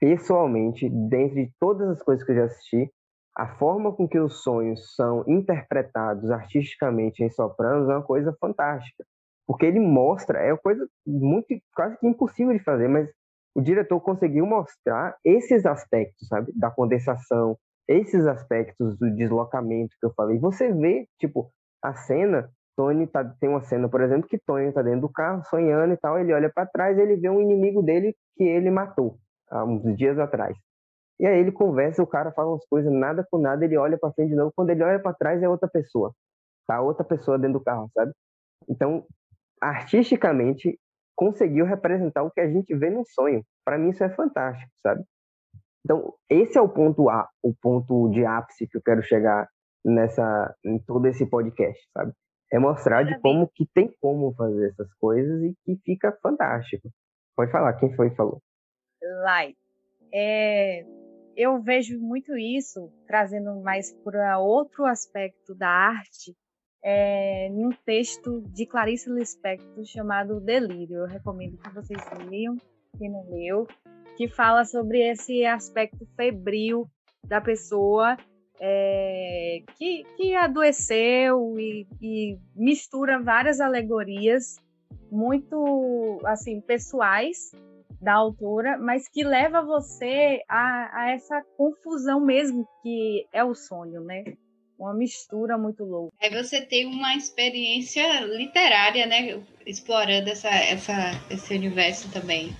Pessoalmente, 0.00 0.88
dentro 0.88 1.36
de 1.36 1.50
todas 1.60 1.88
as 1.90 2.02
coisas 2.02 2.24
que 2.24 2.32
eu 2.32 2.36
já 2.36 2.44
assisti, 2.44 2.90
a 3.36 3.46
forma 3.58 3.94
com 3.94 4.08
que 4.08 4.18
os 4.18 4.42
sonhos 4.42 4.94
são 4.94 5.24
interpretados 5.28 6.30
artisticamente 6.30 7.22
em 7.22 7.30
Sopranos 7.30 7.88
é 7.90 7.92
uma 7.92 8.02
coisa 8.02 8.34
fantástica. 8.40 9.04
Porque 9.46 9.66
ele 9.66 9.78
mostra, 9.78 10.38
é 10.38 10.52
uma 10.52 10.58
coisa 10.58 10.88
muito, 11.06 11.48
quase 11.74 11.98
que 11.98 12.06
impossível 12.06 12.54
de 12.56 12.64
fazer, 12.64 12.88
mas 12.88 13.10
o 13.54 13.60
diretor 13.60 14.00
conseguiu 14.00 14.46
mostrar 14.46 15.16
esses 15.22 15.66
aspectos, 15.66 16.28
sabe? 16.28 16.50
Da 16.56 16.70
condensação, 16.70 17.58
esses 17.88 18.26
aspectos 18.26 18.98
do 18.98 19.10
deslocamento 19.14 19.94
que 20.00 20.06
eu 20.06 20.12
falei, 20.14 20.38
você 20.38 20.72
vê, 20.72 21.06
tipo, 21.18 21.50
a 21.82 21.94
cena, 21.94 22.50
Tony 22.76 23.06
tá, 23.06 23.24
tem 23.40 23.48
uma 23.48 23.62
cena, 23.62 23.88
por 23.88 24.00
exemplo, 24.00 24.28
que 24.28 24.38
Tony 24.38 24.72
tá 24.72 24.82
dentro 24.82 25.02
do 25.02 25.08
carro, 25.08 25.44
sonhando 25.44 25.94
e 25.94 25.96
tal, 25.96 26.18
ele 26.18 26.32
olha 26.32 26.50
para 26.52 26.66
trás, 26.66 26.98
ele 26.98 27.16
vê 27.16 27.28
um 27.30 27.40
inimigo 27.40 27.82
dele 27.82 28.14
que 28.36 28.44
ele 28.44 28.70
matou 28.70 29.18
há 29.50 29.64
uns 29.64 29.96
dias 29.96 30.18
atrás. 30.18 30.56
E 31.18 31.26
aí 31.26 31.38
ele 31.38 31.52
conversa, 31.52 32.02
o 32.02 32.06
cara 32.06 32.32
fala 32.32 32.50
umas 32.50 32.66
coisas, 32.66 32.92
nada 32.92 33.26
com 33.30 33.38
nada, 33.38 33.64
ele 33.64 33.76
olha 33.76 33.96
para 33.98 34.12
frente 34.12 34.30
de 34.30 34.36
novo, 34.36 34.52
quando 34.54 34.70
ele 34.70 34.82
olha 34.82 35.00
para 35.00 35.14
trás 35.14 35.42
é 35.42 35.48
outra 35.48 35.68
pessoa. 35.68 36.12
Tá 36.66 36.80
outra 36.80 37.04
pessoa 37.04 37.38
dentro 37.38 37.58
do 37.58 37.64
carro, 37.64 37.88
sabe? 37.94 38.12
Então, 38.68 39.06
artisticamente 39.60 40.78
conseguiu 41.14 41.64
representar 41.64 42.22
o 42.22 42.30
que 42.30 42.40
a 42.40 42.50
gente 42.50 42.74
vê 42.76 42.90
no 42.90 43.04
sonho. 43.06 43.42
Para 43.64 43.78
mim 43.78 43.90
isso 43.90 44.04
é 44.04 44.10
fantástico, 44.10 44.70
sabe? 44.82 45.02
Então, 45.86 46.12
esse 46.28 46.58
é 46.58 46.60
o 46.60 46.68
ponto 46.68 47.08
A, 47.08 47.28
o 47.40 47.54
ponto 47.54 48.10
de 48.10 48.26
ápice 48.26 48.66
que 48.66 48.76
eu 48.76 48.82
quero 48.82 49.04
chegar 49.04 49.48
nessa 49.84 50.52
em 50.64 50.80
todo 50.80 51.06
esse 51.06 51.24
podcast, 51.30 51.80
sabe? 51.92 52.12
É 52.52 52.58
mostrar 52.58 53.04
de 53.04 53.16
como 53.20 53.48
que 53.54 53.64
tem 53.72 53.88
como 54.00 54.34
fazer 54.34 54.70
essas 54.70 54.92
coisas 54.94 55.44
e 55.44 55.54
que 55.64 55.80
fica 55.84 56.10
fantástico. 56.20 56.88
Pode 57.36 57.52
falar, 57.52 57.72
quem 57.74 57.94
foi 57.94 58.10
que 58.10 58.16
falou? 58.16 58.42
Light. 59.22 59.56
É, 60.12 60.84
eu 61.36 61.62
vejo 61.62 62.00
muito 62.00 62.36
isso, 62.36 62.92
trazendo 63.06 63.54
mais 63.62 63.92
para 64.02 64.40
outro 64.40 64.86
aspecto 64.86 65.54
da 65.54 65.68
arte, 65.68 66.34
é, 66.82 67.46
em 67.46 67.64
um 67.64 67.70
texto 67.84 68.42
de 68.48 68.66
Clarice 68.66 69.08
Lispector 69.08 69.84
chamado 69.84 70.40
Delírio. 70.40 70.96
Eu 70.96 71.06
recomendo 71.06 71.56
que 71.58 71.72
vocês 71.72 72.00
leiam, 72.28 72.56
quem 72.98 73.08
não 73.08 73.24
leu 73.30 73.68
que 74.16 74.28
fala 74.28 74.64
sobre 74.64 75.00
esse 75.00 75.44
aspecto 75.44 76.06
febril 76.16 76.88
da 77.24 77.40
pessoa 77.40 78.16
é, 78.60 79.62
que, 79.76 80.04
que 80.16 80.34
adoeceu 80.34 81.58
e, 81.58 81.86
e, 82.00 82.38
mistura 82.54 83.22
várias 83.22 83.60
alegorias 83.60 84.56
muito 85.10 86.20
assim 86.24 86.60
pessoais 86.60 87.50
da 88.00 88.14
autora, 88.14 88.78
mas 88.78 89.08
que 89.08 89.24
leva 89.24 89.62
você 89.62 90.42
a, 90.48 91.02
a 91.02 91.10
essa 91.10 91.42
confusão 91.56 92.20
mesmo 92.20 92.66
que 92.82 93.26
é 93.32 93.42
o 93.42 93.54
sonho, 93.54 94.00
né? 94.02 94.24
Uma 94.78 94.92
mistura 94.92 95.56
muito 95.56 95.84
louca. 95.84 96.14
Aí 96.20 96.30
você 96.30 96.60
tem 96.60 96.84
uma 96.84 97.14
experiência 97.14 98.20
literária, 98.26 99.06
né? 99.06 99.42
Explorando 99.64 100.28
essa, 100.28 100.50
essa, 100.50 101.12
esse 101.30 101.54
universo 101.54 102.10
também. 102.12 102.54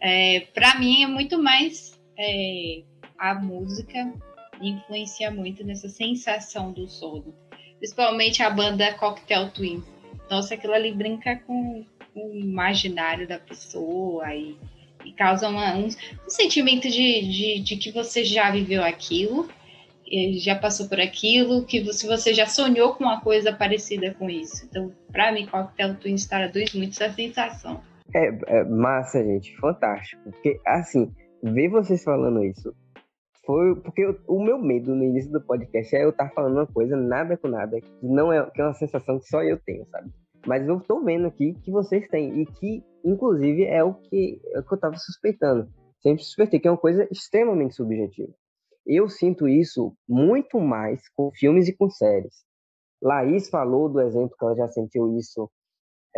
É, 0.00 0.46
para 0.54 0.78
mim 0.78 1.02
é 1.02 1.06
muito 1.06 1.42
mais 1.42 1.98
é, 2.18 2.82
a 3.18 3.34
música 3.34 4.12
influencia 4.60 5.30
muito 5.30 5.64
nessa 5.64 5.88
sensação 5.88 6.72
do 6.72 6.88
sono. 6.88 7.34
Principalmente 7.78 8.42
a 8.42 8.50
banda 8.50 8.92
Cocktail 8.94 9.50
Twins. 9.50 9.84
Nossa, 10.30 10.54
aquilo 10.54 10.74
ali 10.74 10.92
brinca 10.92 11.36
com, 11.36 11.84
o 12.14 12.34
imaginário 12.34 13.26
da 13.26 13.38
pessoa 13.38 14.34
e, 14.34 14.56
e 15.04 15.12
causa 15.12 15.48
uma, 15.48 15.74
um, 15.74 15.86
um, 15.86 16.30
sentimento 16.30 16.88
de, 16.88 17.22
de, 17.22 17.60
de, 17.60 17.76
que 17.76 17.92
você 17.92 18.24
já 18.24 18.50
viveu 18.50 18.82
aquilo, 18.82 19.48
já 20.38 20.56
passou 20.56 20.88
por 20.88 21.00
aquilo, 21.00 21.64
que 21.64 21.80
você, 21.80 22.06
você 22.06 22.34
já 22.34 22.46
sonhou 22.46 22.94
com 22.94 23.04
uma 23.04 23.20
coisa 23.20 23.52
parecida 23.52 24.14
com 24.14 24.28
isso. 24.28 24.64
Então, 24.64 24.92
para 25.12 25.30
mim, 25.32 25.46
Cocktail 25.46 25.94
Twins 25.96 26.26
traduz 26.26 26.72
muito 26.72 26.92
essa 26.92 27.12
sensação. 27.14 27.82
É, 28.14 28.26
é, 28.26 28.64
massa, 28.64 29.22
gente, 29.22 29.56
fantástico. 29.58 30.22
Porque, 30.24 30.60
assim, 30.66 31.12
ver 31.42 31.68
vocês 31.68 32.02
falando 32.02 32.42
isso 32.44 32.74
foi 33.44 33.74
porque 33.76 34.02
eu, 34.02 34.18
o 34.26 34.42
meu 34.42 34.58
medo 34.58 34.94
no 34.94 35.04
início 35.04 35.32
do 35.32 35.40
podcast 35.40 35.96
é 35.96 36.04
eu 36.04 36.10
estar 36.10 36.28
falando 36.30 36.56
uma 36.56 36.66
coisa 36.66 36.96
nada 36.96 37.34
com 37.36 37.48
nada, 37.48 37.80
que 37.80 38.06
não 38.06 38.30
é, 38.30 38.50
que 38.50 38.60
é 38.60 38.64
uma 38.64 38.74
sensação 38.74 39.18
que 39.18 39.26
só 39.26 39.42
eu 39.42 39.58
tenho, 39.58 39.86
sabe? 39.86 40.10
Mas 40.46 40.68
eu 40.68 40.78
tô 40.80 41.02
vendo 41.02 41.26
aqui 41.26 41.54
que 41.62 41.70
vocês 41.70 42.06
têm 42.08 42.42
e 42.42 42.46
que, 42.46 42.84
inclusive, 43.04 43.64
é 43.64 43.82
o 43.82 43.94
que, 43.94 44.40
é 44.52 44.60
o 44.60 44.62
que 44.62 44.74
eu 44.74 44.78
tava 44.78 44.96
suspeitando. 44.96 45.68
Sempre 46.00 46.22
suspeitei 46.22 46.60
que 46.60 46.68
é 46.68 46.70
uma 46.70 46.76
coisa 46.76 47.08
extremamente 47.10 47.74
subjetiva. 47.74 48.32
Eu 48.86 49.08
sinto 49.08 49.48
isso 49.48 49.94
muito 50.08 50.60
mais 50.60 51.08
com 51.10 51.30
filmes 51.34 51.68
e 51.68 51.76
com 51.76 51.90
séries. 51.90 52.44
Laís 53.02 53.48
falou 53.48 53.88
do 53.88 54.00
exemplo 54.00 54.34
que 54.38 54.44
ela 54.44 54.56
já 54.56 54.68
sentiu 54.68 55.16
isso 55.16 55.50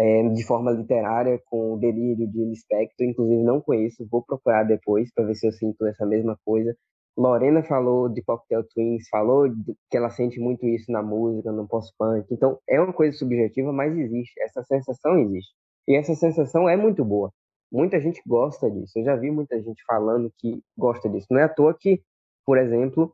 é, 0.01 0.29
de 0.31 0.43
forma 0.45 0.71
literária 0.71 1.39
com 1.45 1.75
o 1.75 1.79
Delírio 1.79 2.27
de 2.27 2.43
Lispector, 2.43 3.07
inclusive 3.07 3.43
não 3.43 3.61
conheço, 3.61 4.09
vou 4.11 4.23
procurar 4.23 4.65
depois 4.65 5.13
para 5.13 5.27
ver 5.27 5.35
se 5.35 5.47
eu 5.47 5.53
sinto 5.53 5.87
essa 5.87 6.07
mesma 6.07 6.39
coisa. 6.43 6.75
Lorena 7.19 7.63
falou 7.63 8.09
de 8.09 8.23
Cocktail 8.23 8.65
Twins, 8.73 9.07
falou 9.11 9.47
que 9.91 9.97
ela 9.97 10.09
sente 10.09 10.41
muito 10.41 10.67
isso 10.67 10.91
na 10.91 11.03
música, 11.03 11.53
no 11.53 11.69
post-punk. 11.69 12.27
Então, 12.33 12.59
é 12.67 12.81
uma 12.81 12.95
coisa 12.95 13.15
subjetiva, 13.19 13.73
mas 13.73 13.95
existe. 13.95 14.41
Essa 14.41 14.63
sensação 14.63 15.19
existe. 15.19 15.53
E 15.87 15.95
essa 15.95 16.15
sensação 16.15 16.67
é 16.67 16.79
muito 16.79 17.05
boa. 17.05 17.31
Muita 17.71 18.01
gente 18.01 18.23
gosta 18.27 18.71
disso. 18.71 18.99
Eu 18.99 19.05
já 19.05 19.17
vi 19.17 19.31
muita 19.31 19.61
gente 19.61 19.83
falando 19.87 20.33
que 20.39 20.63
gosta 20.79 21.11
disso. 21.11 21.27
Não 21.31 21.41
é 21.41 21.43
à 21.43 21.49
toa 21.49 21.77
que, 21.79 22.01
por 22.47 22.57
exemplo, 22.57 23.13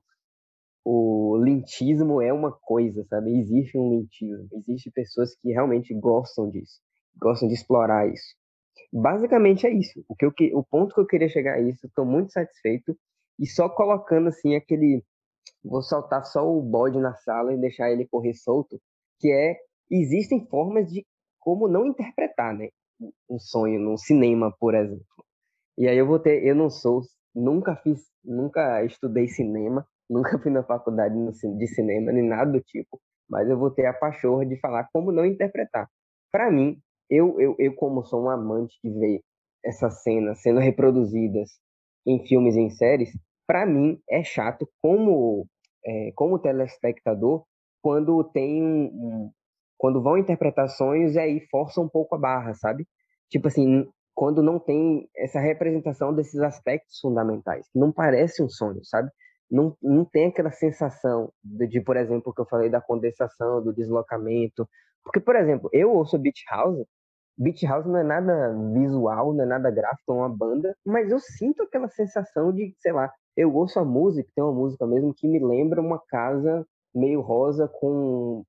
o 0.88 1.36
lintismo 1.38 2.22
é 2.22 2.32
uma 2.32 2.52
coisa, 2.52 3.04
sabe? 3.06 3.36
Existe 3.36 3.76
um 3.76 3.90
lintismo. 3.90 4.48
Existem 4.52 4.92
pessoas 4.92 5.34
que 5.34 5.50
realmente 5.50 5.92
gostam 5.92 6.48
disso. 6.48 6.80
Gostam 7.20 7.48
de 7.48 7.54
explorar 7.54 8.08
isso. 8.08 8.36
Basicamente 8.92 9.66
é 9.66 9.72
isso. 9.72 10.04
O, 10.08 10.14
que 10.14 10.24
eu, 10.24 10.32
o 10.56 10.62
ponto 10.62 10.94
que 10.94 11.00
eu 11.00 11.06
queria 11.06 11.28
chegar 11.28 11.54
a 11.54 11.60
isso, 11.60 11.88
estou 11.88 12.06
muito 12.06 12.30
satisfeito 12.30 12.96
e 13.36 13.48
só 13.48 13.68
colocando 13.68 14.28
assim 14.28 14.54
aquele 14.54 15.02
vou 15.64 15.82
soltar 15.82 16.24
só 16.24 16.48
o 16.48 16.62
bode 16.62 17.00
na 17.00 17.16
sala 17.16 17.52
e 17.52 17.60
deixar 17.60 17.90
ele 17.90 18.06
correr 18.06 18.34
solto, 18.34 18.80
que 19.18 19.32
é 19.32 19.56
existem 19.90 20.46
formas 20.46 20.88
de 20.88 21.04
como 21.40 21.66
não 21.66 21.84
interpretar, 21.84 22.54
né, 22.56 22.68
um 23.28 23.40
sonho 23.40 23.80
no 23.80 23.98
cinema, 23.98 24.54
por 24.60 24.72
exemplo. 24.76 25.04
E 25.76 25.88
aí 25.88 25.98
eu 25.98 26.06
vou 26.06 26.20
ter, 26.20 26.46
eu 26.46 26.54
não 26.54 26.70
sou, 26.70 27.02
nunca 27.34 27.74
fiz, 27.74 28.04
nunca 28.24 28.84
estudei 28.84 29.26
cinema, 29.26 29.84
nunca 30.08 30.38
fui 30.38 30.50
na 30.50 30.62
faculdade 30.62 31.14
de 31.14 31.66
cinema 31.68 32.12
nem 32.12 32.22
nada 32.22 32.52
do 32.52 32.60
tipo, 32.60 33.00
mas 33.28 33.48
eu 33.48 33.58
vou 33.58 33.70
ter 33.70 33.86
a 33.86 33.92
pachorra 33.92 34.46
de 34.46 34.58
falar 34.60 34.88
como 34.92 35.12
não 35.12 35.24
interpretar. 35.24 35.88
Para 36.30 36.50
mim, 36.50 36.78
eu, 37.10 37.40
eu, 37.40 37.56
eu 37.58 37.74
como 37.74 38.04
sou 38.04 38.24
um 38.24 38.30
amante 38.30 38.76
de 38.82 38.90
ver 38.90 39.20
essas 39.64 40.02
cenas 40.02 40.40
sendo 40.42 40.60
reproduzidas 40.60 41.50
em 42.06 42.24
filmes 42.26 42.54
e 42.56 42.60
em 42.60 42.70
séries, 42.70 43.10
para 43.46 43.66
mim 43.66 44.00
é 44.08 44.22
chato 44.22 44.68
como 44.80 45.46
é, 45.84 46.12
como 46.14 46.38
telespectador 46.38 47.44
quando 47.80 48.24
tem 48.24 48.62
um, 48.62 49.30
quando 49.78 50.02
vão 50.02 50.18
interpretar 50.18 50.68
sonhos 50.68 51.14
e 51.14 51.18
aí 51.18 51.40
força 51.50 51.80
um 51.80 51.88
pouco 51.88 52.14
a 52.14 52.18
barra, 52.18 52.54
sabe? 52.54 52.86
Tipo 53.30 53.48
assim, 53.48 53.86
quando 54.14 54.42
não 54.42 54.58
tem 54.58 55.08
essa 55.16 55.38
representação 55.38 56.14
desses 56.14 56.40
aspectos 56.40 56.98
fundamentais, 57.00 57.68
que 57.70 57.78
não 57.78 57.92
parece 57.92 58.42
um 58.42 58.48
sonho, 58.48 58.80
sabe? 58.84 59.10
Não, 59.50 59.76
não 59.82 60.04
tem 60.04 60.26
aquela 60.28 60.50
sensação 60.50 61.32
de, 61.42 61.66
de, 61.68 61.80
por 61.80 61.96
exemplo, 61.96 62.34
que 62.34 62.40
eu 62.40 62.46
falei 62.46 62.68
da 62.70 62.80
condensação, 62.80 63.62
do 63.62 63.72
deslocamento. 63.72 64.68
Porque, 65.04 65.20
por 65.20 65.36
exemplo, 65.36 65.70
eu 65.72 65.92
ouço 65.92 66.18
Beach 66.18 66.44
House 66.50 66.86
Beat 67.38 67.62
House 67.64 67.86
não 67.86 67.98
é 67.98 68.02
nada 68.02 68.54
visual, 68.72 69.34
não 69.34 69.44
é 69.44 69.46
nada 69.46 69.70
gráfico, 69.70 70.12
é 70.12 70.14
uma 70.14 70.28
banda, 70.28 70.74
mas 70.84 71.10
eu 71.10 71.18
sinto 71.20 71.62
aquela 71.62 71.88
sensação 71.88 72.52
de, 72.52 72.74
sei 72.78 72.92
lá, 72.92 73.12
eu 73.36 73.54
ouço 73.54 73.78
a 73.78 73.84
música, 73.84 74.30
tem 74.34 74.42
uma 74.42 74.52
música 74.54 74.86
mesmo 74.86 75.12
que 75.14 75.28
me 75.28 75.38
lembra 75.38 75.80
uma 75.80 76.00
casa 76.08 76.66
meio 76.94 77.20
rosa 77.20 77.68
com 77.68 78.42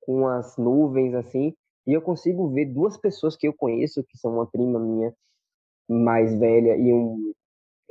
com 0.00 0.26
as 0.26 0.56
nuvens 0.56 1.14
assim, 1.14 1.54
e 1.86 1.92
eu 1.92 2.02
consigo 2.02 2.50
ver 2.50 2.66
duas 2.66 2.96
pessoas 2.96 3.36
que 3.36 3.46
eu 3.46 3.54
conheço, 3.54 4.02
que 4.02 4.18
são 4.18 4.34
uma 4.34 4.50
prima 4.50 4.80
minha 4.80 5.14
mais 5.88 6.34
velha 6.34 6.76
e 6.76 6.92
um 6.92 7.32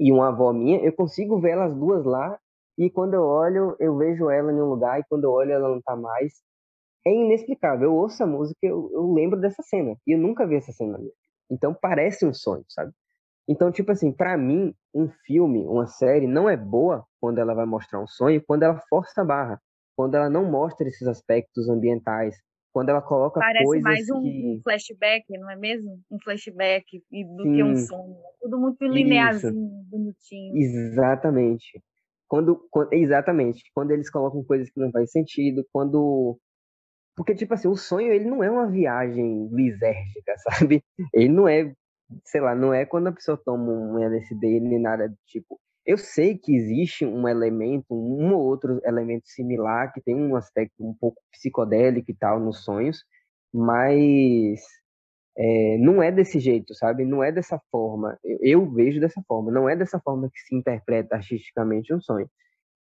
e 0.02 0.12
uma 0.12 0.30
avó 0.30 0.52
minha, 0.52 0.80
eu 0.80 0.92
consigo 0.94 1.40
ver 1.40 1.52
elas 1.52 1.76
duas 1.76 2.04
lá 2.04 2.40
e 2.78 2.90
quando 2.90 3.14
eu 3.14 3.22
olho, 3.22 3.76
eu 3.80 3.96
vejo 3.96 4.30
ela 4.30 4.52
em 4.52 4.56
um 4.56 4.70
lugar 4.70 5.00
e 5.00 5.04
quando 5.08 5.26
eu 5.26 5.32
olho 5.32 5.52
ela 5.52 5.70
não 5.70 5.82
tá 5.82 5.96
mais 5.96 6.34
é 7.06 7.14
inexplicável. 7.14 7.90
Eu 7.90 7.96
ouço 7.96 8.24
a 8.24 8.28
música, 8.28 8.60
eu, 8.64 8.90
eu 8.94 9.14
lembro 9.14 9.40
dessa 9.40 9.62
cena. 9.64 9.96
E 10.06 10.16
eu 10.16 10.20
nunca 10.20 10.46
vi 10.48 10.56
essa 10.56 10.72
cena. 10.72 11.00
Então 11.50 11.74
parece 11.74 12.26
um 12.26 12.34
sonho, 12.34 12.66
sabe? 12.70 12.92
Então, 13.48 13.72
tipo 13.72 13.92
assim, 13.92 14.12
para 14.12 14.38
mim, 14.38 14.74
um 14.94 15.10
filme, 15.26 15.66
uma 15.68 15.88
série, 15.88 16.28
não 16.28 16.50
é 16.50 16.56
boa 16.56 17.06
quando 17.20 17.40
ela 17.40 17.54
vai 17.54 17.66
mostrar 17.66 18.00
um 18.00 18.08
sonho, 18.08 18.44
quando 18.46 18.64
ela 18.64 18.80
força 18.90 19.22
a 19.22 19.26
barra, 19.26 19.62
quando 19.96 20.16
ela 20.16 20.30
não 20.30 20.46
mostra 20.46 20.88
esses 20.88 21.08
aspectos 21.08 21.68
ambientais, 21.68 22.36
quando 22.72 22.90
ela 22.90 23.02
coloca 23.02 23.40
Parece 23.40 23.66
coisas 23.66 23.84
mais 23.84 24.10
um, 24.10 24.22
que... 24.22 24.62
flashback, 24.64 25.26
não 25.38 25.50
é 25.50 25.56
mesmo? 25.56 26.00
Um 26.10 26.18
flashback 26.24 26.86
do 27.12 27.44
Sim. 27.44 27.56
que 27.56 27.64
um 27.64 27.76
sonho. 27.76 28.16
Tudo 28.42 28.60
muito 28.60 28.86
linearzinho, 28.86 29.84
bonitinho. 29.90 30.58
Exatamente. 30.58 31.82
Quando, 32.28 32.66
quando, 32.72 32.94
exatamente. 32.94 33.64
Quando 33.74 33.92
eles 33.92 34.10
colocam 34.10 34.44
coisas 34.44 34.70
que 34.70 34.80
não 34.80 34.92
fazem 34.92 35.08
sentido, 35.08 35.66
quando 35.72 36.40
porque, 37.16 37.36
tipo 37.36 37.54
assim, 37.54 37.68
o 37.68 37.76
sonho, 37.76 38.12
ele 38.12 38.26
não 38.26 38.44
é 38.44 38.50
uma 38.50 38.68
viagem 38.68 39.48
lisérgica, 39.52 40.34
sabe? 40.60 40.84
Ele 41.14 41.30
não 41.30 41.48
é, 41.48 41.74
sei 42.24 42.42
lá, 42.42 42.56
não 42.56 42.74
é 42.74 42.86
quando 42.86 43.08
a 43.08 43.12
pessoa 43.12 43.38
toma 43.38 43.72
um 43.72 44.00
LSD 44.00 44.60
nem 44.60 44.80
nada 44.80 45.10
do 45.10 45.18
tipo. 45.26 45.60
Eu 45.92 45.98
sei 45.98 46.38
que 46.38 46.56
existe 46.56 47.06
um 47.06 47.28
elemento, 47.28 47.94
um 47.94 48.34
ou 48.34 48.42
outro 48.46 48.80
elemento 48.86 49.28
similar, 49.28 49.92
que 49.92 50.00
tem 50.00 50.16
um 50.16 50.38
aspecto 50.38 50.76
um 50.80 50.94
pouco 50.94 51.22
psicodélico 51.34 52.10
e 52.10 52.16
tal 52.16 52.40
nos 52.40 52.64
sonhos, 52.64 53.04
mas 53.54 54.62
é, 55.38 55.78
não 55.80 56.02
é 56.02 56.10
desse 56.10 56.40
jeito, 56.40 56.74
sabe? 56.76 57.04
Não 57.04 57.22
é 57.22 57.30
dessa 57.30 57.60
forma. 57.70 58.18
Eu, 58.24 58.40
eu 58.42 58.72
vejo 58.72 59.02
dessa 59.02 59.22
forma. 59.28 59.52
Não 59.52 59.68
é 59.68 59.76
dessa 59.76 60.00
forma 60.00 60.30
que 60.34 60.40
se 60.40 60.56
interpreta 60.56 61.18
artisticamente 61.18 61.94
um 61.94 62.00
sonho. 62.00 62.30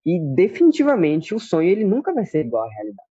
E 0.05 0.19
definitivamente 0.35 1.33
o 1.33 1.39
sonho 1.39 1.69
ele 1.69 1.85
nunca 1.85 2.13
vai 2.13 2.25
ser 2.25 2.45
igual 2.45 2.65
à 2.65 2.69
realidade. 2.69 3.07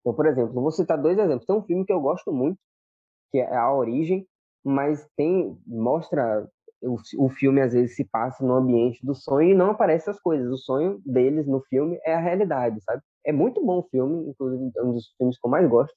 Então, 0.00 0.12
por 0.12 0.26
exemplo, 0.26 0.54
vou 0.54 0.72
citar 0.72 1.00
dois 1.00 1.16
exemplos. 1.16 1.46
Tem 1.46 1.54
um 1.54 1.62
filme 1.62 1.86
que 1.86 1.92
eu 1.92 2.00
gosto 2.00 2.32
muito, 2.32 2.58
que 3.30 3.38
é 3.38 3.54
A 3.54 3.72
Origem, 3.72 4.26
mas 4.64 5.08
tem 5.16 5.56
mostra 5.68 6.48
o, 6.82 6.96
o 7.18 7.28
filme 7.28 7.60
às 7.60 7.72
vezes 7.72 7.96
se 7.96 8.04
passa 8.04 8.44
no 8.44 8.54
ambiente 8.54 9.04
do 9.04 9.14
sonho 9.14 9.50
e 9.50 9.54
não 9.54 9.70
aparecem 9.70 10.10
as 10.10 10.20
coisas. 10.20 10.50
O 10.50 10.58
sonho 10.58 11.00
deles 11.04 11.46
no 11.46 11.60
filme 11.62 11.98
é 12.04 12.14
a 12.14 12.20
realidade, 12.20 12.80
sabe? 12.82 13.02
É 13.24 13.32
muito 13.32 13.64
bom 13.64 13.78
o 13.78 13.88
filme, 13.90 14.30
inclusive 14.30 14.70
é 14.76 14.82
um 14.82 14.92
dos 14.94 15.14
filmes 15.16 15.38
que 15.38 15.46
eu 15.46 15.50
mais 15.50 15.68
gosto, 15.68 15.94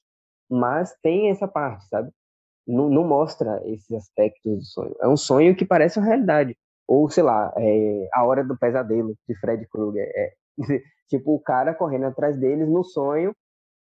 mas 0.50 0.94
tem 1.02 1.30
essa 1.30 1.48
parte, 1.48 1.86
sabe? 1.88 2.10
Não, 2.66 2.88
não 2.88 3.04
mostra 3.04 3.62
esses 3.66 3.90
aspectos 3.92 4.58
do 4.58 4.64
sonho. 4.64 4.96
É 5.00 5.08
um 5.08 5.16
sonho 5.16 5.56
que 5.56 5.64
parece 5.64 5.98
uma 5.98 6.06
realidade. 6.06 6.56
Ou, 6.86 7.08
sei 7.10 7.22
lá, 7.22 7.52
é 7.56 8.08
A 8.12 8.24
Hora 8.24 8.44
do 8.44 8.56
Pesadelo, 8.56 9.14
de 9.28 9.34
Fred 9.40 9.66
Krueger. 9.68 10.10
É, 10.14 10.32
tipo, 11.08 11.34
o 11.34 11.40
cara 11.40 11.74
correndo 11.74 12.06
atrás 12.06 12.38
deles 12.38 12.68
no 12.68 12.84
sonho 12.84 13.34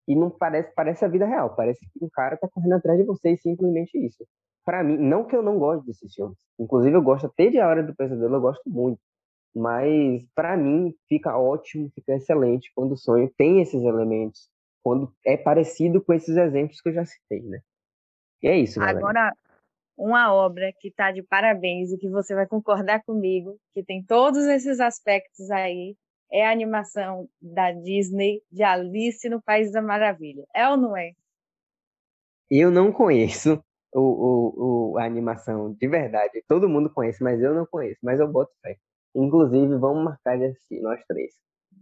e 0.09 0.14
não 0.16 0.30
parece 0.30 0.72
parece 0.74 1.05
a 1.05 1.09
vida 1.09 1.26
real, 1.26 1.55
parece 1.55 1.80
que 1.92 2.05
um 2.05 2.09
cara 2.12 2.36
tá 2.36 2.48
correndo 2.48 2.74
atrás 2.74 2.98
de 2.98 3.05
você 3.05 3.30
e 3.30 3.38
simplesmente 3.38 3.96
isso. 3.98 4.26
Para 4.65 4.85
mim, 4.85 4.97
não 4.97 5.25
que 5.25 5.35
eu 5.35 5.43
não 5.43 5.59
goste 5.59 5.87
desses 5.87 6.15
filmes, 6.15 6.39
inclusive 6.59 6.95
eu 6.95 7.03
gosto 7.03 7.27
até 7.27 7.49
de 7.49 7.59
A 7.59 7.67
Hora 7.67 7.83
do 7.83 7.95
Pesadelo, 7.95 8.37
eu 8.37 8.41
gosto 8.41 8.69
muito, 8.69 9.01
mas 9.55 10.25
para 10.35 10.57
mim 10.57 10.95
fica 11.09 11.37
ótimo, 11.37 11.91
fica 11.95 12.15
excelente 12.15 12.71
quando 12.75 12.93
o 12.93 12.97
sonho 12.97 13.33
tem 13.37 13.61
esses 13.61 13.83
elementos, 13.83 14.49
quando 14.83 15.13
é 15.25 15.37
parecido 15.37 16.03
com 16.03 16.13
esses 16.13 16.37
exemplos 16.37 16.81
que 16.81 16.91
eu 16.91 16.95
já 16.95 17.05
citei, 17.05 17.43
né? 17.43 17.61
E 18.43 18.49
é 18.49 18.57
isso, 18.57 18.79
galera. 18.79 18.99
Agora, 18.99 19.33
uma 19.97 20.33
obra 20.33 20.73
que 20.79 20.89
está 20.89 21.13
de 21.13 21.23
parabéns 21.23 21.93
e 21.93 21.99
que 21.99 22.09
você 22.09 22.35
vai 22.35 22.47
concordar 22.47 23.03
comigo, 23.03 23.59
que 23.75 23.83
tem 23.83 24.03
todos 24.03 24.45
esses 24.47 24.81
aspectos 24.81 25.51
aí, 25.51 25.95
é 26.33 26.47
a 26.47 26.53
animação 26.53 27.29
da 27.41 27.73
Disney 27.73 28.41
de 28.51 28.63
Alice 28.63 29.29
no 29.29 29.43
País 29.43 29.73
da 29.73 29.83
Maravilha. 29.83 30.47
É 30.55 30.69
ou 30.69 30.77
não 30.77 30.97
é? 30.97 31.13
Eu 32.51 32.71
não 32.71 32.93
conheço 32.93 33.63
o, 33.95 34.01
o, 34.01 34.93
o, 34.93 34.99
a 34.99 35.05
animação 35.05 35.74
de 35.74 35.88
verdade. 35.88 36.43
Todo 36.49 36.68
mundo 36.68 36.93
conhece, 36.93 37.22
mas 37.22 37.41
eu 37.41 37.55
não 37.55 37.66
conheço. 37.66 37.99
Mas 38.03 38.20
eu 38.20 38.28
boto 38.28 38.53
fé. 38.62 38.76
Inclusive, 39.14 39.76
vamos 39.78 40.05
marcar 40.05 40.38
de 40.38 40.47
assistir, 40.47 40.80
nós 40.80 41.03
três. 41.07 41.32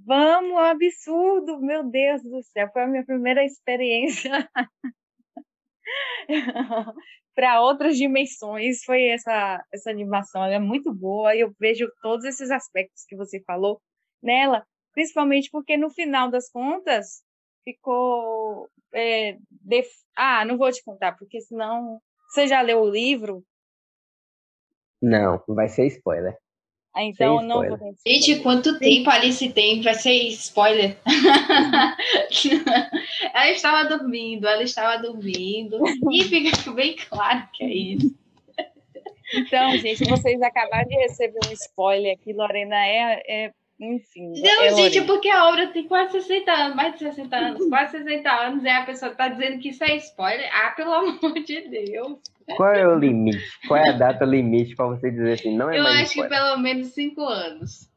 Vamos, 0.07 0.57
absurdo! 0.57 1.61
Meu 1.61 1.85
Deus 1.85 2.23
do 2.23 2.43
céu, 2.43 2.69
foi 2.73 2.83
a 2.83 2.87
minha 2.87 3.05
primeira 3.05 3.45
experiência 3.45 4.49
para 7.35 7.61
outras 7.61 7.97
dimensões. 7.97 8.83
Foi 8.85 9.09
essa, 9.09 9.63
essa 9.73 9.91
animação, 9.91 10.43
ela 10.45 10.55
é 10.55 10.59
muito 10.59 10.95
boa. 10.95 11.37
Eu 11.37 11.53
vejo 11.61 11.87
todos 12.01 12.25
esses 12.25 12.51
aspectos 12.51 13.05
que 13.07 13.17
você 13.17 13.43
falou 13.45 13.81
nela, 14.23 14.65
principalmente 14.95 15.51
porque 15.51 15.77
no 15.77 15.91
final 15.91 16.31
das 16.31 16.51
contas 16.51 17.23
ficou. 17.65 18.69
É, 18.95 19.37
def... 19.51 19.89
Ah, 20.17 20.45
não 20.45 20.57
vou 20.57 20.73
te 20.73 20.83
contar, 20.83 21.13
porque 21.13 21.41
senão. 21.41 22.01
Você 22.29 22.47
já 22.47 22.61
leu 22.61 22.83
o 22.83 22.91
livro? 22.91 23.43
Não, 25.01 25.43
vai 25.49 25.69
ser 25.69 25.87
spoiler. 25.87 26.37
Ah, 26.95 27.05
então 27.05 27.41
não 27.43 27.65
vou 27.65 27.79
Gente, 28.05 28.41
quanto 28.41 28.79
tempo 28.79 29.09
Alice 29.09 29.49
tem? 29.51 29.81
Vai 29.83 29.95
ser 29.95 30.15
spoiler. 30.31 30.99
ela 33.33 33.51
estava 33.51 33.89
dormindo, 33.89 34.49
ela 34.49 34.63
estava 34.63 35.01
dormindo. 35.01 35.81
E 36.11 36.25
fica 36.25 36.51
bem 36.73 36.97
claro 36.97 37.49
que 37.53 37.65
é 37.65 37.69
isso. 37.69 38.19
Então, 39.33 39.77
gente, 39.77 40.09
vocês 40.09 40.43
acabaram 40.43 40.89
de 40.89 40.97
receber 40.97 41.39
um 41.49 41.53
spoiler 41.53 42.15
aqui. 42.15 42.33
Lorena 42.33 42.85
é, 42.85 43.23
é 43.29 43.53
enfim. 43.81 44.33
Não, 44.41 44.63
é 44.63 44.75
gente, 44.75 45.03
porque 45.03 45.29
a 45.29 45.49
obra 45.49 45.69
tem 45.69 45.87
quase 45.87 46.21
60 46.21 46.51
anos, 46.51 46.77
mais 46.77 46.93
de 46.95 46.99
60 47.01 47.37
anos, 47.37 47.67
quase 47.71 47.99
60 47.99 48.31
anos, 48.31 48.65
e 48.65 48.69
a 48.69 48.85
pessoa 48.85 49.13
está 49.13 49.29
dizendo 49.29 49.59
que 49.61 49.69
isso 49.69 49.85
é 49.85 49.97
spoiler. 49.97 50.49
Ah, 50.53 50.71
pelo 50.71 50.93
amor 50.93 51.35
de 51.35 51.69
Deus. 51.69 52.19
Qual 52.57 52.73
é 52.73 52.87
o 52.89 52.99
limite? 52.99 53.39
Qual 53.67 53.79
é 53.79 53.91
a 53.91 53.97
data 53.97 54.25
limite 54.25 54.75
para 54.75 54.87
você 54.87 55.11
dizer 55.11 55.35
assim? 55.35 55.57
Não 55.57 55.71
é 55.71 55.79
Eu 55.79 55.83
mais 55.83 55.97
acho 55.97 56.13
spoiler. 56.13 56.31
que 56.31 56.45
pelo 56.45 56.59
menos 56.59 56.89
5 56.89 57.23
anos. 57.23 57.89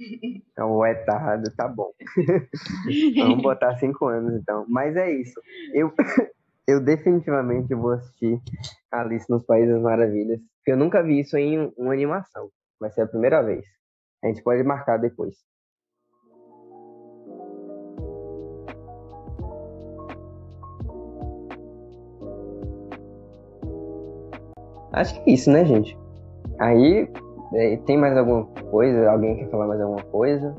Então, 0.00 0.84
é 0.84 0.94
tarde, 0.94 1.54
tá 1.56 1.68
bom. 1.68 1.92
Vamos 3.16 3.42
botar 3.42 3.76
cinco 3.76 4.06
anos, 4.06 4.34
então. 4.34 4.64
Mas 4.68 4.96
é 4.96 5.10
isso. 5.12 5.40
Eu, 5.72 5.92
eu 6.66 6.80
definitivamente 6.80 7.74
vou 7.74 7.92
assistir 7.92 8.40
Alice 8.90 9.30
nos 9.30 9.44
Países 9.44 9.80
Maravilhas, 9.80 10.40
porque 10.56 10.72
eu 10.72 10.76
nunca 10.76 11.02
vi 11.02 11.20
isso 11.20 11.36
em 11.36 11.72
uma 11.76 11.92
animação. 11.92 12.48
Vai 12.80 12.90
ser 12.90 13.02
a 13.02 13.06
primeira 13.06 13.42
vez. 13.42 13.64
A 14.24 14.28
gente 14.28 14.42
pode 14.42 14.62
marcar 14.62 14.96
depois. 14.96 15.34
Acho 24.94 25.22
que 25.22 25.30
é 25.30 25.34
isso, 25.34 25.50
né, 25.50 25.64
gente? 25.66 25.98
Aí, 26.58 27.06
é, 27.52 27.76
tem 27.78 27.98
mais 27.98 28.16
alguma 28.16 28.46
coisa? 28.70 29.10
Alguém 29.10 29.36
quer 29.36 29.50
falar 29.50 29.66
mais 29.66 29.80
alguma 29.80 30.02
coisa? 30.04 30.54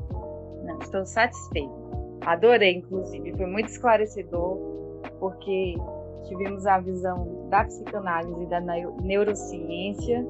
Não, 0.62 0.78
estou 0.78 1.04
satisfeito. 1.04 1.72
Adorei, 2.20 2.76
inclusive. 2.76 3.32
Foi 3.36 3.46
muito 3.46 3.68
esclarecedor, 3.68 4.58
porque 5.18 5.74
tivemos 6.28 6.66
a 6.66 6.78
visão 6.78 7.48
da 7.50 7.64
psicanálise 7.64 8.42
e 8.42 8.46
da 8.46 8.60
neurociência. 8.60 10.24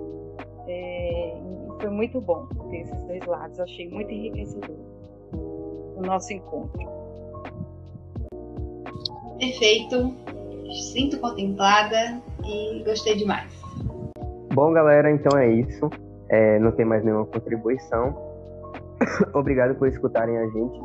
É, 0.69 1.35
foi 1.81 1.91
muito 1.91 2.21
bom 2.21 2.47
ter 2.71 2.83
esses 2.83 3.03
dois 3.05 3.25
lados. 3.27 3.59
Achei 3.61 3.89
muito 3.89 4.11
enriquecedor 4.11 4.77
o 5.97 6.03
nosso 6.03 6.33
encontro. 6.33 6.87
Perfeito. 9.39 10.15
Sinto 10.93 11.19
contemplada 11.21 12.21
e 12.45 12.83
gostei 12.85 13.17
demais. 13.17 13.51
Bom, 14.53 14.73
galera, 14.73 15.11
então 15.11 15.39
é 15.39 15.49
isso. 15.49 15.89
É, 16.29 16.59
não 16.59 16.73
tem 16.73 16.85
mais 16.85 17.05
nenhuma 17.05 17.27
contribuição. 17.27 18.17
Obrigado 19.35 19.77
por 19.77 19.89
escutarem 19.89 20.37
a 20.37 20.47
gente, 20.49 20.81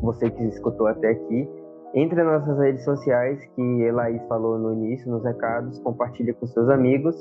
você 0.00 0.30
que 0.30 0.44
escutou 0.44 0.86
até 0.86 1.10
aqui. 1.10 1.48
Entre 1.94 2.22
nas 2.22 2.40
nossas 2.40 2.58
redes 2.58 2.84
sociais, 2.84 3.38
que 3.54 3.62
Elaís 3.82 4.22
falou 4.28 4.58
no 4.58 4.72
início, 4.72 5.10
nos 5.10 5.24
recados, 5.24 5.78
compartilha 5.80 6.34
com 6.34 6.46
seus 6.46 6.68
amigos 6.68 7.16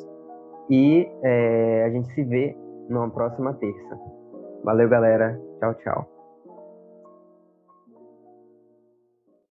e 0.70 1.08
é, 1.22 1.84
a 1.86 1.90
gente 1.92 2.12
se 2.14 2.24
vê 2.24 2.56
numa 2.90 3.10
próxima 3.10 3.54
terça. 3.54 4.00
Valeu, 4.64 4.90
galera. 4.90 5.40
Tchau, 5.60 5.74
tchau. 5.76 6.12